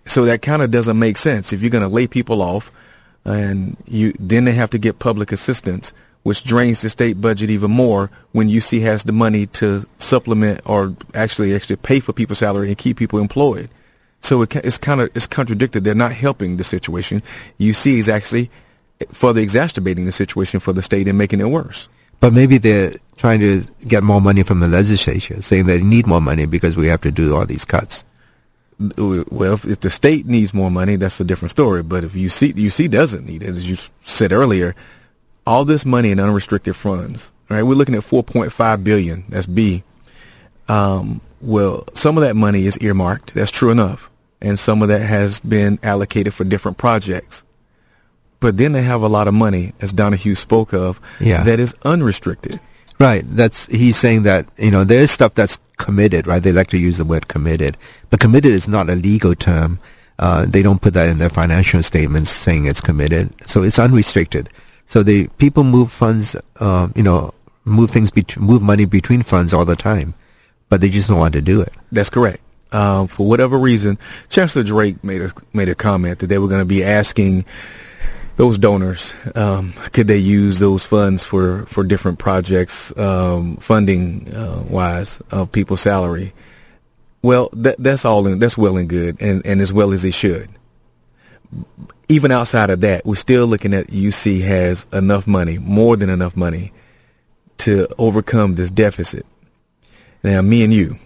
So 0.05 0.25
that 0.25 0.41
kind 0.41 0.61
of 0.61 0.71
doesn't 0.71 0.97
make 0.97 1.17
sense. 1.17 1.53
If 1.53 1.61
you're 1.61 1.69
going 1.69 1.83
to 1.83 1.87
lay 1.87 2.07
people 2.07 2.41
off, 2.41 2.71
and 3.25 3.77
you 3.85 4.13
then 4.19 4.45
they 4.45 4.53
have 4.53 4.69
to 4.71 4.77
get 4.77 4.99
public 4.99 5.31
assistance, 5.31 5.93
which 6.23 6.43
drains 6.43 6.81
the 6.81 6.89
state 6.89 7.21
budget 7.21 7.49
even 7.49 7.71
more 7.71 8.09
when 8.31 8.49
UC 8.49 8.81
has 8.81 9.03
the 9.03 9.11
money 9.11 9.45
to 9.45 9.85
supplement 9.97 10.61
or 10.65 10.95
actually 11.13 11.55
actually 11.55 11.75
pay 11.75 11.99
for 11.99 12.13
people's 12.13 12.39
salary 12.39 12.69
and 12.69 12.77
keep 12.77 12.97
people 12.97 13.19
employed. 13.19 13.69
So 14.21 14.41
it, 14.41 14.55
it's 14.57 14.77
kind 14.77 15.01
of 15.01 15.09
it's 15.15 15.27
contradicted. 15.27 15.83
They're 15.83 15.95
not 15.95 16.11
helping 16.11 16.57
the 16.57 16.63
situation. 16.63 17.21
UC 17.59 17.97
is 17.97 18.09
actually 18.09 18.49
further 19.11 19.41
exacerbating 19.41 20.05
the 20.05 20.11
situation 20.11 20.59
for 20.59 20.73
the 20.73 20.83
state 20.83 21.07
and 21.07 21.17
making 21.17 21.39
it 21.39 21.45
worse. 21.45 21.87
But 22.19 22.33
maybe 22.33 22.57
they're 22.57 22.95
trying 23.15 23.39
to 23.39 23.63
get 23.87 24.03
more 24.03 24.19
money 24.19 24.43
from 24.43 24.59
the 24.59 24.67
legislature, 24.67 25.41
saying 25.41 25.67
they 25.67 25.81
need 25.81 26.05
more 26.05 26.19
money 26.19 26.45
because 26.45 26.75
we 26.75 26.87
have 26.87 27.01
to 27.01 27.11
do 27.11 27.35
all 27.35 27.45
these 27.45 27.63
cuts. 27.63 28.03
Well, 28.79 29.53
if, 29.53 29.65
if 29.65 29.81
the 29.81 29.89
state 29.89 30.25
needs 30.25 30.53
more 30.53 30.71
money, 30.71 30.95
that's 30.95 31.19
a 31.19 31.25
different 31.25 31.51
story. 31.51 31.83
But 31.83 32.03
if 32.03 32.13
UC 32.13 32.53
UC 32.53 32.89
doesn't 32.89 33.25
need 33.25 33.43
it, 33.43 33.49
as 33.49 33.69
you 33.69 33.77
said 34.01 34.31
earlier, 34.31 34.75
all 35.45 35.65
this 35.65 35.85
money 35.85 36.11
in 36.11 36.19
unrestricted 36.19 36.75
funds, 36.75 37.29
right? 37.49 37.63
We're 37.63 37.73
looking 37.73 37.95
at 37.95 38.03
4.5 38.03 38.83
billion. 38.83 39.25
That's 39.27 39.47
B. 39.47 39.83
Um, 40.69 41.21
well, 41.41 41.85
some 41.93 42.17
of 42.17 42.23
that 42.23 42.35
money 42.35 42.65
is 42.67 42.77
earmarked. 42.77 43.33
That's 43.33 43.51
true 43.51 43.71
enough, 43.71 44.09
and 44.39 44.57
some 44.57 44.81
of 44.81 44.87
that 44.87 45.01
has 45.01 45.39
been 45.39 45.79
allocated 45.83 46.33
for 46.33 46.43
different 46.43 46.77
projects. 46.77 47.43
But 48.39 48.57
then 48.57 48.71
they 48.71 48.83
have 48.83 49.01
a 49.01 49.07
lot 49.07 49.27
of 49.27 49.33
money, 49.33 49.73
as 49.81 49.91
Donahue 49.91 50.35
spoke 50.35 50.73
of, 50.73 51.01
yeah. 51.19 51.43
that 51.43 51.59
is 51.59 51.75
unrestricted. 51.83 52.59
Right. 52.99 53.23
That's 53.25 53.65
he's 53.67 53.97
saying 53.97 54.23
that 54.23 54.45
you 54.57 54.71
know 54.71 54.83
there 54.83 55.01
is 55.01 55.11
stuff 55.11 55.33
that's 55.33 55.57
committed. 55.79 56.27
Right. 56.27 56.43
They 56.43 56.51
like 56.51 56.67
to 56.67 56.77
use 56.77 56.97
the 56.97 57.05
word 57.05 57.27
committed, 57.27 57.75
but 58.11 58.19
committed 58.19 58.51
is 58.51 58.67
not 58.67 58.89
a 58.89 58.95
legal 58.95 59.33
term. 59.33 59.79
Uh, 60.19 60.45
they 60.45 60.61
don't 60.61 60.81
put 60.81 60.93
that 60.93 61.09
in 61.09 61.17
their 61.17 61.29
financial 61.29 61.81
statements 61.81 62.29
saying 62.29 62.65
it's 62.65 62.81
committed. 62.81 63.33
So 63.49 63.63
it's 63.63 63.79
unrestricted. 63.79 64.49
So 64.85 65.01
the 65.01 65.27
people 65.37 65.63
move 65.63 65.91
funds, 65.91 66.35
uh, 66.59 66.89
you 66.93 67.03
know, 67.03 67.33
move 67.63 67.89
things, 67.89 68.11
bet- 68.11 68.37
move 68.37 68.61
money 68.61 68.85
between 68.85 69.23
funds 69.23 69.53
all 69.53 69.65
the 69.65 69.75
time, 69.75 70.13
but 70.67 70.81
they 70.81 70.89
just 70.89 71.07
don't 71.07 71.19
want 71.19 71.33
to 71.33 71.41
do 71.41 71.61
it. 71.61 71.73
That's 71.91 72.09
correct. 72.09 72.41
Um, 72.71 73.07
for 73.07 73.27
whatever 73.27 73.57
reason, 73.57 73.97
Chancellor 74.29 74.63
Drake 74.63 75.03
made 75.03 75.21
a 75.21 75.31
made 75.53 75.69
a 75.69 75.75
comment 75.75 76.19
that 76.19 76.27
they 76.27 76.37
were 76.37 76.47
going 76.47 76.61
to 76.61 76.65
be 76.65 76.83
asking 76.83 77.45
those 78.39 78.57
donors 78.57 79.13
um, 79.35 79.73
could 79.91 80.07
they 80.07 80.17
use 80.17 80.59
those 80.59 80.85
funds 80.85 81.25
for 81.25 81.65
for 81.65 81.83
different 81.83 82.19
projects, 82.19 82.97
um, 82.97 83.57
funding 83.57 84.33
uh, 84.33 84.63
wise 84.69 85.19
of 85.29 85.51
people's 85.51 85.81
salary. 85.81 86.33
Well, 87.21 87.49
that, 87.51 87.75
that's 87.77 88.05
all 88.05 88.25
in, 88.27 88.39
that's 88.39 88.57
well 88.57 88.77
and 88.77 88.87
good, 88.87 89.21
and, 89.21 89.45
and 89.45 89.59
as 89.59 89.73
well 89.73 89.91
as 89.91 90.05
it 90.05 90.13
should 90.13 90.49
even 92.09 92.31
outside 92.31 92.71
of 92.71 92.81
that, 92.81 93.05
we're 93.05 93.15
still 93.15 93.45
looking 93.45 93.73
at 93.73 93.87
UC 93.87 94.41
has 94.41 94.87
enough 94.91 95.27
money, 95.27 95.59
more 95.59 95.95
than 95.95 96.09
enough 96.09 96.35
money, 96.35 96.73
to 97.59 97.87
overcome 97.99 98.55
this 98.55 98.71
deficit. 98.71 99.25
Now, 100.23 100.41
me 100.41 100.63
and 100.63 100.73
you, 100.73 100.97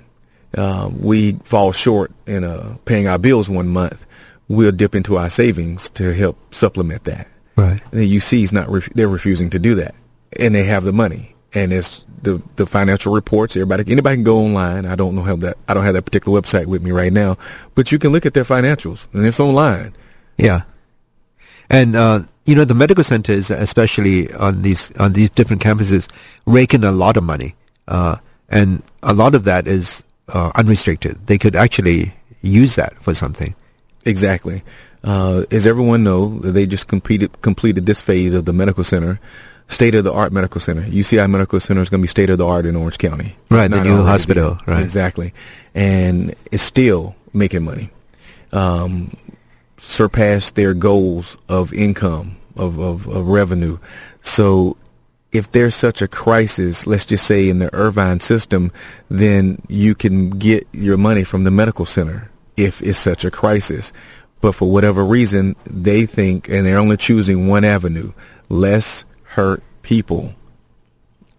uh, 0.58 0.90
we 0.98 1.34
fall 1.44 1.74
short 1.74 2.12
in 2.26 2.46
uh, 2.46 2.78
paying 2.86 3.08
our 3.08 3.18
bills 3.18 3.50
one 3.50 3.68
month. 3.68 4.06
We'll 4.48 4.72
dip 4.72 4.94
into 4.94 5.18
our 5.18 5.30
savings 5.30 5.90
to 5.92 6.14
help 6.14 6.54
supplement 6.54 7.06
that. 7.06 7.28
Right. 7.56 7.82
And 7.92 8.04
you 8.06 8.20
see, 8.20 8.44
is 8.44 8.52
not. 8.52 8.70
Ref- 8.70 8.90
they're 8.94 9.08
refusing 9.08 9.50
to 9.52 9.60
do 9.60 9.76
that, 9.76 9.96
and 10.40 10.54
they 10.54 10.64
have 10.64 10.84
the 10.84 10.94
money, 10.94 11.36
and 11.54 11.72
it's 11.72 12.04
the 12.22 12.42
the 12.56 12.66
financial 12.66 13.14
reports. 13.14 13.56
Everybody, 13.56 13.92
anybody 13.92 14.18
can 14.18 14.24
go 14.24 14.40
online. 14.40 14.86
I 14.86 14.96
don't 14.96 15.16
know 15.16 15.22
how 15.22 15.36
that. 15.38 15.58
I 15.68 15.74
don't 15.74 15.86
have 15.86 15.94
that 15.94 16.04
particular 16.06 16.40
website 16.42 16.66
with 16.66 16.82
me 16.82 16.92
right 16.92 17.14
now, 17.14 17.38
but 17.76 17.92
you 17.92 18.00
can 18.00 18.12
look 18.12 18.26
at 18.26 18.34
their 18.34 18.46
financials, 18.46 19.06
and 19.14 19.26
it's 19.26 19.40
online 19.40 19.94
Yeah, 20.38 20.64
and 21.70 21.96
uh, 21.96 22.24
you 22.46 22.56
know 22.56 22.66
the 22.66 22.74
medical 22.74 23.04
centers, 23.04 23.52
especially 23.52 24.34
on 24.34 24.62
these 24.62 24.92
on 24.98 25.14
these 25.14 25.30
different 25.30 25.62
campuses, 25.62 26.10
rake 26.46 26.74
in 26.74 26.84
a 26.84 26.92
lot 26.92 27.18
of 27.18 27.24
money, 27.24 27.56
uh, 27.88 28.18
and 28.50 28.82
a 29.04 29.14
lot 29.14 29.36
of 29.36 29.44
that 29.44 29.68
is 29.68 30.04
uh, 30.30 30.52
unrestricted. 30.56 31.28
They 31.28 31.38
could 31.38 31.56
actually 31.56 32.14
use 32.42 32.76
that 32.76 33.02
for 33.02 33.14
something. 33.14 33.56
Exactly. 34.06 34.64
Uh, 35.04 35.44
as 35.52 35.66
everyone 35.66 36.04
know, 36.04 36.40
they 36.40 36.66
just 36.66 36.88
completed 36.88 37.42
completed 37.42 37.86
this 37.86 38.00
phase 38.00 38.34
of 38.34 38.46
the 38.46 38.54
medical 38.54 38.84
center, 38.84 39.20
state 39.68 39.96
of 39.96 40.04
the 40.04 40.14
art 40.14 40.32
medical 40.32 40.62
center. 40.62 40.82
UCI 40.84 41.30
Medical 41.30 41.60
Center 41.60 41.82
is 41.82 41.90
going 41.90 42.02
to 42.02 42.04
be 42.04 42.08
state 42.08 42.30
of 42.30 42.38
the 42.38 42.48
art 42.48 42.66
in 42.66 42.76
Orange 42.76 42.98
County. 42.98 43.36
Right, 43.50 43.70
the 43.70 43.84
new 43.84 44.04
hospital, 44.04 44.58
right. 44.66 44.82
Exactly, 44.82 45.34
and 45.76 46.34
it's 46.52 46.64
still 46.64 47.16
making 47.34 47.64
money. 47.64 47.90
Um, 48.54 49.12
surpassed 49.78 50.56
their 50.56 50.74
goals 50.74 51.38
of 51.50 51.74
income 51.74 52.38
of, 52.56 52.80
of, 52.80 53.08
of 53.08 53.28
revenue. 53.28 53.78
So 54.22 54.78
if 55.32 55.52
there's 55.52 55.76
such 55.76 56.02
a 56.02 56.08
crisis, 56.08 56.88
let's 56.88 57.06
just 57.06 57.26
say 57.26 57.50
in 57.50 57.60
the 57.60 57.74
Irvine 57.74 58.20
system, 58.20 58.72
then 59.10 59.62
you 59.68 59.96
can 59.96 60.30
get 60.32 60.68
your 60.72 60.98
money 60.98 61.24
from 61.24 61.44
the 61.44 61.52
medical 61.52 61.86
center 61.86 62.30
if 62.58 62.82
it's 62.82 63.00
such 63.00 63.26
a 63.26 63.32
crisis. 63.32 63.92
But 64.42 64.56
for 64.56 64.70
whatever 64.70 65.06
reason, 65.06 65.56
they 65.66 66.06
think, 66.06 66.50
and 66.50 66.66
they're 66.66 66.78
only 66.78 66.98
choosing 66.98 67.48
one 67.48 67.64
avenue, 67.64 68.12
less 68.50 69.06
hurt 69.24 69.64
people. 69.82 70.34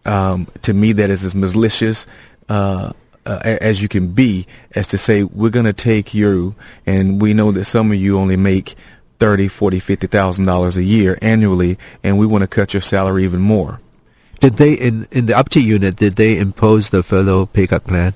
Um, 0.07 0.47
to 0.62 0.73
me, 0.73 0.93
that 0.93 1.11
is 1.11 1.25
as 1.25 1.35
malicious 1.35 2.07
uh, 2.49 2.93
uh, 3.27 3.41
as 3.45 3.81
you 3.81 3.89
can 3.89 4.09
be, 4.09 4.47
as 4.75 4.89
to 4.89 4.99
say 4.99 5.23
we're 5.23 5.51
going 5.51 5.65
to 5.67 5.73
take 5.73 6.15
you, 6.15 6.55
and 6.87 7.21
we 7.21 7.35
know 7.35 7.53
that 7.53 7.65
some 7.65 7.91
of 7.91 7.99
you 7.99 8.19
only 8.19 8.37
make 8.37 8.75
thirty, 9.19 9.49
forty, 9.49 9.81
fifty 9.81 10.07
thousand 10.07 10.45
dollars 10.45 10.77
a 10.77 10.83
year 10.83 11.19
annually, 11.23 11.79
and 12.03 12.19
we 12.19 12.27
want 12.27 12.43
to 12.43 12.49
cut 12.49 12.75
your 12.75 12.83
salary 12.83 13.25
even 13.25 13.41
more. 13.41 13.81
Did 14.41 14.57
they 14.57 14.75
in 14.75 15.09
in 15.11 15.27
the 15.27 15.37
UPT 15.37 15.57
unit? 15.57 15.97
Did 15.97 16.17
they 16.17 16.39
impose 16.39 16.91
the 16.91 17.03
furlough 17.03 17.47
pay 17.47 17.67
cut 17.67 17.85
plan? 17.85 18.15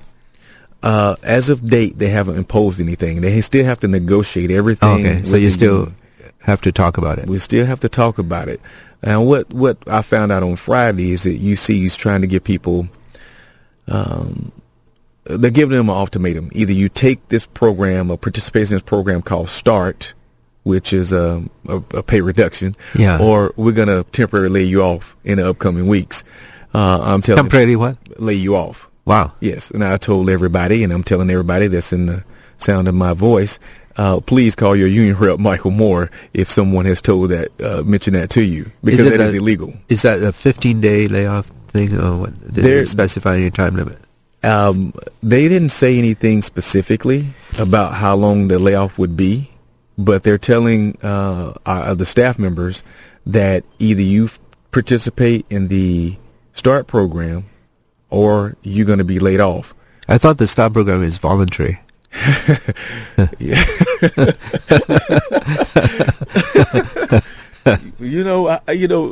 Uh, 0.81 1.15
as 1.23 1.49
of 1.49 1.69
date, 1.69 1.97
they 1.99 2.07
haven't 2.09 2.37
imposed 2.37 2.79
anything. 2.79 3.19
They 3.21 3.41
still 3.41 3.65
have 3.65 3.79
to 3.81 3.87
negotiate 3.87 4.49
everything. 4.51 5.05
okay, 5.05 5.23
so 5.23 5.35
you 5.35 5.49
still 5.49 5.77
union. 5.79 5.95
have 6.39 6.61
to 6.61 6.71
talk 6.71 6.97
about 6.97 7.19
it. 7.19 7.27
We 7.27 7.37
still 7.39 7.65
have 7.65 7.81
to 7.81 7.89
talk 7.89 8.17
about 8.17 8.47
it. 8.47 8.61
And 9.01 9.27
what 9.27 9.49
what 9.53 9.77
I 9.87 10.01
found 10.01 10.31
out 10.31 10.43
on 10.43 10.55
Friday 10.55 11.11
is 11.11 11.23
that 11.23 11.41
UC 11.41 11.85
is 11.85 11.95
trying 11.95 12.21
to 12.21 12.27
get 12.27 12.43
people. 12.43 12.87
Um, 13.87 14.51
they're 15.25 15.51
giving 15.51 15.77
them 15.77 15.89
an 15.89 15.95
ultimatum: 15.95 16.49
either 16.53 16.73
you 16.73 16.89
take 16.89 17.27
this 17.29 17.45
program 17.45 18.09
or 18.11 18.17
participate 18.17 18.63
in 18.63 18.75
this 18.75 18.81
program 18.81 19.21
called 19.21 19.49
START, 19.49 20.13
which 20.63 20.91
is 20.93 21.11
a, 21.11 21.43
a, 21.67 21.75
a 21.93 22.03
pay 22.03 22.21
reduction, 22.21 22.73
Yeah. 22.95 23.19
or 23.21 23.53
we're 23.55 23.71
gonna 23.73 24.03
temporarily 24.05 24.61
lay 24.63 24.67
you 24.69 24.81
off 24.83 25.15
in 25.23 25.37
the 25.37 25.49
upcoming 25.49 25.87
weeks. 25.87 26.23
Uh, 26.73 26.99
I'm 27.01 27.21
telling 27.21 27.43
Temporarily 27.43 27.75
what? 27.75 27.97
lay 28.19 28.35
you 28.35 28.55
off. 28.55 28.88
Wow. 29.09 29.31
Yes, 29.39 29.71
and 29.71 29.83
I 29.83 29.97
told 29.97 30.29
everybody, 30.29 30.83
and 30.83 30.93
I'm 30.93 31.03
telling 31.03 31.31
everybody 31.31 31.65
that's 31.65 31.91
in 31.91 32.05
the 32.05 32.23
sound 32.59 32.87
of 32.87 32.93
my 32.93 33.15
voice, 33.15 33.57
uh, 33.97 34.19
please 34.19 34.53
call 34.53 34.75
your 34.75 34.87
union 34.87 35.17
rep, 35.17 35.39
Michael 35.39 35.71
Moore, 35.71 36.11
if 36.35 36.51
someone 36.51 36.85
has 36.85 37.01
told 37.01 37.31
that, 37.31 37.49
uh, 37.59 37.81
mention 37.81 38.13
that 38.13 38.29
to 38.29 38.43
you, 38.43 38.71
because 38.83 39.07
it 39.07 39.17
that 39.17 39.19
is 39.29 39.33
a- 39.33 39.37
illegal. 39.37 39.73
Is 39.89 40.03
that 40.03 40.21
a 40.21 40.31
15 40.31 40.79
day 40.79 41.07
layoff 41.07 41.51
thing, 41.69 41.97
or 41.99 42.17
what? 42.17 42.53
Did 42.53 42.63
There- 42.63 42.79
they 42.81 42.85
specify 42.85 43.37
any 43.37 43.49
time 43.49 43.75
limit? 43.77 43.97
Um, 44.43 44.93
they 45.23 45.47
didn't 45.49 45.69
say 45.71 45.97
anything 45.97 46.43
specifically 46.43 47.33
about 47.57 47.95
how 47.95 48.15
long 48.15 48.47
the 48.47 48.59
layoff 48.59 48.99
would 48.99 49.17
be, 49.17 49.49
but 49.97 50.21
they're 50.21 50.37
telling 50.37 50.99
uh, 51.01 51.53
uh, 51.65 51.95
the 51.95 52.05
staff 52.05 52.37
members 52.37 52.83
that 53.25 53.63
either 53.79 54.03
you 54.03 54.25
f- 54.25 54.39
participate 54.71 55.47
in 55.49 55.67
the 55.67 56.15
START 56.53 56.85
program 56.85 57.45
or 58.09 58.55
you're 58.61 58.85
going 58.85 58.99
to 58.99 59.05
be 59.05 59.19
laid 59.19 59.39
off. 59.39 59.73
I 60.07 60.17
thought 60.17 60.37
the 60.37 60.47
STAR 60.47 60.69
program 60.69 61.03
is 61.03 61.17
voluntary. 61.17 61.79
You 67.99 68.23
know, 68.23 68.47
I, 68.47 68.71
you 68.71 68.87
know, 68.87 69.09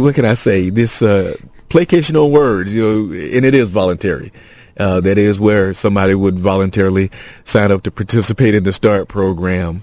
what 0.00 0.14
can 0.14 0.24
I 0.24 0.34
say? 0.34 0.70
This 0.70 1.02
uh, 1.02 1.36
placation 1.68 2.16
on 2.16 2.30
words, 2.30 2.72
you 2.72 2.82
know, 2.82 3.12
and 3.12 3.44
it 3.44 3.54
is 3.54 3.68
voluntary. 3.68 4.32
Uh, 4.76 5.00
that 5.00 5.18
is 5.18 5.40
where 5.40 5.74
somebody 5.74 6.14
would 6.14 6.38
voluntarily 6.38 7.10
sign 7.44 7.72
up 7.72 7.82
to 7.82 7.90
participate 7.90 8.54
in 8.54 8.62
the 8.62 8.72
START 8.72 9.08
program 9.08 9.82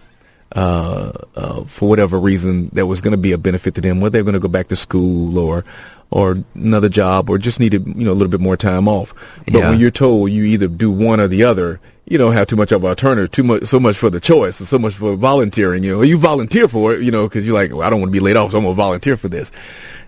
uh, 0.53 1.12
uh, 1.36 1.66
for 1.66 1.89
whatever 1.89 2.18
reason 2.18 2.70
that 2.74 2.86
was 2.86 3.01
going 3.01 3.12
to 3.12 3.18
be 3.18 3.34
a 3.34 3.38
benefit 3.38 3.76
to 3.76 3.82
them, 3.82 3.99
whether 3.99 4.12
they're 4.12 4.24
going 4.24 4.36
to 4.36 4.39
go 4.39 4.47
back 4.47 4.70
to 4.70 4.76
school 4.76 5.38
or 5.38 5.66
or 6.12 6.43
another 6.53 6.88
job 6.89 7.30
or 7.30 7.38
just 7.38 7.60
needed 7.60 7.86
you 7.88 8.06
know 8.06 8.12
a 8.12 8.14
little 8.14 8.30
bit 8.30 8.39
more 8.39 8.58
time 8.58 8.88
off. 8.88 9.14
But 9.45 9.56
Yeah. 9.56 9.70
when 9.72 9.80
you're 9.80 9.91
told 9.91 10.32
you 10.32 10.43
either 10.43 10.68
do 10.68 10.91
one 10.91 11.20
or 11.20 11.28
the 11.28 11.43
other, 11.43 11.80
you 12.08 12.18
don't 12.18 12.34
have 12.34 12.47
too 12.47 12.56
much 12.56 12.72
of 12.72 12.84
an 12.84 12.89
alternative, 12.89 13.32
too 13.32 13.43
much, 13.43 13.66
so 13.66 13.80
much 13.80 13.97
for 13.97 14.10
the 14.12 14.20
choice, 14.20 14.60
and 14.60 14.68
so 14.70 14.78
much 14.78 14.93
for 14.93 15.16
volunteering. 15.16 15.84
You 15.84 15.93
know, 15.97 16.01
you 16.03 16.18
volunteer 16.18 16.68
for 16.68 16.93
it, 16.93 17.01
you 17.01 17.10
know, 17.12 17.28
because 17.28 17.45
you're 17.45 17.56
like, 17.56 17.72
well, 17.72 17.82
I 17.82 17.89
don't 17.89 17.99
want 17.99 18.10
to 18.10 18.14
be 18.14 18.20
laid 18.20 18.38
off, 18.38 18.51
so 18.51 18.58
I'm 18.60 18.64
gonna 18.64 18.76
volunteer 18.76 19.18
for 19.18 19.28
this. 19.28 19.51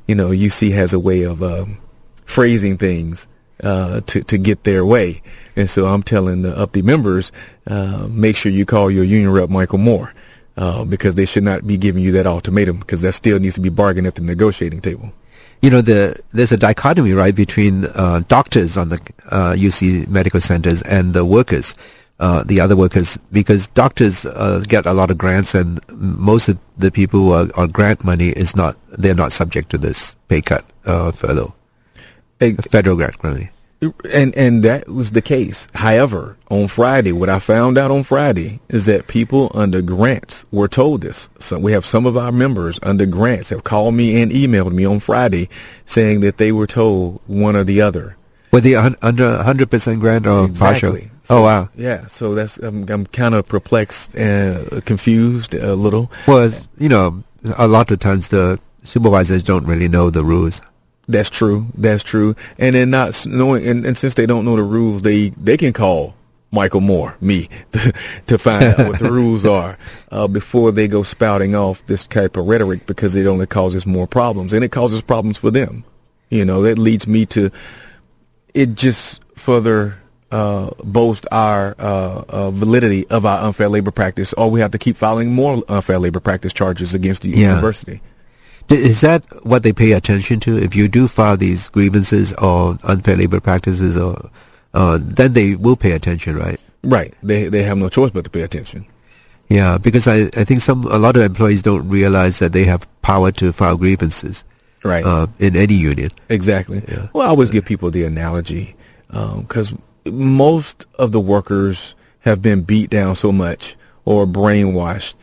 You 0.08 0.16
know, 0.16 0.30
UC 0.30 0.72
has 0.74 0.94
a 0.94 1.00
way 1.00 1.24
of 1.24 1.42
um, 1.44 1.80
phrasing 2.26 2.78
things 2.78 3.26
uh, 3.64 4.02
to 4.08 4.22
to 4.24 4.38
get 4.38 4.64
their 4.64 4.86
way, 4.86 5.22
and 5.56 5.68
so 5.70 5.88
I'm 5.88 6.04
telling 6.04 6.44
the 6.44 6.54
UPTE 6.56 6.84
members, 6.84 7.32
uh, 7.66 8.08
make 8.10 8.36
sure 8.36 8.52
you 8.52 8.66
call 8.66 8.92
your 8.92 9.04
union 9.04 9.32
rep, 9.32 9.50
Michael 9.50 9.80
Moore. 9.80 10.14
Uh, 10.56 10.84
because 10.84 11.14
they 11.14 11.26
should 11.26 11.44
not 11.44 11.68
be 11.68 11.78
giving 11.78 12.02
you 12.02 12.12
that 12.14 12.26
ultimatum, 12.26 12.80
because 12.80 13.02
that 13.02 13.14
still 13.14 13.38
needs 13.38 13.54
to 13.54 13.62
be 13.62 13.70
bargained 13.70 14.08
at 14.08 14.16
the 14.16 14.24
negotiating 14.24 14.82
table. 14.82 15.14
You 15.62 15.70
know, 15.70 15.82
the 15.82 16.22
there's 16.34 16.52
a 16.52 16.58
dichotomy, 16.58 17.14
right, 17.14 17.34
between 17.34 17.86
uh, 17.86 18.22
doctors 18.28 18.78
on 18.78 18.90
the 18.90 19.00
uh, 19.30 19.54
UC 19.54 20.08
medical 20.08 20.40
centers 20.40 20.82
and 20.84 21.14
the 21.14 21.26
workers, 21.26 21.74
uh, 22.20 22.44
the 22.44 22.60
other 22.60 22.76
workers, 22.76 23.18
because 23.32 23.68
doctors 23.70 24.26
uh, 24.26 24.64
get 24.68 24.86
a 24.86 24.94
lot 24.94 25.10
of 25.10 25.18
grants, 25.18 25.56
and 25.56 25.80
most 25.90 26.48
of 26.48 26.60
the 26.78 26.92
people 26.92 27.20
who 27.20 27.32
are 27.32 27.50
on 27.56 27.72
grant 27.72 28.04
money 28.04 28.30
is 28.30 28.56
not 28.56 28.78
they're 28.98 29.16
not 29.16 29.32
subject 29.32 29.70
to 29.72 29.78
this 29.78 30.16
pay 30.28 30.42
cut 30.42 30.64
uh, 30.86 31.12
furlough, 31.12 31.54
federal 32.70 32.96
grant 32.96 33.22
money. 33.24 33.50
And 34.12 34.36
and 34.36 34.64
that 34.64 34.88
was 34.90 35.12
the 35.12 35.22
case. 35.22 35.68
However, 35.76 36.36
on 36.50 36.68
Friday, 36.68 37.12
what 37.12 37.30
I 37.30 37.38
found 37.38 37.78
out 37.78 37.92
on 37.92 38.04
Friday 38.04 38.60
is 38.70 38.86
that 38.86 39.08
people 39.08 39.52
under 39.54 39.84
grants 39.84 40.46
were 40.52 40.68
told 40.68 41.02
this. 41.02 41.30
So 41.40 41.60
we 41.60 41.74
have 41.74 41.86
some 41.86 42.08
of 42.08 42.18
our 42.18 42.32
members 42.32 42.80
under 42.82 43.06
grants 43.06 43.50
have 43.50 43.64
called 43.64 43.94
me 43.94 44.20
and 44.22 44.32
emailed 44.32 44.72
me 44.72 44.84
on 44.84 45.00
Friday 45.00 45.48
saying 45.86 46.22
that 46.22 46.38
they 46.38 46.52
were 46.52 46.66
told 46.66 47.22
one 47.28 47.56
or 47.56 47.64
the 47.64 47.82
other. 47.82 48.18
Were 48.52 48.62
they 48.62 48.74
un- 48.76 48.96
under 49.04 49.38
100% 49.44 50.00
grant 50.00 50.26
or 50.26 50.48
partial? 50.48 50.96
Exactly. 50.96 51.12
Oh 51.30 51.44
wow. 51.44 51.70
Yeah, 51.76 52.08
so 52.08 52.34
that's 52.34 52.58
I'm 52.58 52.90
I'm 52.90 53.06
kind 53.06 53.36
of 53.36 53.48
perplexed 53.48 54.16
and 54.16 54.84
confused 54.86 55.54
a 55.54 55.76
little. 55.76 56.10
Well, 56.28 56.52
you 56.80 56.90
know, 56.90 57.22
a 57.58 57.68
lot 57.68 57.92
of 57.92 58.00
times 58.00 58.30
the 58.30 58.60
supervisors 58.84 59.44
don't 59.44 59.66
really 59.68 59.90
know 59.90 60.10
the 60.10 60.24
rules. 60.24 60.62
That's 61.08 61.30
true. 61.30 61.68
That's 61.74 62.04
true. 62.04 62.36
And 62.58 62.76
then 62.76 62.90
not 62.90 63.26
knowing, 63.26 63.66
and, 63.68 63.86
and 63.86 63.98
since 63.98 64.16
they 64.16 64.26
don't 64.26 64.44
know 64.46 64.56
the 64.58 64.64
rules, 64.64 65.02
they 65.04 65.30
they 65.30 65.56
can 65.58 65.72
call 65.74 66.16
Michael 66.52 66.82
Moore, 66.82 67.16
me, 67.22 67.50
to 68.28 68.38
find 68.38 68.64
out 68.64 68.78
what 68.88 69.00
the 69.00 69.12
rules 69.12 69.46
are 69.46 69.78
uh, 70.12 70.28
before 70.28 70.72
they 70.72 70.88
go 70.88 71.04
spouting 71.04 71.56
off 71.56 71.86
this 71.88 72.06
type 72.08 72.36
of 72.38 72.46
rhetoric 72.48 72.86
because 72.88 73.16
it 73.16 73.26
only 73.26 73.46
causes 73.46 73.86
more 73.86 74.08
problems, 74.08 74.54
and 74.54 74.64
it 74.64 74.72
causes 74.72 75.02
problems 75.02 75.38
for 75.38 75.52
them. 75.52 75.84
You 76.30 76.44
know, 76.46 76.62
that 76.64 76.78
leads 76.78 77.08
me 77.08 77.26
to 77.28 77.52
it 78.54 78.76
just 78.76 79.22
further 79.36 79.96
uh, 80.32 80.72
boast 80.84 81.26
our 81.32 81.74
uh, 81.80 82.24
uh, 82.28 82.52
validity 82.52 83.08
of 83.08 83.26
our 83.26 83.46
unfair 83.46 83.70
labor 83.70 83.92
practice, 83.92 84.34
or 84.34 84.50
we 84.52 84.60
have 84.60 84.72
to 84.72 84.78
keep 84.78 84.98
filing 84.98 85.32
more 85.32 85.64
unfair 85.70 86.00
labor 86.00 86.20
practice 86.20 86.52
charges 86.52 86.94
against 86.94 87.22
the 87.22 87.30
Yeah. 87.30 87.50
university. 87.52 88.02
Is 88.70 89.02
that 89.02 89.24
what 89.46 89.64
they 89.64 89.72
pay 89.74 89.94
attention 89.94 90.40
to? 90.42 90.58
If 90.58 90.76
you 90.76 90.88
do 90.88 91.08
file 91.08 91.38
these 91.38 91.70
grievances 91.70 92.34
or 92.34 92.78
unfair 92.84 93.16
labor 93.16 93.40
practices, 93.40 93.96
or 93.96 94.30
uh, 94.74 95.00
then 95.02 95.34
they 95.34 95.56
will 95.56 95.76
pay 95.78 95.92
attention, 95.92 96.36
right? 96.38 96.60
Right. 96.84 97.14
They 97.24 97.48
they 97.50 97.64
have 97.64 97.78
no 97.78 97.90
choice 97.90 98.12
but 98.12 98.24
to 98.26 98.30
pay 98.30 98.42
attention. 98.42 98.86
Yeah, 99.50 99.78
because 99.78 100.08
I, 100.08 100.24
I 100.36 100.44
think 100.44 100.62
some 100.62 100.86
a 100.88 100.98
lot 100.98 101.16
of 101.16 101.24
employees 101.24 101.62
don't 101.62 101.88
realize 101.88 102.40
that 102.40 102.52
they 102.52 102.66
have 102.66 102.86
power 103.02 103.32
to 103.34 103.54
file 103.54 103.78
grievances 103.78 104.44
Right. 104.84 105.06
uh, 105.06 105.28
in 105.40 105.56
any 105.56 105.74
union. 105.74 106.12
Exactly. 106.30 106.84
Yeah. 106.88 107.08
Well, 107.14 107.26
I 107.26 107.30
always 107.30 107.50
give 107.50 107.64
people 107.66 107.90
the 107.90 108.04
analogy 108.04 108.76
because 109.10 109.74
most 110.06 110.86
of 110.96 111.12
the 111.14 111.20
workers 111.22 111.96
have 112.20 112.42
been 112.42 112.62
beat 112.64 112.90
down 112.90 113.16
so 113.16 113.32
much 113.32 113.78
or 114.06 114.26
brainwashed 114.26 115.14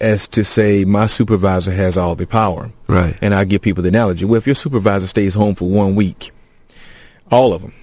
as 0.00 0.26
to 0.28 0.44
say 0.44 0.84
my 0.84 1.06
supervisor 1.06 1.72
has 1.72 1.96
all 1.96 2.14
the 2.14 2.26
power. 2.26 2.70
Right. 2.86 3.16
And 3.20 3.34
I 3.34 3.44
give 3.44 3.62
people 3.62 3.82
the 3.82 3.88
analogy. 3.90 4.24
Well, 4.24 4.38
if 4.38 4.46
your 4.46 4.54
supervisor 4.54 5.06
stays 5.06 5.34
home 5.34 5.54
for 5.54 5.68
one 5.68 5.94
week, 5.94 6.32
all 7.30 7.52
of 7.52 7.62
them 7.62 7.74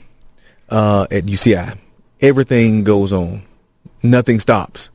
uh, 0.70 1.08
at 1.12 1.26
UCI, 1.26 1.78
everything 2.22 2.84
goes 2.84 3.14
on. 3.14 3.44
Nothing 4.04 4.40
stops. 4.40 4.90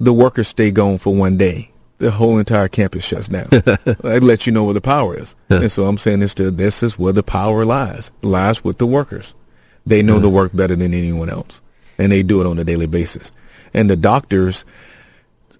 the 0.00 0.12
workers 0.12 0.48
stay 0.48 0.70
gone 0.70 0.98
for 0.98 1.14
one 1.14 1.36
day, 1.36 1.70
the 1.98 2.10
whole 2.10 2.38
entire 2.38 2.68
campus 2.68 3.04
shuts 3.04 3.28
down. 3.28 3.48
it 3.52 4.22
lets 4.22 4.46
you 4.46 4.52
know 4.52 4.64
where 4.64 4.74
the 4.74 4.80
power 4.80 5.18
is. 5.18 5.34
And 5.48 5.70
so 5.70 5.86
I'm 5.86 5.98
saying 5.98 6.20
this 6.20 6.34
to 6.34 6.50
this 6.50 6.82
is 6.82 6.98
where 6.98 7.12
the 7.12 7.22
power 7.22 7.64
lies. 7.64 8.10
Lies 8.22 8.62
with 8.62 8.78
the 8.78 8.86
workers. 8.86 9.34
They 9.84 10.02
know 10.02 10.18
the 10.18 10.28
work 10.28 10.52
better 10.54 10.76
than 10.76 10.94
anyone 10.94 11.30
else. 11.30 11.60
And 11.98 12.12
they 12.12 12.22
do 12.22 12.40
it 12.40 12.46
on 12.46 12.58
a 12.58 12.64
daily 12.64 12.86
basis. 12.86 13.32
And 13.74 13.90
the 13.90 13.96
doctors 13.96 14.64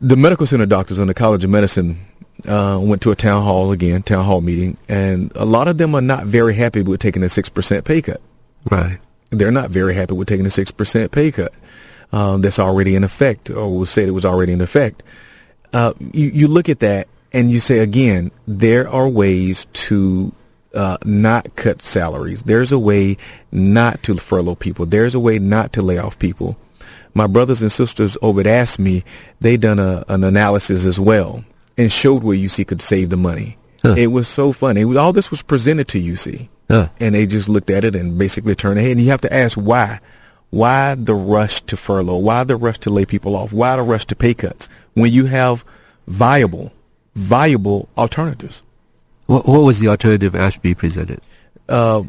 the 0.01 0.17
medical 0.17 0.47
center 0.47 0.67
doctors 0.67 0.99
on 0.99 1.07
the 1.07 1.15
College 1.15 1.45
of 1.45 1.51
Medicine 1.51 1.99
uh, 2.47 2.79
went 2.81 3.03
to 3.03 3.11
a 3.11 3.17
town 3.17 3.43
hall 3.43 3.73
again, 3.73 4.03
town 4.03 4.25
hall 4.25 4.41
meeting, 4.41 4.77
and 4.89 5.33
a 5.35 5.45
lot 5.45 5.69
of 5.69 5.79
them 5.79 5.95
are 5.95 6.01
not 6.01 6.27
very 6.27 6.55
happy 6.55 6.83
with 6.83 7.01
taking 7.01 7.23
a 7.23 7.29
six 7.29 7.49
percent 7.49 7.85
pay 7.85 8.03
cut. 8.03 8.21
Right. 8.71 8.99
They're 9.31 9.51
not 9.51 9.71
very 9.71 9.95
happy 9.95 10.15
with 10.15 10.29
taking 10.29 10.47
a 10.47 10.51
six 10.51 10.71
percent 10.71 11.13
pay 11.13 11.33
cut 11.33 11.53
um, 12.13 12.41
that's 12.41 12.59
already 12.59 12.95
in 12.95 13.05
effect, 13.05 13.51
or 13.51 13.77
was 13.77 13.91
said 13.91 14.09
it 14.09 14.13
was 14.13 14.25
already 14.25 14.53
in 14.53 14.61
effect. 14.61 15.03
Uh, 15.73 15.93
you, 16.01 16.29
you 16.29 16.49
look 16.49 16.69
at 16.69 16.81
that 16.81 17.09
and 17.33 17.51
you 17.51 17.61
say 17.61 17.81
again, 17.81 18.31
there 18.47 18.89
are 18.89 19.09
ways 19.09 19.67
to 19.73 20.33
uh, 20.75 20.97
not 21.05 21.57
cut 21.57 21.83
salaries. 21.83 22.43
There's 22.43 22.73
a 22.73 22.79
way 22.79 23.17
not 23.53 24.03
to 24.05 24.17
furlough 24.17 24.55
people. 24.55 24.87
There's 24.87 25.15
a 25.15 25.21
way 25.21 25.39
not 25.39 25.73
to 25.75 25.83
lay 25.83 25.99
off 25.99 26.19
people. 26.19 26.57
My 27.15 27.27
brothers 27.27 27.63
and 27.63 27.73
sisters 27.73 28.17
over 28.23 28.41
at 28.41 28.47
AFSCME, 28.47 29.05
they 29.41 29.57
done 29.57 29.79
a, 29.79 30.05
an 30.09 30.25
analysis 30.25 30.85
as 30.85 31.01
well 31.01 31.45
and 31.77 31.93
showed 31.93 32.23
where 32.23 32.37
UC 32.37 32.67
could 32.67 32.83
save 32.83 33.11
the 33.11 33.17
money. 33.17 33.57
Huh. 33.83 33.95
It 33.97 34.09
was 34.09 34.27
so 34.27 34.53
funny. 34.53 34.83
It 34.83 34.87
was, 34.87 34.97
all 34.97 35.13
this 35.13 35.31
was 35.31 35.43
presented 35.43 35.89
to 35.89 36.01
UC. 36.01 36.49
Huh. 36.69 36.89
And 37.01 37.15
they 37.15 37.27
just 37.27 37.49
looked 37.49 37.71
at 37.71 37.85
it 37.85 37.95
and 37.95 38.19
basically 38.19 38.55
turned 38.55 38.79
ahead. 38.79 38.93
And 38.93 39.01
you 39.01 39.11
have 39.11 39.21
to 39.23 39.33
ask 39.33 39.57
why. 39.57 40.01
Why 40.51 40.95
the 40.95 41.15
rush 41.15 41.61
to 41.63 41.77
furlough? 41.77 42.19
Why 42.19 42.45
the 42.45 42.57
rush 42.57 42.79
to 42.81 42.91
lay 42.91 43.05
people 43.05 43.37
off? 43.37 43.53
Why 43.53 43.77
the 43.77 43.83
rush 43.83 44.07
to 44.07 44.17
pay 44.17 44.35
cuts 44.35 44.69
when 44.95 45.13
you 45.13 45.27
have 45.27 45.65
viable, 46.07 46.73
viable 47.15 47.89
alternatives? 47.97 48.63
What, 49.27 49.47
what 49.47 49.61
was 49.61 49.79
the 49.79 49.89
alternative 49.89 50.33
AFSCME 50.33 50.77
presented? 50.77 51.21
Uh, 51.69 52.05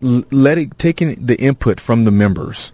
letting 0.00 0.70
taking 0.70 1.26
the 1.26 1.38
input 1.38 1.78
from 1.78 2.04
the 2.04 2.10
members 2.10 2.72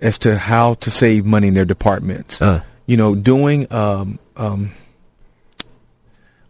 as 0.00 0.18
to 0.18 0.38
how 0.38 0.74
to 0.74 0.90
save 0.90 1.24
money 1.24 1.48
in 1.48 1.54
their 1.54 1.64
departments. 1.64 2.40
Uh. 2.40 2.62
You 2.86 2.96
know, 2.96 3.14
doing 3.14 3.70
um, 3.72 4.18
um, 4.36 4.70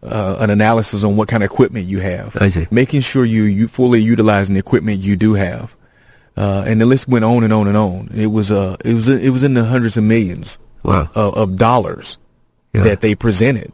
uh, 0.01 0.37
an 0.39 0.49
analysis 0.49 1.03
on 1.03 1.17
what 1.17 1.27
kind 1.27 1.43
of 1.43 1.51
equipment 1.51 1.87
you 1.87 1.99
have. 1.99 2.35
I 2.39 2.49
see. 2.49 2.67
Making 2.71 3.01
sure 3.01 3.25
you 3.25 3.43
you 3.43 3.67
fully 3.67 4.01
utilizing 4.01 4.53
the 4.53 4.59
equipment 4.59 5.01
you 5.01 5.15
do 5.17 5.33
have. 5.33 5.75
Uh, 6.37 6.63
and 6.65 6.79
the 6.79 6.85
list 6.85 7.07
went 7.09 7.25
on 7.25 7.43
and 7.43 7.51
on 7.51 7.67
and 7.67 7.75
on. 7.75 8.09
It 8.15 8.27
was 8.27 8.49
uh, 8.51 8.77
it 8.85 8.93
was 8.93 9.09
it 9.09 9.29
was 9.31 9.43
in 9.43 9.53
the 9.55 9.65
hundreds 9.65 9.97
of 9.97 10.03
millions 10.05 10.57
Wow. 10.83 11.09
of, 11.13 11.33
of 11.35 11.57
dollars 11.57 12.17
Yeah. 12.73 12.83
that 12.83 13.01
they 13.01 13.13
presented. 13.15 13.73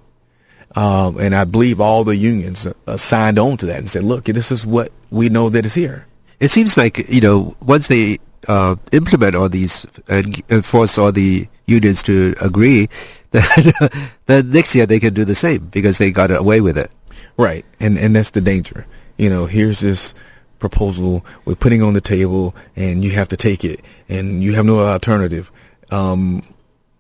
Um, 0.76 1.20
and 1.20 1.36
I 1.36 1.44
believe 1.46 1.80
all 1.80 2.04
the 2.04 2.16
unions 2.16 2.66
uh, 2.88 2.98
signed 2.98 3.38
on 3.38 3.58
to 3.58 3.66
that 3.68 3.78
and 3.78 3.90
said, 3.90 4.04
"Look, 4.04 4.26
this 4.26 4.52
is 4.52 4.66
what 4.66 4.92
we 5.12 5.30
know 5.30 5.50
that 5.50 5.66
is 5.66 5.76
here." 5.76 6.08
It 6.40 6.50
seems 6.50 6.76
like 6.76 7.08
you 7.08 7.22
know 7.22 7.56
once 7.62 7.88
they 7.88 8.18
uh, 8.48 8.76
implement 8.92 9.36
all 9.36 9.50
these 9.50 9.86
and, 10.08 10.42
and 10.50 10.66
force 10.66 10.98
all 10.98 11.12
the 11.12 11.48
unions 11.68 12.04
to 12.04 12.36
agree, 12.42 12.90
that 13.32 14.10
then 14.28 14.52
next 14.52 14.76
year 14.76 14.86
they 14.86 15.00
can 15.00 15.14
do 15.14 15.26
the 15.26 15.36
same 15.36 15.66
because 15.68 15.98
they 15.98 16.12
got 16.12 16.32
away 16.32 16.62
with 16.62 16.78
it. 16.78 16.92
Right, 17.38 17.66
and 17.80 17.98
and 17.98 18.16
that's 18.16 18.32
the 18.32 18.42
danger. 18.42 18.86
You 19.18 19.30
know, 19.30 19.46
here's 19.46 19.80
this 19.80 20.14
proposal 20.60 21.26
we're 21.46 21.56
putting 21.56 21.82
on 21.84 21.94
the 21.94 22.02
table, 22.02 22.56
and 22.76 23.04
you 23.04 23.12
have 23.12 23.28
to 23.30 23.38
take 23.38 23.64
it, 23.66 23.82
and 24.10 24.42
you 24.44 24.54
have 24.54 24.66
no 24.66 24.80
alternative. 24.80 25.52
Um, 25.92 26.44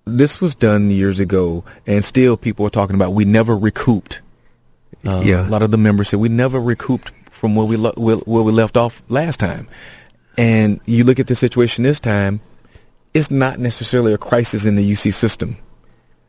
this 0.05 0.39
was 0.41 0.53
done 0.55 0.91
years 0.91 1.19
ago, 1.19 1.63
and 1.87 2.03
still 2.05 2.37
people 2.37 2.65
are 2.65 2.69
talking 2.69 2.95
about 2.95 3.13
we 3.13 3.25
never 3.25 3.57
recouped. 3.57 4.21
Uh, 5.05 5.21
Yeah. 5.25 5.47
a 5.47 5.49
lot 5.49 5.61
of 5.63 5.71
the 5.71 5.77
members 5.77 6.09
said 6.09 6.19
we 6.19 6.29
never 6.29 6.59
recouped 6.59 7.11
from 7.31 7.55
where 7.55 7.65
we 7.65 7.75
lo- 7.77 7.93
where, 7.97 8.17
where 8.17 8.43
we 8.43 8.51
left 8.51 8.75
off 8.77 9.01
last 9.09 9.39
time. 9.39 9.67
And 10.37 10.79
you 10.85 11.03
look 11.03 11.19
at 11.19 11.27
the 11.27 11.35
situation 11.35 11.83
this 11.83 11.99
time, 11.99 12.41
it's 13.13 13.31
not 13.31 13.59
necessarily 13.59 14.13
a 14.13 14.17
crisis 14.17 14.65
in 14.65 14.75
the 14.75 14.91
UC 14.91 15.13
system. 15.13 15.57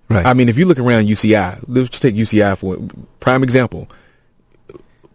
Right. 0.08 0.24
I 0.24 0.34
mean, 0.34 0.48
if 0.48 0.56
you 0.56 0.66
look 0.66 0.78
around 0.78 1.06
UCI, 1.08 1.64
let's 1.66 1.90
just 1.90 2.02
take 2.02 2.14
UCI 2.14 2.56
for 2.56 2.78
prime 3.18 3.42
example. 3.42 3.88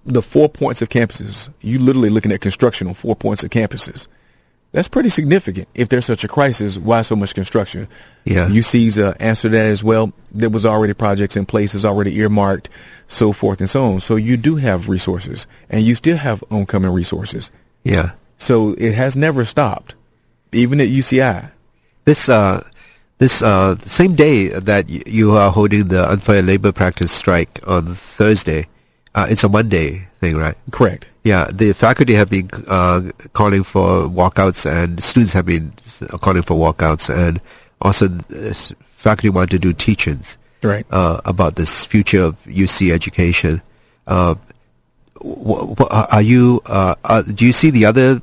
The 0.06 0.22
four 0.22 0.50
points 0.50 0.82
of 0.82 0.90
campuses, 0.90 1.50
you 1.62 1.80
literally 1.80 2.10
looking 2.10 2.32
at 2.32 2.42
construction 2.42 2.88
on 2.88 2.94
four 2.94 3.16
points 3.16 3.44
of 3.44 3.52
campuses. 3.52 4.08
That's 4.74 4.88
pretty 4.88 5.10
significant. 5.10 5.68
If 5.76 5.90
there's 5.90 6.06
such 6.06 6.24
a 6.24 6.28
crisis, 6.28 6.78
why 6.78 7.02
so 7.02 7.16
much 7.16 7.36
construction? 7.36 7.88
Yeah. 8.24 8.48
UC's 8.48 8.98
uh, 8.98 9.14
answer 9.20 9.44
to 9.44 9.50
that 9.50 9.66
as 9.66 9.84
well. 9.84 10.14
There 10.32 10.50
was 10.50 10.66
already 10.66 10.94
projects 10.94 11.36
in 11.36 11.46
place, 11.46 11.76
is 11.76 11.84
already 11.84 12.18
earmarked, 12.18 12.70
so 13.08 13.34
forth 13.34 13.60
and 13.60 13.70
so 13.70 13.84
on. 13.94 14.00
So 14.00 14.16
you 14.16 14.38
do 14.38 14.56
have 14.56 14.88
resources, 14.88 15.46
and 15.70 15.84
you 15.84 15.96
still 15.96 16.18
have 16.18 16.44
oncoming 16.50 16.92
resources. 16.92 17.52
yeah. 17.84 18.12
So 18.42 18.74
it 18.80 18.94
has 18.96 19.16
never 19.16 19.46
stopped, 19.46 19.94
even 20.52 20.82
at 20.82 20.88
UCI. 20.90 21.52
This 22.06 22.28
uh, 22.28 22.66
this 23.20 23.44
uh, 23.44 23.78
same 23.86 24.16
day 24.16 24.48
that 24.50 24.90
you 24.90 25.38
are 25.38 25.52
holding 25.52 25.90
the 25.90 26.10
unfair 26.10 26.42
labor 26.42 26.72
practice 26.72 27.12
strike 27.12 27.60
on 27.68 27.94
Thursday, 27.94 28.66
uh, 29.14 29.28
it's 29.30 29.44
a 29.44 29.50
Monday 29.50 30.08
thing, 30.22 30.38
right? 30.38 30.58
Correct. 30.72 31.06
Yeah, 31.24 31.52
the 31.54 31.74
faculty 31.74 32.16
have 32.16 32.32
been 32.32 32.50
uh, 32.66 33.12
calling 33.34 33.62
for 33.62 34.10
walkouts, 34.10 34.66
and 34.66 35.04
students 35.04 35.34
have 35.34 35.46
been 35.46 35.72
calling 36.26 36.42
for 36.42 36.58
walkouts, 36.58 37.14
and 37.14 37.40
also 37.80 38.10
faculty 38.98 39.30
want 39.30 39.52
to 39.52 39.60
do 39.60 39.72
teach-ins 39.72 40.40
Right. 40.64 40.86
uh, 40.90 41.22
about 41.26 41.58
this 41.58 41.86
future 41.86 42.24
of 42.24 42.42
UC 42.46 42.92
education. 42.92 43.62
Uh, 44.08 44.34
are 45.92 46.24
you? 46.24 46.62
Uh, 46.66 46.96
uh, 47.06 47.22
do 47.22 47.46
you 47.46 47.54
see 47.54 47.70
the 47.70 47.86
other 47.86 48.20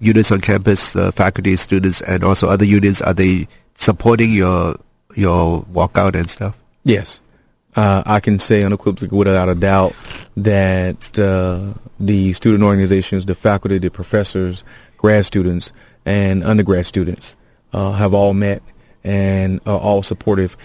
units 0.00 0.30
on 0.30 0.40
campus, 0.40 0.94
uh, 0.96 1.10
faculty, 1.12 1.56
students, 1.56 2.00
and 2.02 2.24
also 2.24 2.48
other 2.48 2.64
units? 2.64 3.00
Are 3.00 3.14
they 3.14 3.48
supporting 3.74 4.32
your 4.32 4.76
your 5.14 5.64
walkout 5.64 6.14
and 6.14 6.28
stuff? 6.28 6.56
Yes. 6.84 7.20
Uh, 7.74 8.02
I 8.04 8.20
can 8.20 8.38
say 8.38 8.62
unequivocally, 8.64 9.08
without 9.16 9.48
a 9.48 9.54
doubt, 9.54 9.94
that 10.36 11.18
uh, 11.18 11.72
the 11.98 12.34
student 12.34 12.62
organizations, 12.62 13.24
the 13.24 13.34
faculty, 13.34 13.78
the 13.78 13.90
professors, 13.90 14.62
grad 14.98 15.24
students, 15.24 15.72
and 16.04 16.44
undergrad 16.44 16.84
students 16.84 17.34
uh, 17.72 17.92
have 17.92 18.12
all 18.12 18.34
met 18.34 18.62
and 19.04 19.60
are 19.66 19.78
all 19.78 20.02
supportive. 20.02 20.56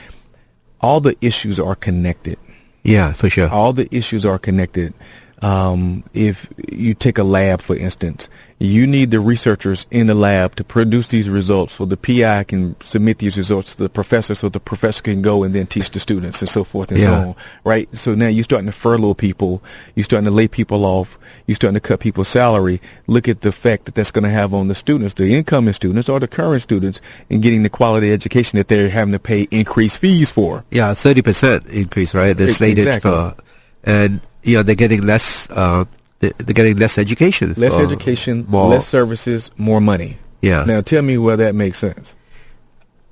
All 0.81 0.99
the 0.99 1.15
issues 1.21 1.59
are 1.59 1.75
connected. 1.75 2.37
Yeah, 2.83 3.13
for 3.13 3.29
sure. 3.29 3.49
All 3.49 3.73
the 3.73 3.87
issues 3.95 4.25
are 4.25 4.37
connected. 4.37 4.93
Um, 5.41 6.03
if 6.13 6.47
you 6.69 6.93
take 6.93 7.17
a 7.17 7.23
lab, 7.23 7.61
for 7.61 7.75
instance, 7.75 8.27
you 8.59 8.87
need 8.87 9.11
the 9.11 9.19
researchers 9.19 9.85
in 9.91 10.07
the 10.07 10.15
lab 10.15 10.55
to 10.55 10.63
produce 10.63 11.07
these 11.07 11.29
results 11.29 11.73
so 11.73 11.85
the 11.85 11.97
PI 11.97 12.43
can 12.45 12.75
submit 12.81 13.19
these 13.19 13.37
results 13.37 13.75
to 13.75 13.83
the 13.83 13.89
professor 13.89 14.33
so 14.33 14.49
the 14.49 14.59
professor 14.59 15.03
can 15.03 15.21
go 15.21 15.43
and 15.43 15.53
then 15.53 15.67
teach 15.67 15.91
the 15.91 15.99
students 15.99 16.41
and 16.41 16.49
so 16.49 16.63
forth 16.63 16.91
and 16.91 16.99
so 16.99 17.13
on. 17.13 17.35
Right? 17.63 17.87
So 17.95 18.15
now 18.15 18.27
you're 18.27 18.43
starting 18.43 18.65
to 18.65 18.71
furlough 18.71 19.13
people. 19.13 19.61
You're 19.93 20.05
starting 20.05 20.25
to 20.25 20.31
lay 20.31 20.47
people 20.47 20.85
off. 20.85 21.19
You're 21.45 21.55
starting 21.55 21.75
to 21.75 21.79
cut 21.79 21.99
people's 21.99 22.29
salary. 22.29 22.81
Look 23.05 23.27
at 23.27 23.41
the 23.41 23.49
effect 23.49 23.85
that 23.85 23.93
that's 23.93 24.09
going 24.09 24.23
to 24.23 24.31
have 24.31 24.55
on 24.55 24.69
the 24.69 24.75
students, 24.75 25.13
the 25.13 25.35
incoming 25.35 25.73
students 25.73 26.09
or 26.09 26.19
the 26.19 26.27
current 26.27 26.63
students 26.63 26.99
in 27.29 27.41
getting 27.41 27.61
the 27.61 27.69
quality 27.69 28.11
education 28.11 28.57
that 28.57 28.69
they're 28.69 28.89
having 28.89 29.11
to 29.11 29.19
pay 29.19 29.47
increased 29.51 29.99
fees 29.99 30.31
for. 30.31 30.65
Yeah, 30.71 30.93
thirty 30.95 31.21
percent 31.21 31.67
increase, 31.67 32.15
right? 32.15 32.35
They're 32.35 32.49
slated 32.49 32.87
exactly. 32.87 33.11
for, 33.11 33.35
and 33.83 34.21
you 34.41 34.57
know 34.57 34.63
they're 34.63 34.75
getting 34.75 35.03
less. 35.03 35.47
Uh, 35.51 35.85
they're 36.19 36.31
getting 36.33 36.77
less 36.77 36.97
education. 36.97 37.53
Less 37.57 37.73
education, 37.77 38.45
more. 38.47 38.69
less 38.69 38.87
services, 38.87 39.51
more 39.57 39.79
money. 39.81 40.17
Yeah. 40.41 40.63
Now 40.65 40.81
tell 40.81 41.01
me 41.01 41.17
where 41.17 41.37
that 41.37 41.55
makes 41.55 41.79
sense. 41.79 42.15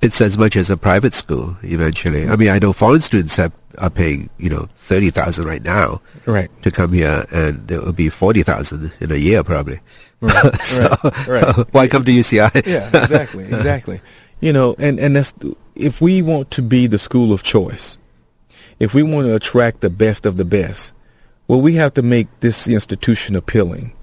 it's 0.01 0.22
as 0.22 0.38
much 0.38 0.56
as 0.56 0.70
a 0.70 0.78
private 0.78 1.14
school 1.14 1.58
eventually. 1.64 2.28
I 2.28 2.36
mean, 2.36 2.49
I 2.49 2.60
know 2.60 2.74
foreign 2.74 3.01
students 3.01 3.36
have, 3.38 3.51
are 3.78 3.89
paying 3.89 4.30
you 4.38 4.49
know 4.49 4.68
thirty 4.78 5.10
thousand 5.10 5.45
right 5.45 5.64
now 5.64 6.01
Right. 6.26 6.49
to 6.64 6.72
come 6.72 6.93
here, 6.93 7.26
and 7.32 7.70
it 7.70 7.84
will 7.84 7.93
be 7.93 8.10
forty 8.10 8.43
thousand 8.43 8.91
in 8.99 9.12
a 9.12 9.16
year 9.18 9.43
probably. 9.43 9.80
Right. 10.22 10.62
So, 10.64 10.88
right. 11.03 11.28
Right. 11.28 11.56
why 11.74 11.88
come 11.88 12.06
to 12.06 12.12
UCI? 12.12 12.66
yeah, 12.66 12.88
exactly, 12.89 13.43
exactly. 13.53 14.01
You 14.41 14.53
know, 14.53 14.76
and 14.80 14.99
and 14.99 15.16
that's 15.16 15.34
if 15.76 16.01
we 16.01 16.22
want 16.22 16.51
to 16.51 16.62
be 16.62 16.88
the 16.88 16.97
school 16.99 17.34
of 17.34 17.43
choice, 17.43 17.97
if 18.80 18.93
we 18.93 19.03
want 19.03 19.28
to 19.28 19.36
attract 19.36 19.82
the 19.82 19.89
best 19.89 20.26
of 20.26 20.38
the 20.38 20.45
best, 20.45 20.91
well, 21.48 21.62
we 21.62 21.76
have 21.76 21.93
to 21.96 22.02
make 22.02 22.28
this 22.39 22.68
institution 22.68 23.36
appealing. 23.36 23.93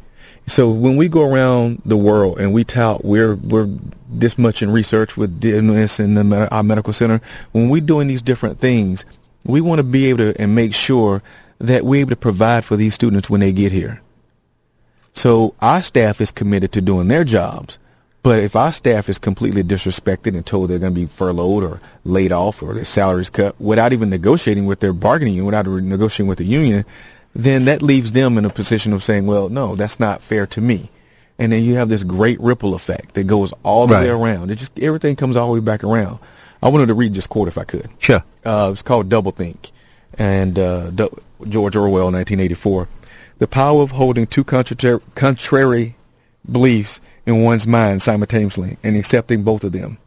So 0.46 0.70
when 0.70 0.96
we 0.96 1.08
go 1.08 1.22
around 1.22 1.82
the 1.84 1.96
world 1.96 2.40
and 2.40 2.52
we 2.52 2.64
tout 2.64 3.04
we're 3.04 3.36
we're 3.36 3.68
this 4.08 4.36
much 4.36 4.60
in 4.60 4.70
research 4.70 5.16
with 5.16 5.40
this 5.40 6.00
and 6.00 6.34
our 6.34 6.62
medical 6.64 6.92
center, 6.92 7.20
when 7.52 7.68
we're 7.68 7.80
doing 7.80 8.08
these 8.08 8.22
different 8.22 8.58
things, 8.58 9.04
we 9.44 9.60
want 9.60 9.78
to 9.78 9.84
be 9.84 10.06
able 10.06 10.18
to 10.18 10.40
and 10.40 10.54
make 10.54 10.74
sure 10.74 11.22
that 11.58 11.84
we're 11.84 12.00
able 12.00 12.10
to 12.10 12.16
provide 12.16 12.64
for 12.64 12.76
these 12.76 12.92
students 12.92 13.30
when 13.30 13.40
they 13.40 13.52
get 13.52 13.70
here. 13.70 14.00
So 15.14 15.54
our 15.60 15.82
staff 15.82 16.20
is 16.20 16.32
committed 16.32 16.72
to 16.72 16.80
doing 16.80 17.06
their 17.06 17.22
jobs, 17.22 17.78
But 18.22 18.44
if 18.44 18.54
our 18.54 18.72
staff 18.72 19.08
is 19.08 19.18
completely 19.18 19.64
disrespected 19.64 20.36
and 20.36 20.46
told 20.46 20.70
they're 20.70 20.78
going 20.78 20.94
to 20.94 21.00
be 21.00 21.06
furloughed 21.06 21.64
or 21.64 21.80
laid 22.04 22.30
off 22.30 22.62
or 22.62 22.72
their 22.72 22.84
salaries 22.84 23.30
cut 23.30 23.60
without 23.60 23.92
even 23.92 24.10
negotiating 24.10 24.66
with 24.66 24.78
their 24.80 24.92
bargaining 24.92 25.34
union, 25.34 25.46
without 25.46 25.66
negotiating 25.66 26.28
with 26.28 26.38
the 26.38 26.44
union, 26.44 26.84
then 27.34 27.64
that 27.66 27.82
leaves 27.82 28.12
them 28.12 28.36
in 28.38 28.44
a 28.44 28.50
position 28.50 28.92
of 28.92 29.02
saying, 29.02 29.26
well, 29.26 29.48
no, 29.48 29.74
that's 29.76 29.98
not 30.00 30.20
fair 30.22 30.46
to 30.48 30.60
me. 30.60 30.90
And 31.38 31.50
then 31.52 31.64
you 31.64 31.74
have 31.76 31.88
this 31.88 32.02
great 32.04 32.38
ripple 32.40 32.74
effect 32.74 33.14
that 33.14 33.24
goes 33.24 33.52
all 33.62 33.86
the 33.86 33.94
Right. 33.94 34.02
way 34.04 34.10
around. 34.10 34.50
It 34.50 34.56
just 34.56 34.78
everything 34.78 35.16
comes 35.16 35.34
all 35.36 35.48
the 35.48 35.54
way 35.60 35.64
back 35.64 35.82
around. 35.82 36.18
I 36.62 36.68
wanted 36.68 36.86
to 36.86 36.94
read 36.94 37.14
this 37.14 37.26
quote 37.26 37.48
if 37.48 37.58
I 37.58 37.64
could. 37.64 37.88
Sure. 37.98 38.22
Uh, 38.44 38.70
it's 38.72 38.82
called 38.82 39.08
Doublethink, 39.08 39.70
and 40.18 40.58
uh, 40.58 40.90
George 41.48 41.74
Orwell, 41.74 42.12
1984. 42.12 42.86
The 43.38 43.48
power 43.48 43.82
of 43.82 43.92
holding 43.92 44.26
two 44.26 44.44
contra- 44.44 45.00
contrary 45.16 45.96
beliefs 46.48 47.00
in 47.26 47.42
one's 47.42 47.66
mind 47.66 48.02
simultaneously 48.02 48.76
and 48.84 48.96
accepting 48.96 49.42
both 49.42 49.64
of 49.64 49.72
them. 49.72 49.98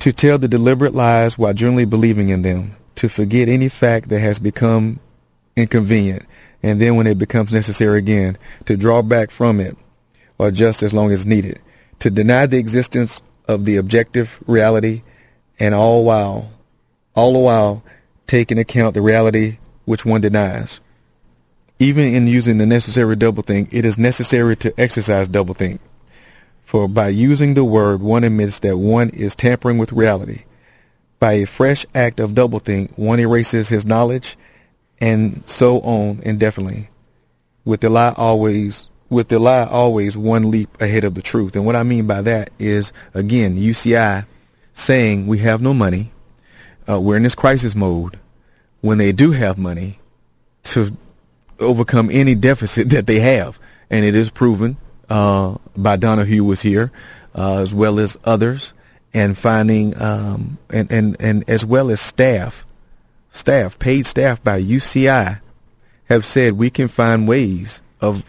To 0.00 0.12
tell 0.12 0.38
the 0.38 0.48
deliberate 0.48 0.94
lies 0.94 1.38
while 1.38 1.54
generally 1.54 1.84
believing 1.84 2.30
in 2.30 2.42
them. 2.42 2.74
To 2.96 3.08
forget 3.08 3.48
any 3.48 3.68
fact 3.68 4.08
that 4.08 4.20
has 4.20 4.38
become 4.38 4.98
inconvenient, 5.56 6.24
and 6.62 6.80
then 6.80 6.96
when 6.96 7.06
it 7.06 7.18
becomes 7.18 7.52
necessary 7.52 7.98
again, 7.98 8.38
to 8.66 8.76
draw 8.76 9.02
back 9.02 9.30
from 9.30 9.60
it, 9.60 9.76
or 10.38 10.50
just 10.50 10.82
as 10.82 10.92
long 10.92 11.12
as 11.12 11.26
needed. 11.26 11.60
To 12.00 12.10
deny 12.10 12.46
the 12.46 12.58
existence 12.58 13.22
of 13.48 13.64
the 13.64 13.76
objective 13.76 14.38
reality, 14.46 15.02
and 15.58 15.74
all 15.74 16.04
while 16.04 16.52
all 17.16 17.32
the 17.32 17.38
while 17.38 17.82
take 18.26 18.50
into 18.52 18.60
account 18.60 18.94
the 18.94 19.00
reality 19.00 19.58
which 19.86 20.04
one 20.04 20.20
denies. 20.20 20.80
Even 21.78 22.04
in 22.14 22.26
using 22.26 22.58
the 22.58 22.66
necessary 22.66 23.16
doublethink, 23.16 23.68
it 23.72 23.84
is 23.84 23.98
necessary 23.98 24.54
to 24.56 24.78
exercise 24.78 25.28
doublethink. 25.28 25.78
For 26.64 26.88
by 26.88 27.08
using 27.08 27.54
the 27.54 27.64
word, 27.64 28.00
one 28.00 28.24
admits 28.24 28.58
that 28.60 28.76
one 28.76 29.10
is 29.10 29.34
tampering 29.34 29.78
with 29.78 29.92
reality. 29.92 30.44
By 31.18 31.34
a 31.34 31.46
fresh 31.46 31.86
act 31.94 32.20
of 32.20 32.32
doublethink, 32.32 32.96
one 32.98 33.20
erases 33.20 33.68
his 33.68 33.86
knowledge, 33.86 34.36
and 35.00 35.42
so 35.46 35.80
on 35.80 36.20
indefinitely. 36.22 36.88
With 37.64 37.80
the 37.80 37.90
lie 37.90 38.14
always, 38.16 38.88
with 39.10 39.28
the 39.28 39.38
lie 39.38 39.64
always 39.64 40.16
one 40.16 40.50
leap 40.50 40.80
ahead 40.80 41.04
of 41.04 41.14
the 41.14 41.22
truth. 41.22 41.56
And 41.56 41.66
what 41.66 41.76
I 41.76 41.82
mean 41.82 42.06
by 42.06 42.22
that 42.22 42.50
is, 42.58 42.92
again, 43.14 43.56
UCI 43.56 44.26
saying 44.74 45.26
we 45.26 45.38
have 45.38 45.60
no 45.60 45.74
money, 45.74 46.12
uh, 46.88 47.00
we're 47.00 47.16
in 47.16 47.22
this 47.22 47.34
crisis 47.34 47.74
mode 47.74 48.18
when 48.80 48.98
they 48.98 49.12
do 49.12 49.32
have 49.32 49.58
money 49.58 49.98
to 50.62 50.96
overcome 51.58 52.10
any 52.12 52.34
deficit 52.34 52.88
that 52.90 53.06
they 53.06 53.20
have. 53.20 53.58
And 53.90 54.04
it 54.04 54.14
is 54.14 54.30
proven 54.30 54.76
uh, 55.08 55.56
by 55.76 55.96
Donahue 55.96 56.44
was 56.44 56.62
here, 56.62 56.90
uh, 57.34 57.58
as 57.58 57.72
well 57.72 57.98
as 57.98 58.16
others, 58.24 58.72
and 59.14 59.38
finding 59.38 60.00
um, 60.00 60.58
and, 60.70 60.90
and 60.90 61.16
and 61.20 61.48
as 61.48 61.64
well 61.64 61.90
as 61.90 62.00
staff, 62.00 62.65
staff 63.36 63.78
paid 63.78 64.06
staff 64.06 64.42
by 64.42 64.60
UCI 64.60 65.40
have 66.06 66.24
said 66.24 66.54
we 66.54 66.70
can 66.70 66.88
find 66.88 67.28
ways 67.28 67.80
of 68.00 68.24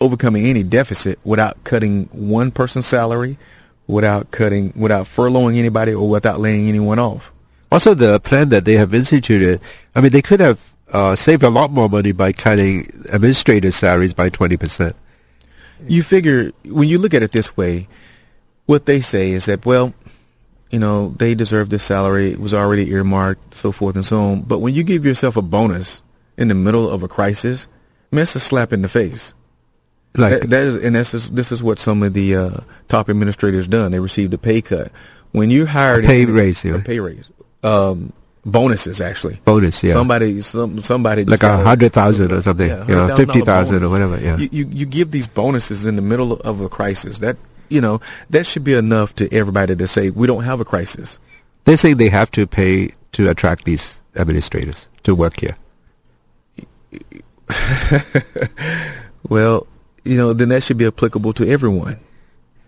overcoming 0.00 0.46
any 0.46 0.62
deficit 0.62 1.18
without 1.24 1.62
cutting 1.64 2.04
one 2.12 2.50
person's 2.50 2.86
salary, 2.86 3.38
without 3.86 4.30
cutting, 4.30 4.72
without 4.76 5.06
furloughing 5.06 5.56
anybody, 5.56 5.92
or 5.92 6.08
without 6.08 6.40
laying 6.40 6.68
anyone 6.68 6.98
off. 6.98 7.32
Also, 7.72 7.94
the 7.94 8.20
plan 8.20 8.50
that 8.50 8.64
they 8.64 8.74
have 8.74 8.94
instituted, 8.94 9.60
I 9.94 10.00
mean, 10.00 10.12
they 10.12 10.22
could 10.22 10.40
have 10.40 10.60
uh, 10.92 11.16
saved 11.16 11.42
a 11.42 11.50
lot 11.50 11.70
more 11.70 11.88
money 11.88 12.12
by 12.12 12.32
cutting 12.32 13.04
administrative 13.08 13.74
salaries 13.74 14.14
by 14.14 14.30
20%. 14.30 14.94
You 15.88 16.02
figure 16.02 16.52
when 16.64 16.88
you 16.88 16.98
look 16.98 17.12
at 17.12 17.22
it 17.22 17.32
this 17.32 17.56
way, 17.56 17.88
what 18.66 18.86
they 18.86 19.00
say 19.00 19.30
is 19.30 19.46
that 19.46 19.66
well, 19.66 19.92
you 20.70 20.78
know, 20.78 21.14
they 21.18 21.34
deserve 21.34 21.70
this 21.70 21.82
salary. 21.84 22.30
It 22.32 22.40
was 22.40 22.52
already 22.54 22.90
earmarked, 22.90 23.54
so 23.54 23.72
forth 23.72 23.96
and 23.96 24.04
so 24.04 24.20
on. 24.20 24.42
But 24.42 24.58
when 24.58 24.74
you 24.74 24.82
give 24.82 25.04
yourself 25.06 25.36
a 25.36 25.42
bonus 25.42 26.02
in 26.36 26.48
the 26.48 26.54
middle 26.54 26.90
of 26.90 27.02
a 27.02 27.08
crisis, 27.08 27.68
I 28.12 28.16
mean, 28.16 28.22
it's 28.24 28.34
a 28.36 28.40
slap 28.40 28.72
in 28.72 28.82
the 28.82 28.88
face. 28.88 29.32
Like, 30.16 30.40
That- 30.40 30.50
that 30.50 30.62
is, 30.64 30.76
and 30.76 30.96
this 30.96 31.12
is 31.14 31.30
this 31.30 31.52
is 31.52 31.62
what 31.62 31.78
some 31.78 32.02
of 32.02 32.14
the 32.14 32.36
uh, 32.36 32.50
top 32.88 33.08
administrators 33.10 33.68
done. 33.68 33.92
They 33.92 34.00
received 34.00 34.32
a 34.34 34.38
pay 34.38 34.62
cut 34.62 34.90
when 35.32 35.50
you 35.50 35.66
hired 35.66 36.04
A 36.04 36.06
pay 36.06 36.24
raise, 36.24 36.64
yeah. 36.64 36.76
a 36.76 36.78
pay 36.78 37.00
raise, 37.00 37.28
um, 37.62 38.12
bonuses 38.44 39.00
actually. 39.02 39.38
bonus, 39.44 39.82
yeah. 39.82 39.92
Somebody, 39.92 40.40
some, 40.40 40.80
somebody 40.80 41.24
like 41.26 41.42
a 41.42 41.58
hundred 41.58 41.92
thousand 41.92 42.32
or 42.32 42.40
something, 42.40 42.66
yeah, 42.68 42.86
you 42.88 42.94
know, 42.94 43.14
fifty 43.14 43.42
thousand 43.42 43.82
or 43.84 43.90
whatever. 43.90 44.18
Yeah, 44.18 44.38
You, 44.38 44.48
you 44.50 44.66
you 44.72 44.86
give 44.86 45.10
these 45.10 45.26
bonuses 45.26 45.84
in 45.84 45.96
the 45.96 46.02
middle 46.02 46.32
of 46.32 46.60
a 46.62 46.68
crisis. 46.70 47.18
That 47.18 47.36
you 47.68 47.80
know 47.80 48.00
that 48.30 48.46
should 48.46 48.64
be 48.64 48.74
enough 48.74 49.14
to 49.16 49.32
everybody 49.32 49.74
to 49.76 49.86
say 49.86 50.10
we 50.10 50.26
don't 50.26 50.44
have 50.44 50.60
a 50.60 50.64
crisis. 50.64 51.18
they 51.64 51.76
say 51.76 51.94
they 51.94 52.08
have 52.08 52.30
to 52.32 52.46
pay 52.46 52.94
to 53.12 53.28
attract 53.30 53.64
these 53.64 54.02
administrators 54.16 54.86
to 55.04 55.14
work 55.14 55.40
here. 55.40 55.56
Well, 59.28 59.66
you 60.04 60.16
know, 60.16 60.32
then 60.32 60.50
that 60.50 60.62
should 60.62 60.76
be 60.78 60.86
applicable 60.86 61.32
to 61.34 61.48
everyone. 61.48 61.98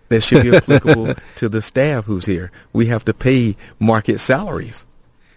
That 0.09 0.21
should 0.23 0.43
be 0.43 0.53
applicable 0.57 1.15
to 1.37 1.47
the 1.47 1.61
staff 1.61 2.03
who's 2.05 2.25
here. 2.25 2.51
We 2.73 2.87
have 2.87 3.05
to 3.05 3.13
pay 3.13 3.55
market 3.79 4.19
salaries, 4.19 4.85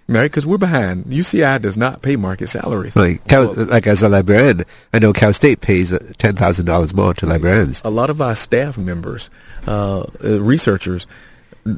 right? 0.09 0.25
Because 0.25 0.45
we're 0.45 0.59
behind. 0.59 1.05
UCI 1.05 1.63
does 1.63 1.77
not 1.77 2.03
pay 2.03 2.17
market 2.17 2.49
salaries. 2.49 2.97
Like, 2.97 3.25
Cal, 3.29 3.55
Well, 3.55 3.67
like 3.67 3.87
as 3.87 4.03
a 4.03 4.09
librarian, 4.09 4.65
I 4.93 4.99
know 4.99 5.13
Cal 5.13 5.33
State 5.33 5.61
pays 5.61 5.93
uh, 5.93 6.13
ten 6.19 6.35
thousand 6.35 6.67
dollars 6.67 6.93
more 6.93 7.15
to 7.15 7.27
librarians. 7.27 7.81
a 7.85 7.91
lot 7.91 8.11
of 8.11 8.21
our 8.21 8.35
staff 8.35 8.77
members, 8.77 9.31
uh, 9.67 10.01
uh, 10.25 10.41
researchers, 10.41 11.07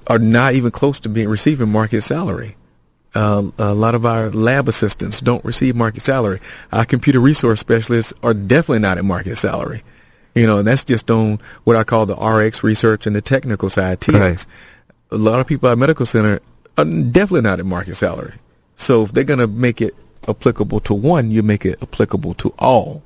are 0.06 0.18
not 0.18 0.54
even 0.54 0.70
close 0.70 0.98
to 1.00 1.08
being 1.08 1.28
receiving 1.28 1.68
market 1.68 2.02
salary. 2.02 2.56
Uh, 3.14 3.50
a 3.58 3.74
lot 3.74 3.94
of 3.94 4.04
our 4.04 4.30
lab 4.30 4.68
assistants 4.68 5.20
don't 5.20 5.44
receive 5.44 5.76
market 5.76 6.00
salary. 6.00 6.40
Our 6.72 6.84
computer 6.84 7.20
resource 7.20 7.60
specialists 7.60 8.12
are 8.22 8.34
definitely 8.34 8.80
not 8.80 8.98
at 8.98 9.04
market 9.04 9.36
salary. 9.36 9.82
You 10.34 10.46
know, 10.48 10.58
and 10.58 10.66
that's 10.66 10.84
just 10.84 11.10
on 11.10 11.38
what 11.62 11.76
I 11.76 11.84
call 11.84 12.06
the 12.06 12.16
RX 12.16 12.64
research 12.64 13.06
and 13.06 13.14
the 13.14 13.20
technical 13.20 13.70
side, 13.70 14.00
TX. 14.00 14.20
Right. 14.20 14.46
A 15.12 15.16
lot 15.16 15.38
of 15.38 15.46
people 15.46 15.68
at 15.68 15.78
medical 15.78 16.06
center 16.06 16.40
are 16.76 16.84
definitely 16.84 17.42
not 17.42 17.60
at 17.60 17.66
market 17.66 17.94
salary. 17.94 18.34
So 18.76 19.04
if 19.04 19.12
they're 19.12 19.22
going 19.22 19.38
to 19.38 19.46
make 19.46 19.80
it 19.80 19.94
applicable 20.26 20.80
to 20.80 20.94
one, 20.94 21.30
you 21.30 21.44
make 21.44 21.64
it 21.64 21.80
applicable 21.82 22.34
to 22.34 22.52
all. 22.58 23.02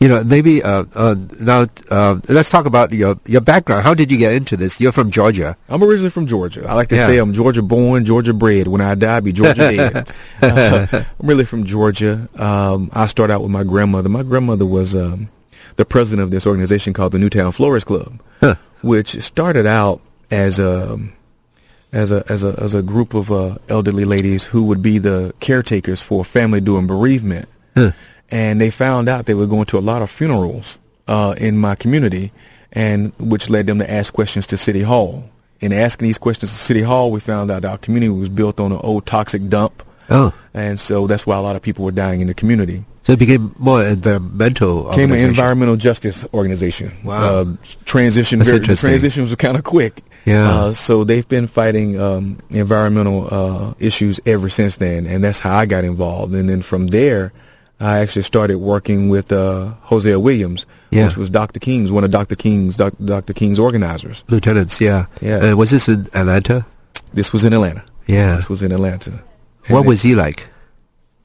You 0.00 0.08
know, 0.08 0.22
maybe 0.24 0.62
uh, 0.62 0.84
uh, 0.94 1.14
now 1.38 1.66
uh, 1.90 2.18
let's 2.28 2.50
talk 2.50 2.66
about 2.66 2.92
your 2.92 3.18
your 3.26 3.40
background. 3.40 3.84
How 3.84 3.94
did 3.94 4.10
you 4.10 4.18
get 4.18 4.32
into 4.34 4.56
this? 4.56 4.78
You're 4.80 4.92
from 4.92 5.10
Georgia. 5.10 5.56
I'm 5.68 5.82
originally 5.82 6.10
from 6.10 6.26
Georgia. 6.26 6.66
I 6.68 6.74
like 6.74 6.88
to 6.88 6.96
Yeah. 6.96 7.06
say 7.06 7.16
I'm 7.18 7.32
Georgia 7.32 7.62
born, 7.62 8.04
Georgia 8.04 8.34
bred. 8.34 8.68
When 8.68 8.80
I 8.82 8.94
die, 8.96 9.14
I'll 9.14 9.20
be 9.22 9.32
Georgia 9.32 9.54
dead. 9.76 10.08
Uh, 10.42 10.86
I'm 10.92 11.26
really 11.26 11.44
from 11.46 11.64
Georgia. 11.64 12.28
Um, 12.36 12.90
I 12.92 13.06
started 13.06 13.32
out 13.32 13.42
with 13.42 13.50
my 13.52 13.64
grandmother. 13.64 14.08
My 14.10 14.22
grandmother 14.24 14.66
was 14.66 14.94
um, 14.94 15.30
the 15.76 15.84
president 15.86 16.22
of 16.22 16.30
this 16.30 16.46
organization 16.46 16.92
called 16.92 17.12
the 17.12 17.18
Newtown 17.18 17.52
Florist 17.52 17.86
Club, 17.86 18.20
Huh. 18.40 18.56
which 18.82 19.22
started 19.22 19.64
out 19.64 20.02
as 20.30 20.58
a 20.58 20.98
as 21.92 22.10
a 22.10 22.24
as 22.28 22.42
a 22.42 22.54
as 22.60 22.74
a 22.74 22.82
group 22.82 23.14
of 23.14 23.30
uh, 23.30 23.56
elderly 23.70 24.04
ladies 24.04 24.44
who 24.46 24.64
would 24.64 24.82
be 24.82 24.98
the 24.98 25.32
caretakers 25.40 26.02
for 26.02 26.22
a 26.22 26.24
family 26.24 26.60
during 26.60 26.86
bereavement 26.86 27.48
Huh. 27.76 27.92
And 28.34 28.60
they 28.60 28.70
found 28.70 29.08
out 29.08 29.26
they 29.26 29.34
were 29.34 29.46
going 29.46 29.66
to 29.66 29.78
a 29.78 29.84
lot 29.92 30.02
of 30.02 30.10
funerals 30.10 30.78
uh, 31.08 31.34
in 31.38 31.56
my 31.56 31.74
community, 31.76 32.32
and 32.72 33.12
which 33.18 33.48
led 33.48 33.66
them 33.66 33.78
to 33.78 33.88
ask 33.90 34.12
questions 34.12 34.46
to 34.48 34.56
City 34.56 34.82
Hall. 34.82 35.24
In 35.60 35.72
asking 35.72 36.08
these 36.08 36.18
questions 36.18 36.50
to 36.52 36.58
City 36.58 36.82
Hall, 36.82 37.10
we 37.10 37.20
found 37.20 37.50
out 37.50 37.64
our 37.64 37.78
community 37.78 38.10
was 38.10 38.28
built 38.28 38.58
on 38.60 38.72
an 38.72 38.80
old 38.82 39.06
toxic 39.06 39.48
dump, 39.48 39.82
Oh, 40.10 40.34
and 40.52 40.78
so 40.78 41.06
that's 41.06 41.24
why 41.26 41.36
a 41.36 41.40
lot 41.40 41.56
of 41.56 41.62
people 41.62 41.84
were 41.84 41.92
dying 41.92 42.20
in 42.20 42.26
the 42.26 42.34
community. 42.34 42.84
so 43.04 43.12
it 43.12 43.18
became 43.18 43.54
more 43.58 43.82
environmental. 43.84 44.90
Came 44.92 45.12
an 45.12 45.18
environmental 45.20 45.76
justice 45.76 46.26
organization. 46.34 46.90
Wow. 47.04 47.22
Uh, 47.24 47.44
transition. 47.86 48.38
That's 48.40 48.50
Very, 48.50 48.60
interesting. 48.60 48.88
transition 48.90 49.22
was 49.22 49.34
kind 49.36 49.56
of 49.56 49.64
quick. 49.64 50.02
Yeah. 50.26 50.50
Uh, 50.50 50.72
so 50.72 51.04
they've 51.04 51.28
been 51.28 51.46
fighting 51.46 52.00
um, 52.00 52.38
environmental 52.50 53.28
uh, 53.30 53.74
issues 53.78 54.20
ever 54.26 54.48
since 54.50 54.76
then, 54.76 55.06
and 55.06 55.22
that's 55.24 55.38
how 55.38 55.56
I 55.56 55.66
got 55.66 55.84
involved. 55.84 56.34
And 56.34 56.48
then 56.48 56.60
from 56.62 56.88
there, 56.88 57.32
I 57.80 57.98
actually 57.98 58.22
started 58.22 58.58
working 58.58 59.08
with 59.08 59.32
uh, 59.32 59.72
Hosea 59.82 60.18
Williams, 60.20 60.64
Yeah. 60.90 61.06
which 61.06 61.16
was 61.16 61.28
Dr. 61.28 61.58
King's, 61.60 61.90
one 61.90 62.04
of 62.04 62.10
Dr. 62.10 62.36
King's 62.36 62.76
Doc, 62.76 62.94
Dr. 63.04 63.32
King's 63.34 63.58
organizers. 63.58 64.22
lieutenants. 64.28 64.80
Yeah, 64.80 65.06
Yeah. 65.20 65.38
Uh, 65.52 65.56
was 65.56 65.70
this 65.70 65.88
in 65.88 66.08
Atlanta? 66.14 66.64
This 67.12 67.32
was 67.32 67.44
in 67.44 67.52
Atlanta. 67.52 67.84
Yeah. 68.06 68.36
This 68.36 68.48
was 68.48 68.62
in 68.62 68.72
Atlanta. 68.72 69.22
What 69.68 69.86
was 69.86 70.02
he 70.02 70.14
like? 70.14 70.48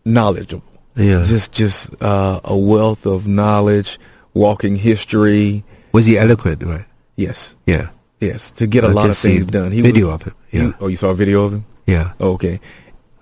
knowledgeable? 0.05 0.63
Yeah. 0.95 1.23
Just 1.23 1.51
just 1.51 1.89
uh, 2.01 2.39
a 2.43 2.57
wealth 2.57 3.05
of 3.05 3.27
knowledge, 3.27 3.99
walking 4.33 4.75
history. 4.75 5.63
was 5.91 6.05
he 6.05 6.17
eloquent? 6.17 6.63
Right. 6.63 6.85
Yes, 7.15 7.55
Yeah. 7.67 7.89
yes. 8.19 8.51
To 8.51 8.65
get 8.67 8.83
a 8.83 8.87
I've 8.87 8.95
lot 8.95 9.09
of 9.09 9.17
things 9.17 9.45
done. 9.45 9.71
He 9.71 9.81
video 9.81 10.07
was- 10.07 10.15
of 10.15 10.23
him. 10.23 10.35
he- 10.49 10.57
Yeah. 10.57 10.71
oh, 10.79 10.87
you 10.87 10.95
saw 10.97 11.09
a 11.09 11.15
video 11.15 11.43
of 11.43 11.53
him? 11.53 11.65
Yeah. 11.85 12.13
Oh, 12.19 12.31
okay. 12.33 12.59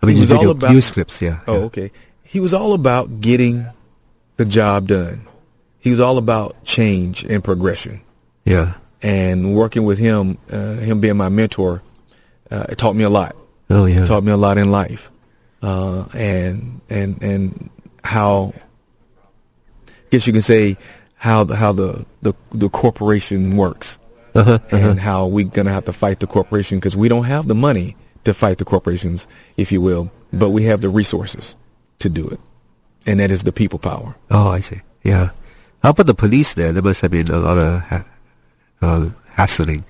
I 0.01 0.05
mean, 0.05 0.15
He 0.15 0.21
was 0.21 0.31
all 0.31 0.37
video 0.37 0.51
about- 0.51 0.71
news 0.71 0.91
clips. 0.91 1.21
Yeah. 1.21 1.39
Oh, 1.47 1.53
yeah. 1.57 1.63
okay. 1.65 1.91
He 2.27 2.39
was 2.39 2.53
all 2.53 2.73
about 2.73 3.21
getting 3.21 3.65
the 4.37 4.45
job 4.45 4.87
done. 4.87 5.25
He 5.79 5.91
was 5.91 5.99
all 5.99 6.17
about 6.17 6.63
change 6.65 7.23
and 7.23 7.43
progression. 7.43 8.01
Yeah. 8.45 8.73
and 9.01 9.53
working 9.55 9.83
with 9.85 9.97
him, 9.99 10.37
uh, 10.51 10.73
him 10.75 10.99
being 11.01 11.17
my 11.17 11.29
mentor, 11.29 11.81
uh, 12.49 12.65
it 12.69 12.77
taught 12.77 12.95
me 12.95 13.03
a 13.03 13.09
lot. 13.09 13.35
Oh 13.69 13.85
yeah. 13.85 14.03
It 14.03 14.07
taught 14.07 14.23
me 14.23 14.31
a 14.31 14.37
lot 14.37 14.57
in 14.57 14.71
life, 14.71 15.11
uh, 15.61 16.05
and 16.13 16.79
and 16.89 17.21
and 17.21 17.69
how, 18.03 18.53
I 19.87 19.91
guess 20.11 20.25
you 20.25 20.31
can 20.33 20.41
say, 20.41 20.77
how 21.15 21.43
the 21.43 21.55
how 21.57 21.73
the 21.73 22.05
the, 22.21 22.33
the 22.53 22.69
corporation 22.69 23.57
works, 23.57 23.97
Uh-huh, 24.33 24.59
and 24.71 24.97
how 24.99 25.27
we're 25.27 25.45
gonna 25.45 25.73
have 25.73 25.85
to 25.85 25.93
fight 25.93 26.19
the 26.21 26.27
corporation 26.27 26.79
because 26.79 26.95
we 26.95 27.09
don't 27.09 27.25
have 27.25 27.47
the 27.47 27.55
money 27.55 27.95
to 28.23 28.33
fight 28.33 28.57
the 28.59 28.65
corporations, 28.65 29.27
if 29.57 29.71
you 29.73 29.81
will, 29.81 30.09
but 30.31 30.51
we 30.51 30.63
have 30.63 30.79
the 30.81 30.89
resources 30.89 31.55
to 31.99 32.09
do 32.09 32.27
it, 32.27 32.39
and 33.05 33.19
that 33.19 33.31
is 33.31 33.43
the 33.43 33.51
people 33.51 33.79
power. 33.79 34.15
Oh, 34.31 34.49
I 34.49 34.59
see. 34.61 34.81
Yeah. 35.03 35.31
How 35.83 35.91
about 35.91 36.05
the 36.07 36.13
police 36.15 36.53
there? 36.53 36.71
There 36.73 36.83
must 36.83 37.01
have 37.01 37.11
been 37.11 37.29
a 37.29 37.39
lot 37.39 37.57
of 37.57 37.81
ha- 37.81 38.05
uh, 38.81 39.09
hassling 39.29 39.85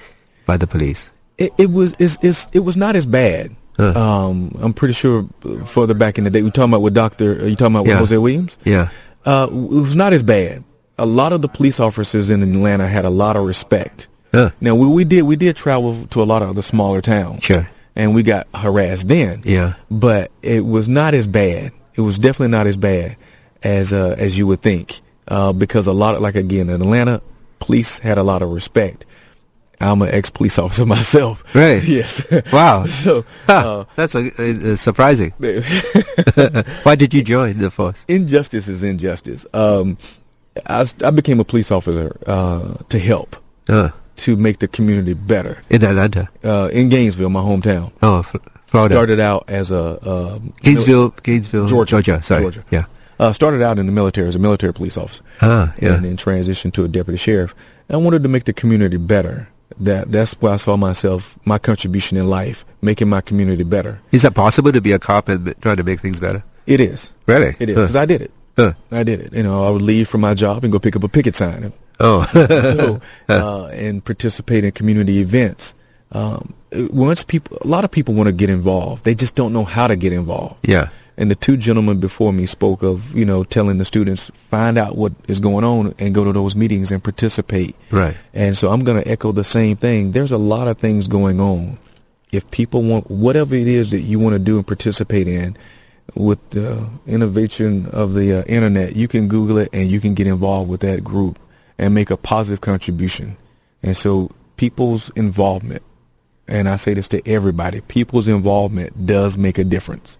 by 0.45 0.57
the 0.57 0.67
police. 0.67 1.11
It, 1.37 1.53
it 1.57 1.71
was 1.71 1.95
it's, 1.99 2.17
it's, 2.21 2.47
it 2.53 2.59
was 2.59 2.75
not 2.77 2.95
as 2.95 3.05
bad. 3.05 3.55
Huh. 3.77 3.93
Um, 3.93 4.55
I'm 4.59 4.73
pretty 4.73 4.93
sure 4.95 5.27
further 5.65 5.93
back 5.93 6.17
in 6.17 6.23
the 6.23 6.29
day, 6.29 6.41
we 6.41 6.49
talking 6.51 6.71
about 6.71 6.81
with 6.81 6.93
Doctor. 6.95 7.43
Are 7.43 7.47
you 7.47 7.55
talking 7.55 7.75
about 7.75 7.83
with 7.83 7.91
Yeah. 7.91 7.99
Hosea 7.99 8.19
Williams? 8.21 8.57
Yeah. 8.65 8.89
Uh, 9.25 9.47
it 9.51 9.53
was 9.53 9.95
not 9.95 10.13
as 10.13 10.23
bad. 10.23 10.63
A 10.97 11.05
lot 11.05 11.31
of 11.31 11.41
the 11.43 11.47
police 11.47 11.79
officers 11.79 12.29
in 12.31 12.41
Atlanta 12.41 12.87
had 12.87 13.05
a 13.05 13.09
lot 13.11 13.35
of 13.37 13.45
respect. 13.45 14.07
Huh. 14.33 14.49
Now 14.61 14.73
we, 14.75 14.87
we 14.87 15.03
did 15.05 15.21
we 15.23 15.35
did 15.35 15.55
travel 15.55 16.07
to 16.07 16.23
a 16.23 16.25
lot 16.25 16.41
of 16.41 16.55
the 16.55 16.63
smaller 16.63 17.01
towns. 17.01 17.43
Sure. 17.43 17.69
And 17.95 18.13
we 18.15 18.23
got 18.23 18.47
harassed 18.53 19.07
then. 19.07 19.41
Yeah. 19.45 19.75
But 19.91 20.31
it 20.41 20.65
was 20.65 20.87
not 20.87 21.13
as 21.13 21.27
bad. 21.27 21.71
It 21.97 22.01
was 22.01 22.17
definitely 22.19 22.49
not 22.57 22.67
as 22.67 22.77
bad 22.77 23.17
as 23.63 23.91
uh, 23.91 24.15
as 24.17 24.37
you 24.37 24.47
would 24.47 24.61
think. 24.61 25.01
Uh, 25.27 25.51
because 25.51 25.87
a 25.87 25.93
lot 25.93 26.15
of 26.15 26.21
like 26.21 26.35
again 26.35 26.69
in 26.69 26.81
Atlanta, 26.81 27.21
police 27.59 27.97
had 27.99 28.17
a 28.17 28.23
lot 28.23 28.41
of 28.41 28.49
respect. 28.51 29.05
I'm 29.81 30.01
an 30.01 30.09
ex 30.09 30.29
police 30.29 30.57
officer 30.63 30.85
myself. 30.85 31.43
Right. 31.53 31.83
yes. 31.97 32.23
Wow. 32.53 32.85
so 33.03 33.25
Huh, 33.47 33.53
uh, 33.81 33.85
that's 33.95 34.15
a, 34.15 34.73
uh, 34.73 34.75
surprising. 34.77 35.31
Why 36.83 36.95
did 36.95 37.13
you 37.13 37.23
join 37.23 37.57
the 37.59 37.69
force? 37.71 38.05
injustice 38.07 38.67
is 38.67 38.83
injustice. 38.83 39.45
Um, 39.53 39.97
I, 40.65 40.87
I 41.03 41.11
became 41.11 41.39
a 41.39 41.43
police 41.45 41.71
officer 41.71 42.17
uh, 42.25 42.75
to 42.89 42.97
help 42.99 43.35
Uh, 43.69 43.89
to 44.17 44.35
make 44.35 44.57
the 44.59 44.67
community 44.67 45.13
better. 45.13 45.57
in 45.69 45.83
Atlanta. 45.83 46.29
Uh, 46.43 46.69
in 46.73 46.89
Gainesville, 46.89 47.29
my 47.29 47.41
hometown, 47.41 47.91
Oh, 48.01 48.23
Florida. 48.67 48.95
started 48.95 49.19
out 49.19 49.45
as 49.49 49.71
a 49.71 49.97
um, 50.09 50.53
Gainesville, 50.61 51.09
Gainesville, 51.23 51.67
Georgia. 51.67 51.89
Georgia. 52.01 52.21
Sorry. 52.21 52.41
Georgia. 52.43 52.63
Yeah. 52.71 52.85
Uh, 53.19 53.33
started 53.33 53.63
out 53.63 53.79
in 53.79 53.85
the 53.87 53.91
military 53.91 54.27
as 54.27 54.35
a 54.35 54.39
military 54.39 54.71
police 54.73 54.95
officer, 54.95 55.23
Ah, 55.41 55.73
yeah. 55.81 55.95
and 55.95 56.05
then 56.05 56.17
transitioned 56.17 56.73
to 56.73 56.83
a 56.85 56.87
deputy 56.87 57.17
sheriff. 57.17 57.55
I 57.89 57.97
wanted 57.97 58.21
to 58.23 58.29
make 58.29 58.43
the 58.45 58.53
community 58.53 58.97
better. 58.97 59.47
That 59.79 60.11
that's 60.11 60.33
where 60.33 60.53
I 60.53 60.57
saw 60.57 60.75
myself, 60.77 61.37
my 61.45 61.57
contribution 61.57 62.17
in 62.17 62.29
life, 62.29 62.63
making 62.81 63.09
my 63.09 63.21
community 63.21 63.63
better. 63.63 63.99
Is 64.11 64.21
that 64.23 64.33
possible 64.35 64.71
to 64.71 64.81
be 64.81 64.91
a 64.91 64.99
cop 64.99 65.29
and 65.29 65.53
try 65.61 65.75
to 65.75 65.83
make 65.83 65.99
things 65.99 66.19
better? 66.19 66.43
It 66.65 66.79
is. 66.79 67.09
Really? 67.27 67.55
It 67.59 67.69
is 67.69 67.75
Huh. 67.75 67.81
because 67.83 67.95
I 67.95 68.05
did 68.05 68.21
it. 68.21 68.31
Huh. 68.55 68.73
I 68.91 69.03
did 69.03 69.21
it. 69.21 69.33
You 69.33 69.43
know, 69.43 69.63
I 69.65 69.69
would 69.69 69.81
leave 69.83 70.07
from 70.09 70.21
my 70.21 70.33
job 70.33 70.63
and 70.63 70.71
go 70.71 70.79
pick 70.79 70.95
up 70.95 71.03
a 71.03 71.07
picket 71.09 71.35
sign. 71.35 71.73
Oh. 71.99 72.25
so 72.33 73.01
uh, 73.29 73.67
and 73.67 74.03
participate 74.03 74.63
in 74.63 74.71
community 74.71 75.19
events. 75.19 75.73
Um, 76.11 76.53
once 76.71 77.23
people, 77.23 77.57
a 77.61 77.67
lot 77.67 77.83
of 77.83 77.91
people 77.91 78.13
want 78.13 78.27
to 78.27 78.33
get 78.33 78.49
involved, 78.49 79.03
they 79.03 79.15
just 79.15 79.35
don't 79.35 79.53
know 79.53 79.63
how 79.63 79.87
to 79.87 79.95
get 79.95 80.13
involved. 80.13 80.55
yeah. 80.63 80.89
And 81.19 81.31
the 81.31 81.35
two 81.35 81.57
gentlemen 81.57 81.99
before 81.99 82.31
me 82.31 82.45
spoke 82.45 82.83
of, 82.83 83.15
you 83.15 83.25
know, 83.25 83.43
telling 83.43 83.79
the 83.79 83.85
students 83.85 84.29
find 84.35 84.77
out 84.77 84.95
what 84.95 85.13
is 85.27 85.39
going 85.39 85.65
on 85.65 85.95
and 85.97 86.13
go 86.13 86.23
to 86.23 86.31
those 86.31 86.55
meetings 86.55 86.91
and 86.91 87.03
participate. 87.03 87.75
Right. 87.89 88.15
And 88.35 88.55
so 88.55 88.69
I'm 88.69 88.83
going 88.83 89.01
to 89.01 89.09
echo 89.09 89.31
the 89.31 89.43
same 89.43 89.77
thing. 89.77 90.11
There's 90.11 90.31
a 90.31 90.37
lot 90.37 90.67
of 90.67 90.77
things 90.77 91.07
going 91.07 91.41
on. 91.41 91.79
If 92.31 92.51
people 92.51 92.83
want 92.83 93.09
whatever 93.09 93.55
it 93.55 93.67
is 93.67 93.89
that 93.89 94.01
you 94.01 94.19
want 94.19 94.33
to 94.33 94.39
do 94.39 94.57
and 94.57 94.67
participate 94.67 95.27
in, 95.27 95.57
with 96.13 96.37
the 96.51 96.87
innovation 97.07 97.87
of 97.87 98.13
the 98.13 98.39
uh, 98.39 98.43
internet, 98.43 98.95
you 98.95 99.07
can 99.07 99.27
Google 99.27 99.57
it 99.57 99.69
and 99.73 99.89
you 99.89 99.99
can 99.99 100.13
get 100.13 100.27
involved 100.27 100.69
with 100.69 100.81
that 100.81 101.03
group 101.03 101.39
and 101.79 101.95
make 101.95 102.11
a 102.11 102.17
positive 102.17 102.61
contribution. 102.61 103.37
And 103.81 103.97
so 103.97 104.29
people's 104.55 105.09
involvement, 105.15 105.81
and 106.47 106.69
I 106.69 106.75
say 106.75 106.93
this 106.93 107.07
to 107.09 107.27
everybody, 107.27 107.81
people's 107.81 108.27
involvement 108.27 109.05
does 109.05 109.37
make 109.37 109.57
a 109.57 109.63
difference. 109.63 110.17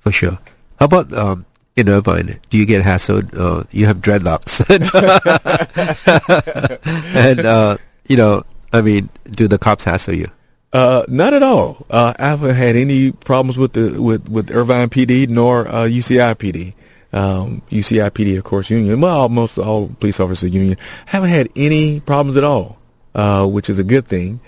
For 0.00 0.12
sure. 0.12 0.38
How 0.78 0.86
about 0.86 1.12
um, 1.12 1.46
in 1.76 1.88
Irvine? 1.88 2.40
Do 2.50 2.58
you 2.58 2.66
get 2.66 2.84
hassled? 2.84 3.36
Uh, 3.36 3.64
you 3.70 3.86
have 3.86 3.98
dreadlocks, 3.98 4.64
and 7.14 7.40
uh, 7.40 7.76
you 8.08 8.16
know, 8.16 8.44
I 8.72 8.80
mean, 8.80 9.10
do 9.30 9.48
the 9.48 9.58
cops 9.58 9.84
hassle 9.84 10.14
you? 10.14 10.30
Uh, 10.72 11.04
not 11.08 11.34
at 11.34 11.42
all. 11.42 11.84
Uh, 11.90 12.14
I 12.18 12.28
haven't 12.28 12.54
had 12.54 12.76
any 12.76 13.12
problems 13.12 13.58
with 13.58 13.72
the 13.72 14.00
with 14.00 14.28
with 14.28 14.50
Irvine 14.50 14.88
PD 14.88 15.28
nor 15.28 15.68
uh, 15.68 15.86
UCI 15.86 16.34
PD. 16.36 16.74
Um, 17.12 17.62
UCI 17.70 18.10
PD, 18.10 18.38
of 18.38 18.44
course, 18.44 18.70
union. 18.70 19.00
Well, 19.00 19.28
most 19.28 19.58
all 19.58 19.88
police 19.88 20.20
officers 20.20 20.52
union. 20.52 20.76
Haven't 21.06 21.30
had 21.30 21.48
any 21.56 21.98
problems 22.00 22.36
at 22.36 22.44
all, 22.44 22.78
uh, 23.16 23.46
which 23.46 23.68
is 23.68 23.80
a 23.80 23.84
good 23.84 24.06
thing. 24.06 24.38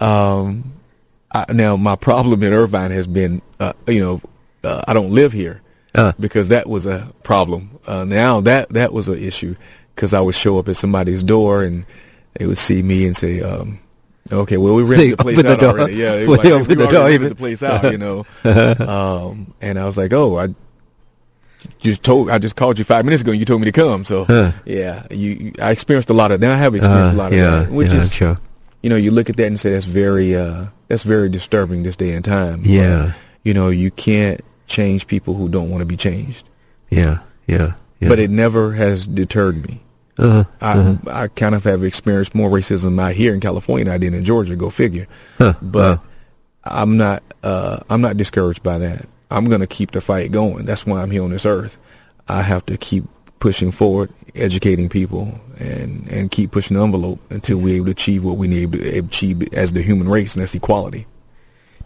Um, 0.00 0.72
I, 1.32 1.44
now 1.52 1.76
my 1.76 1.96
problem 1.96 2.42
in 2.42 2.52
Irvine 2.52 2.90
has 2.90 3.06
been, 3.06 3.42
uh, 3.60 3.72
you 3.86 4.00
know, 4.00 4.20
uh, 4.64 4.82
I 4.88 4.94
don't 4.94 5.10
live 5.10 5.32
here 5.32 5.60
Uh. 5.94 6.12
because 6.18 6.48
that 6.48 6.68
was 6.68 6.86
a 6.86 7.12
problem. 7.22 7.70
Uh, 7.86 8.04
now 8.04 8.40
that 8.42 8.70
that 8.70 8.92
was 8.92 9.08
an 9.08 9.18
issue 9.22 9.54
because 9.94 10.14
I 10.14 10.20
would 10.20 10.34
show 10.34 10.58
up 10.58 10.68
at 10.68 10.76
somebody's 10.76 11.22
door 11.22 11.62
and 11.64 11.84
they 12.38 12.46
would 12.46 12.58
see 12.58 12.82
me 12.82 13.06
and 13.06 13.16
say, 13.16 13.40
um, 13.42 13.78
"Okay, 14.30 14.56
well 14.56 14.74
we 14.74 14.82
rented 14.82 15.06
They 15.06 15.10
the 15.10 15.16
place 15.16 15.42
the 15.42 15.52
out 15.52 15.60
door. 15.60 15.70
already." 15.70 15.94
Yeah, 15.94 16.14
they 16.16 16.26
Well, 16.28 16.38
they 16.40 16.52
like, 16.52 16.60
open 16.62 16.68
"We 16.68 16.74
the 16.84 16.90
door 16.90 17.02
rented 17.04 17.14
even." 17.14 17.28
the 17.30 17.34
place 17.34 17.62
out, 17.62 17.90
you 17.92 17.98
know. 17.98 18.26
um, 18.86 19.54
and 19.60 19.78
I 19.78 19.84
was 19.86 19.96
like, 19.96 20.12
"Oh, 20.12 20.38
I 20.38 20.48
just 21.80 22.02
told, 22.04 22.30
I 22.30 22.38
just 22.38 22.54
called 22.56 22.78
you 22.78 22.84
five 22.84 23.04
minutes 23.04 23.22
ago, 23.22 23.32
and 23.32 23.40
you 23.40 23.44
told 23.46 23.60
me 23.60 23.64
to 23.66 23.72
come." 23.72 24.04
So 24.04 24.24
Huh. 24.24 24.52
yeah, 24.64 25.06
you, 25.10 25.30
you, 25.30 25.52
I 25.60 25.70
experienced 25.72 26.10
a 26.10 26.14
lot 26.14 26.30
of. 26.32 26.40
Then 26.40 26.50
I 26.52 26.56
have 26.56 26.74
experienced 26.74 27.12
Uh, 27.12 27.16
a 27.16 27.20
lot 27.22 27.32
of 27.32 27.38
yeah, 27.38 27.50
that, 27.62 27.70
which 27.70 27.90
yeah, 27.92 28.00
is 28.02 28.12
sure. 28.12 28.38
You 28.82 28.90
know, 28.90 28.96
you 28.96 29.10
look 29.10 29.28
at 29.30 29.36
that 29.36 29.46
and 29.46 29.58
say 29.58 29.72
that's 29.72 29.86
very 29.86 30.34
uh, 30.36 30.66
that's 30.88 31.02
very 31.02 31.28
disturbing 31.28 31.82
this 31.82 31.96
day 31.96 32.12
and 32.12 32.24
time. 32.24 32.60
But, 32.62 32.70
Yeah. 32.70 33.12
you 33.42 33.54
know, 33.54 33.68
you 33.70 33.90
can't 33.90 34.40
change 34.66 35.06
people 35.06 35.34
who 35.34 35.48
don't 35.48 35.70
want 35.70 35.80
to 35.80 35.86
be 35.86 35.96
changed. 35.96 36.48
Yeah, 36.90 37.18
yeah, 37.46 37.74
yeah. 38.00 38.08
But 38.08 38.18
it 38.18 38.30
never 38.30 38.72
has 38.74 39.06
deterred 39.06 39.66
me. 39.66 39.82
uh, 40.18 40.44
I 40.60 40.98
I 41.06 41.28
kind 41.28 41.54
of 41.54 41.64
have 41.64 41.84
experienced 41.84 42.34
more 42.34 42.50
racism 42.50 43.00
out 43.00 43.12
here 43.14 43.32
in 43.34 43.40
California 43.40 43.84
than 43.84 43.94
I 43.94 43.98
did 43.98 44.14
in 44.14 44.24
Georgia. 44.24 44.56
Go 44.56 44.70
figure. 44.70 45.06
Huh, 45.38 45.54
But 45.62 45.98
wow. 45.98 46.04
I'm 46.64 46.96
not 46.96 47.22
uh, 47.42 47.78
I'm 47.88 48.00
not 48.00 48.16
discouraged 48.16 48.62
by 48.62 48.78
that. 48.78 49.06
I'm 49.30 49.46
going 49.48 49.60
to 49.60 49.66
keep 49.66 49.90
the 49.90 50.00
fight 50.00 50.32
going. 50.32 50.64
That's 50.64 50.86
why 50.86 51.02
I'm 51.02 51.10
here 51.10 51.22
on 51.22 51.30
this 51.30 51.44
earth. 51.46 51.76
I 52.26 52.42
have 52.42 52.64
to 52.66 52.76
keep 52.78 53.04
pushing 53.40 53.70
forward, 53.72 54.10
educating 54.34 54.88
people, 54.88 55.40
and 55.58 56.06
and 56.08 56.30
keep 56.30 56.50
pushing 56.50 56.76
the 56.76 56.82
envelope 56.82 57.20
until 57.30 57.58
we're 57.58 57.76
able 57.76 57.86
to 57.86 57.92
achieve 57.92 58.24
what 58.24 58.36
we 58.36 58.48
need 58.48 58.72
to 58.72 58.98
achieve 58.98 59.42
as 59.54 59.72
the 59.72 59.82
human 59.82 60.08
race, 60.08 60.34
and 60.34 60.42
that's 60.42 60.54
equality. 60.54 61.06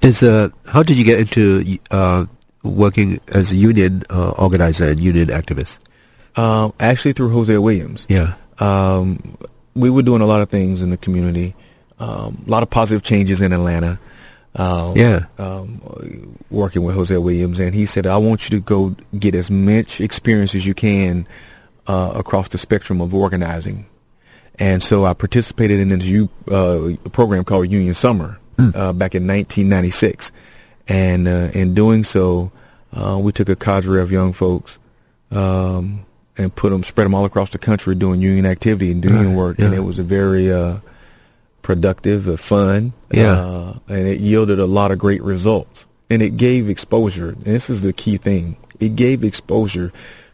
Does 0.00 0.22
uh, 0.22 0.48
how 0.66 0.82
did 0.82 0.96
you 0.96 1.04
get 1.04 1.20
into 1.20 1.78
uh, 1.90 2.26
working 2.62 3.20
as 3.28 3.52
a 3.52 3.56
union 3.56 4.02
uh, 4.10 4.30
organizer 4.30 4.88
and 4.90 5.00
union 5.00 5.28
activist? 5.28 5.78
Um, 6.36 6.72
actually, 6.80 7.12
through 7.12 7.30
Hosea 7.30 7.60
Williams. 7.60 8.06
Yeah. 8.08 8.34
um, 8.58 9.36
we 9.74 9.90
were 9.90 10.02
doing 10.02 10.22
a 10.22 10.26
lot 10.26 10.40
of 10.40 10.48
things 10.50 10.82
in 10.82 10.90
the 10.90 10.96
community, 10.96 11.54
um, 11.98 12.42
a 12.46 12.50
lot 12.50 12.62
of 12.62 12.70
positive 12.70 13.02
changes 13.02 13.40
in 13.40 13.52
Atlanta. 13.52 13.98
Um, 14.54 14.96
Yeah. 14.96 15.24
Um, 15.38 15.80
working 16.50 16.82
with 16.84 16.94
Hosea 16.94 17.20
Williams, 17.20 17.58
and 17.58 17.74
he 17.74 17.86
said, 17.86 18.06
"I 18.06 18.18
want 18.18 18.50
you 18.50 18.58
to 18.58 18.62
go 18.62 18.94
get 19.18 19.34
as 19.34 19.50
much 19.50 20.00
experience 20.00 20.54
as 20.54 20.66
you 20.66 20.74
can 20.74 21.26
uh, 21.86 22.12
across 22.14 22.48
the 22.48 22.58
spectrum 22.58 23.00
of 23.00 23.14
organizing." 23.14 23.86
And 24.58 24.82
so 24.82 25.06
I 25.06 25.14
participated 25.14 25.80
in 25.80 25.88
this 25.88 26.04
U, 26.04 26.28
uh, 26.50 27.08
program 27.10 27.44
called 27.44 27.70
Union 27.70 27.94
Summer 27.94 28.38
uh, 28.58 28.92
back 28.92 29.14
in 29.14 29.26
1996, 29.26 30.30
and 30.88 31.26
uh, 31.26 31.48
in 31.54 31.72
doing 31.74 32.04
so, 32.04 32.52
uh, 32.92 33.18
we 33.18 33.32
took 33.32 33.48
a 33.48 33.56
cadre 33.56 34.00
of 34.02 34.12
young 34.12 34.34
folks 34.34 34.78
um, 35.30 36.04
and 36.36 36.54
put 36.54 36.70
them, 36.70 36.84
spread 36.84 37.06
them 37.06 37.14
all 37.14 37.24
across 37.24 37.50
the 37.50 37.58
country 37.58 37.94
doing 37.94 38.20
union 38.20 38.44
activity 38.44 38.92
and 38.92 39.02
doing 39.02 39.28
Right, 39.28 39.36
work, 39.36 39.58
and 39.58 39.74
it 39.74 39.80
was 39.80 39.98
a 39.98 40.02
very 40.04 40.52
uh, 40.52 40.76
productive, 41.62 42.38
fun, 42.40 42.92
Yeah. 43.12 43.32
uh, 43.38 43.74
and 43.88 44.06
it 44.08 44.20
yielded 44.20 44.58
a 44.58 44.66
lot 44.66 44.90
of 44.90 44.98
great 44.98 45.22
results. 45.22 45.86
And 46.10 46.20
it 46.22 46.36
gave 46.36 46.68
exposure. 46.68 47.30
And 47.30 47.44
this 47.44 47.70
is 47.70 47.80
the 47.82 47.92
key 47.92 48.18
thing. 48.18 48.56
It 48.80 48.96
gave 48.96 49.24
exposure 49.24 49.92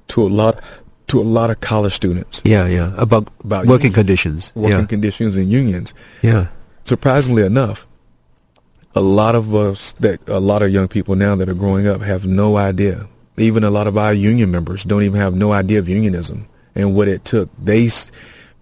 to 0.09 0.23
a 0.23 0.29
lot 0.29 0.61
to 1.09 1.21
a 1.21 1.23
lot 1.25 1.49
of 1.49 1.59
college 1.61 1.95
students 1.95 2.43
Yeah, 2.45 2.67
yeah. 2.67 2.93
About, 2.99 3.29
About 3.43 3.65
working 3.65 3.87
unions. 3.87 3.95
conditions. 3.95 4.53
working 4.55 4.81
yeah. 4.81 4.85
conditions 4.87 5.37
and 5.37 5.49
unions. 5.51 5.95
yeah. 6.21 6.49
Surprisingly 6.85 7.45
enough, 7.45 7.87
a 8.95 9.01
lot 9.01 9.35
of 9.35 9.55
us 9.55 9.93
that 10.01 10.21
a 10.29 10.39
lot 10.41 10.63
of 10.63 10.71
young 10.71 10.89
people 10.89 11.15
now 11.17 11.35
that 11.37 11.49
are 11.49 11.55
growing 11.55 11.87
up 11.87 12.01
have 12.03 12.27
no 12.27 12.57
idea. 12.59 13.07
Even 13.39 13.63
a 13.65 13.71
lot 13.71 13.87
of 13.87 13.97
our 13.97 14.13
union 14.13 14.51
members 14.51 14.85
don't 14.85 15.03
even 15.03 15.21
have 15.21 15.35
no 15.35 15.53
idea 15.53 15.79
of 15.79 15.89
unionism 15.89 16.47
and 16.75 16.95
what 16.95 17.09
it 17.09 17.25
took. 17.25 17.49
They 17.63 17.89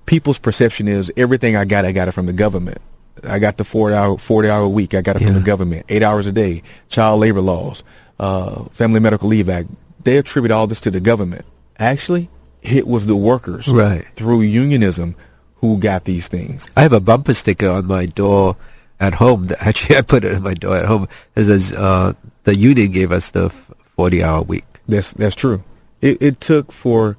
people's 0.07 0.39
perception 0.39 0.89
is 0.89 1.13
everything 1.17 1.57
I 1.57 1.65
got, 1.65 1.85
I 1.85 1.93
got 1.93 2.09
it 2.09 2.13
from 2.13 2.27
the 2.27 2.33
government. 2.33 2.79
I 3.25 3.39
got 3.39 3.57
the 3.57 3.65
40 3.65 3.95
hour, 3.95 4.19
40 4.19 4.49
hour 4.51 4.69
week. 4.69 4.95
I 4.95 5.01
got 5.03 5.17
it 5.17 5.23
from 5.23 5.35
the 5.35 5.41
government. 5.41 5.87
Eight 5.89 6.03
hours 6.03 6.27
a 6.27 6.33
day, 6.33 6.63
child 6.89 7.21
labor 7.21 7.41
laws, 7.41 7.83
uh, 8.21 8.65
Family 8.73 9.01
Medical 9.01 9.29
Leave 9.29 9.49
Act. 9.49 9.69
They 10.05 10.19
attribute 10.19 10.53
all 10.53 10.67
this 10.67 10.81
to 10.83 10.91
the 10.91 11.01
government. 11.01 11.45
Actually, 11.79 12.29
it 12.63 12.87
was 12.87 13.07
the 13.07 13.17
workers 13.17 13.69
Right. 13.69 14.05
through 14.17 14.43
unionism 14.43 15.15
who 15.57 15.79
got 15.79 16.05
these 16.05 16.29
things. 16.29 16.69
I 16.77 16.83
have 16.83 16.93
a 16.93 17.01
bumper 17.01 17.35
sticker 17.35 17.69
on 17.71 17.87
my 17.87 18.07
door 18.07 18.57
at 19.01 19.15
home. 19.15 19.47
That 19.49 19.63
actually, 19.67 19.97
I 19.97 20.03
put 20.03 20.25
it 20.25 20.35
on 20.35 20.43
my 20.43 20.55
door 20.55 20.77
at 20.77 20.85
home. 20.87 21.09
It 21.35 21.45
says 21.45 21.73
uh, 21.73 22.13
the 22.45 22.55
union 22.55 22.93
gave 22.93 23.11
us 23.13 23.31
the 23.31 23.51
forty-hour 23.97 24.43
week. 24.43 24.65
That's 24.87 25.13
that's 25.15 25.35
true. 25.35 25.65
It 26.03 26.19
it 26.21 26.41
took 26.41 26.71
for 26.71 27.17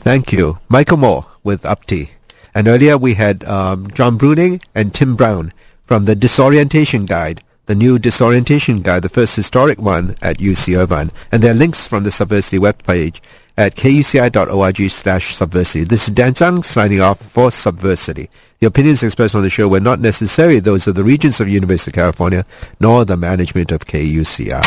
Thank 0.00 0.32
you. 0.32 0.58
Michael 0.68 0.98
Moore 0.98 1.26
with 1.42 1.64
UPTE. 1.64 2.10
And 2.54 2.68
earlier 2.68 2.96
we 2.96 3.14
had 3.14 3.42
um, 3.44 3.90
John 3.90 4.18
Bruning 4.18 4.62
and 4.74 4.94
Tim 4.94 5.16
Brown 5.16 5.52
from 5.86 6.04
the 6.04 6.14
Disorientation 6.14 7.06
Guide, 7.06 7.42
the 7.66 7.74
new 7.74 7.98
Disorientation 7.98 8.82
Guide, 8.82 9.02
the 9.02 9.08
first 9.08 9.34
historic 9.34 9.78
one 9.78 10.16
at 10.22 10.38
UC 10.38 10.78
Irvine. 10.78 11.10
And 11.32 11.42
there 11.42 11.52
are 11.52 11.56
links 11.56 11.86
from 11.86 12.04
the 12.04 12.10
Subversity 12.10 12.58
webpage 12.58 13.20
at 13.56 13.76
kuci.org 13.76 14.90
slash 14.90 15.36
subversity. 15.36 15.86
This 15.86 16.08
is 16.08 16.14
Dan 16.14 16.34
Tsang 16.34 16.62
signing 16.62 17.00
off 17.00 17.20
for 17.20 17.50
Subversity. 17.50 18.28
The 18.60 18.66
opinions 18.66 19.02
expressed 19.02 19.34
on 19.34 19.42
the 19.42 19.50
show 19.50 19.68
were 19.68 19.80
not 19.80 20.00
necessarily 20.00 20.58
those 20.58 20.86
of 20.86 20.94
the 20.94 21.04
Regents 21.04 21.40
of 21.40 21.48
University 21.48 21.90
of 21.90 21.94
California, 21.94 22.44
nor 22.80 23.04
the 23.04 23.16
management 23.16 23.72
of 23.72 23.86
KUCI. 23.86 24.62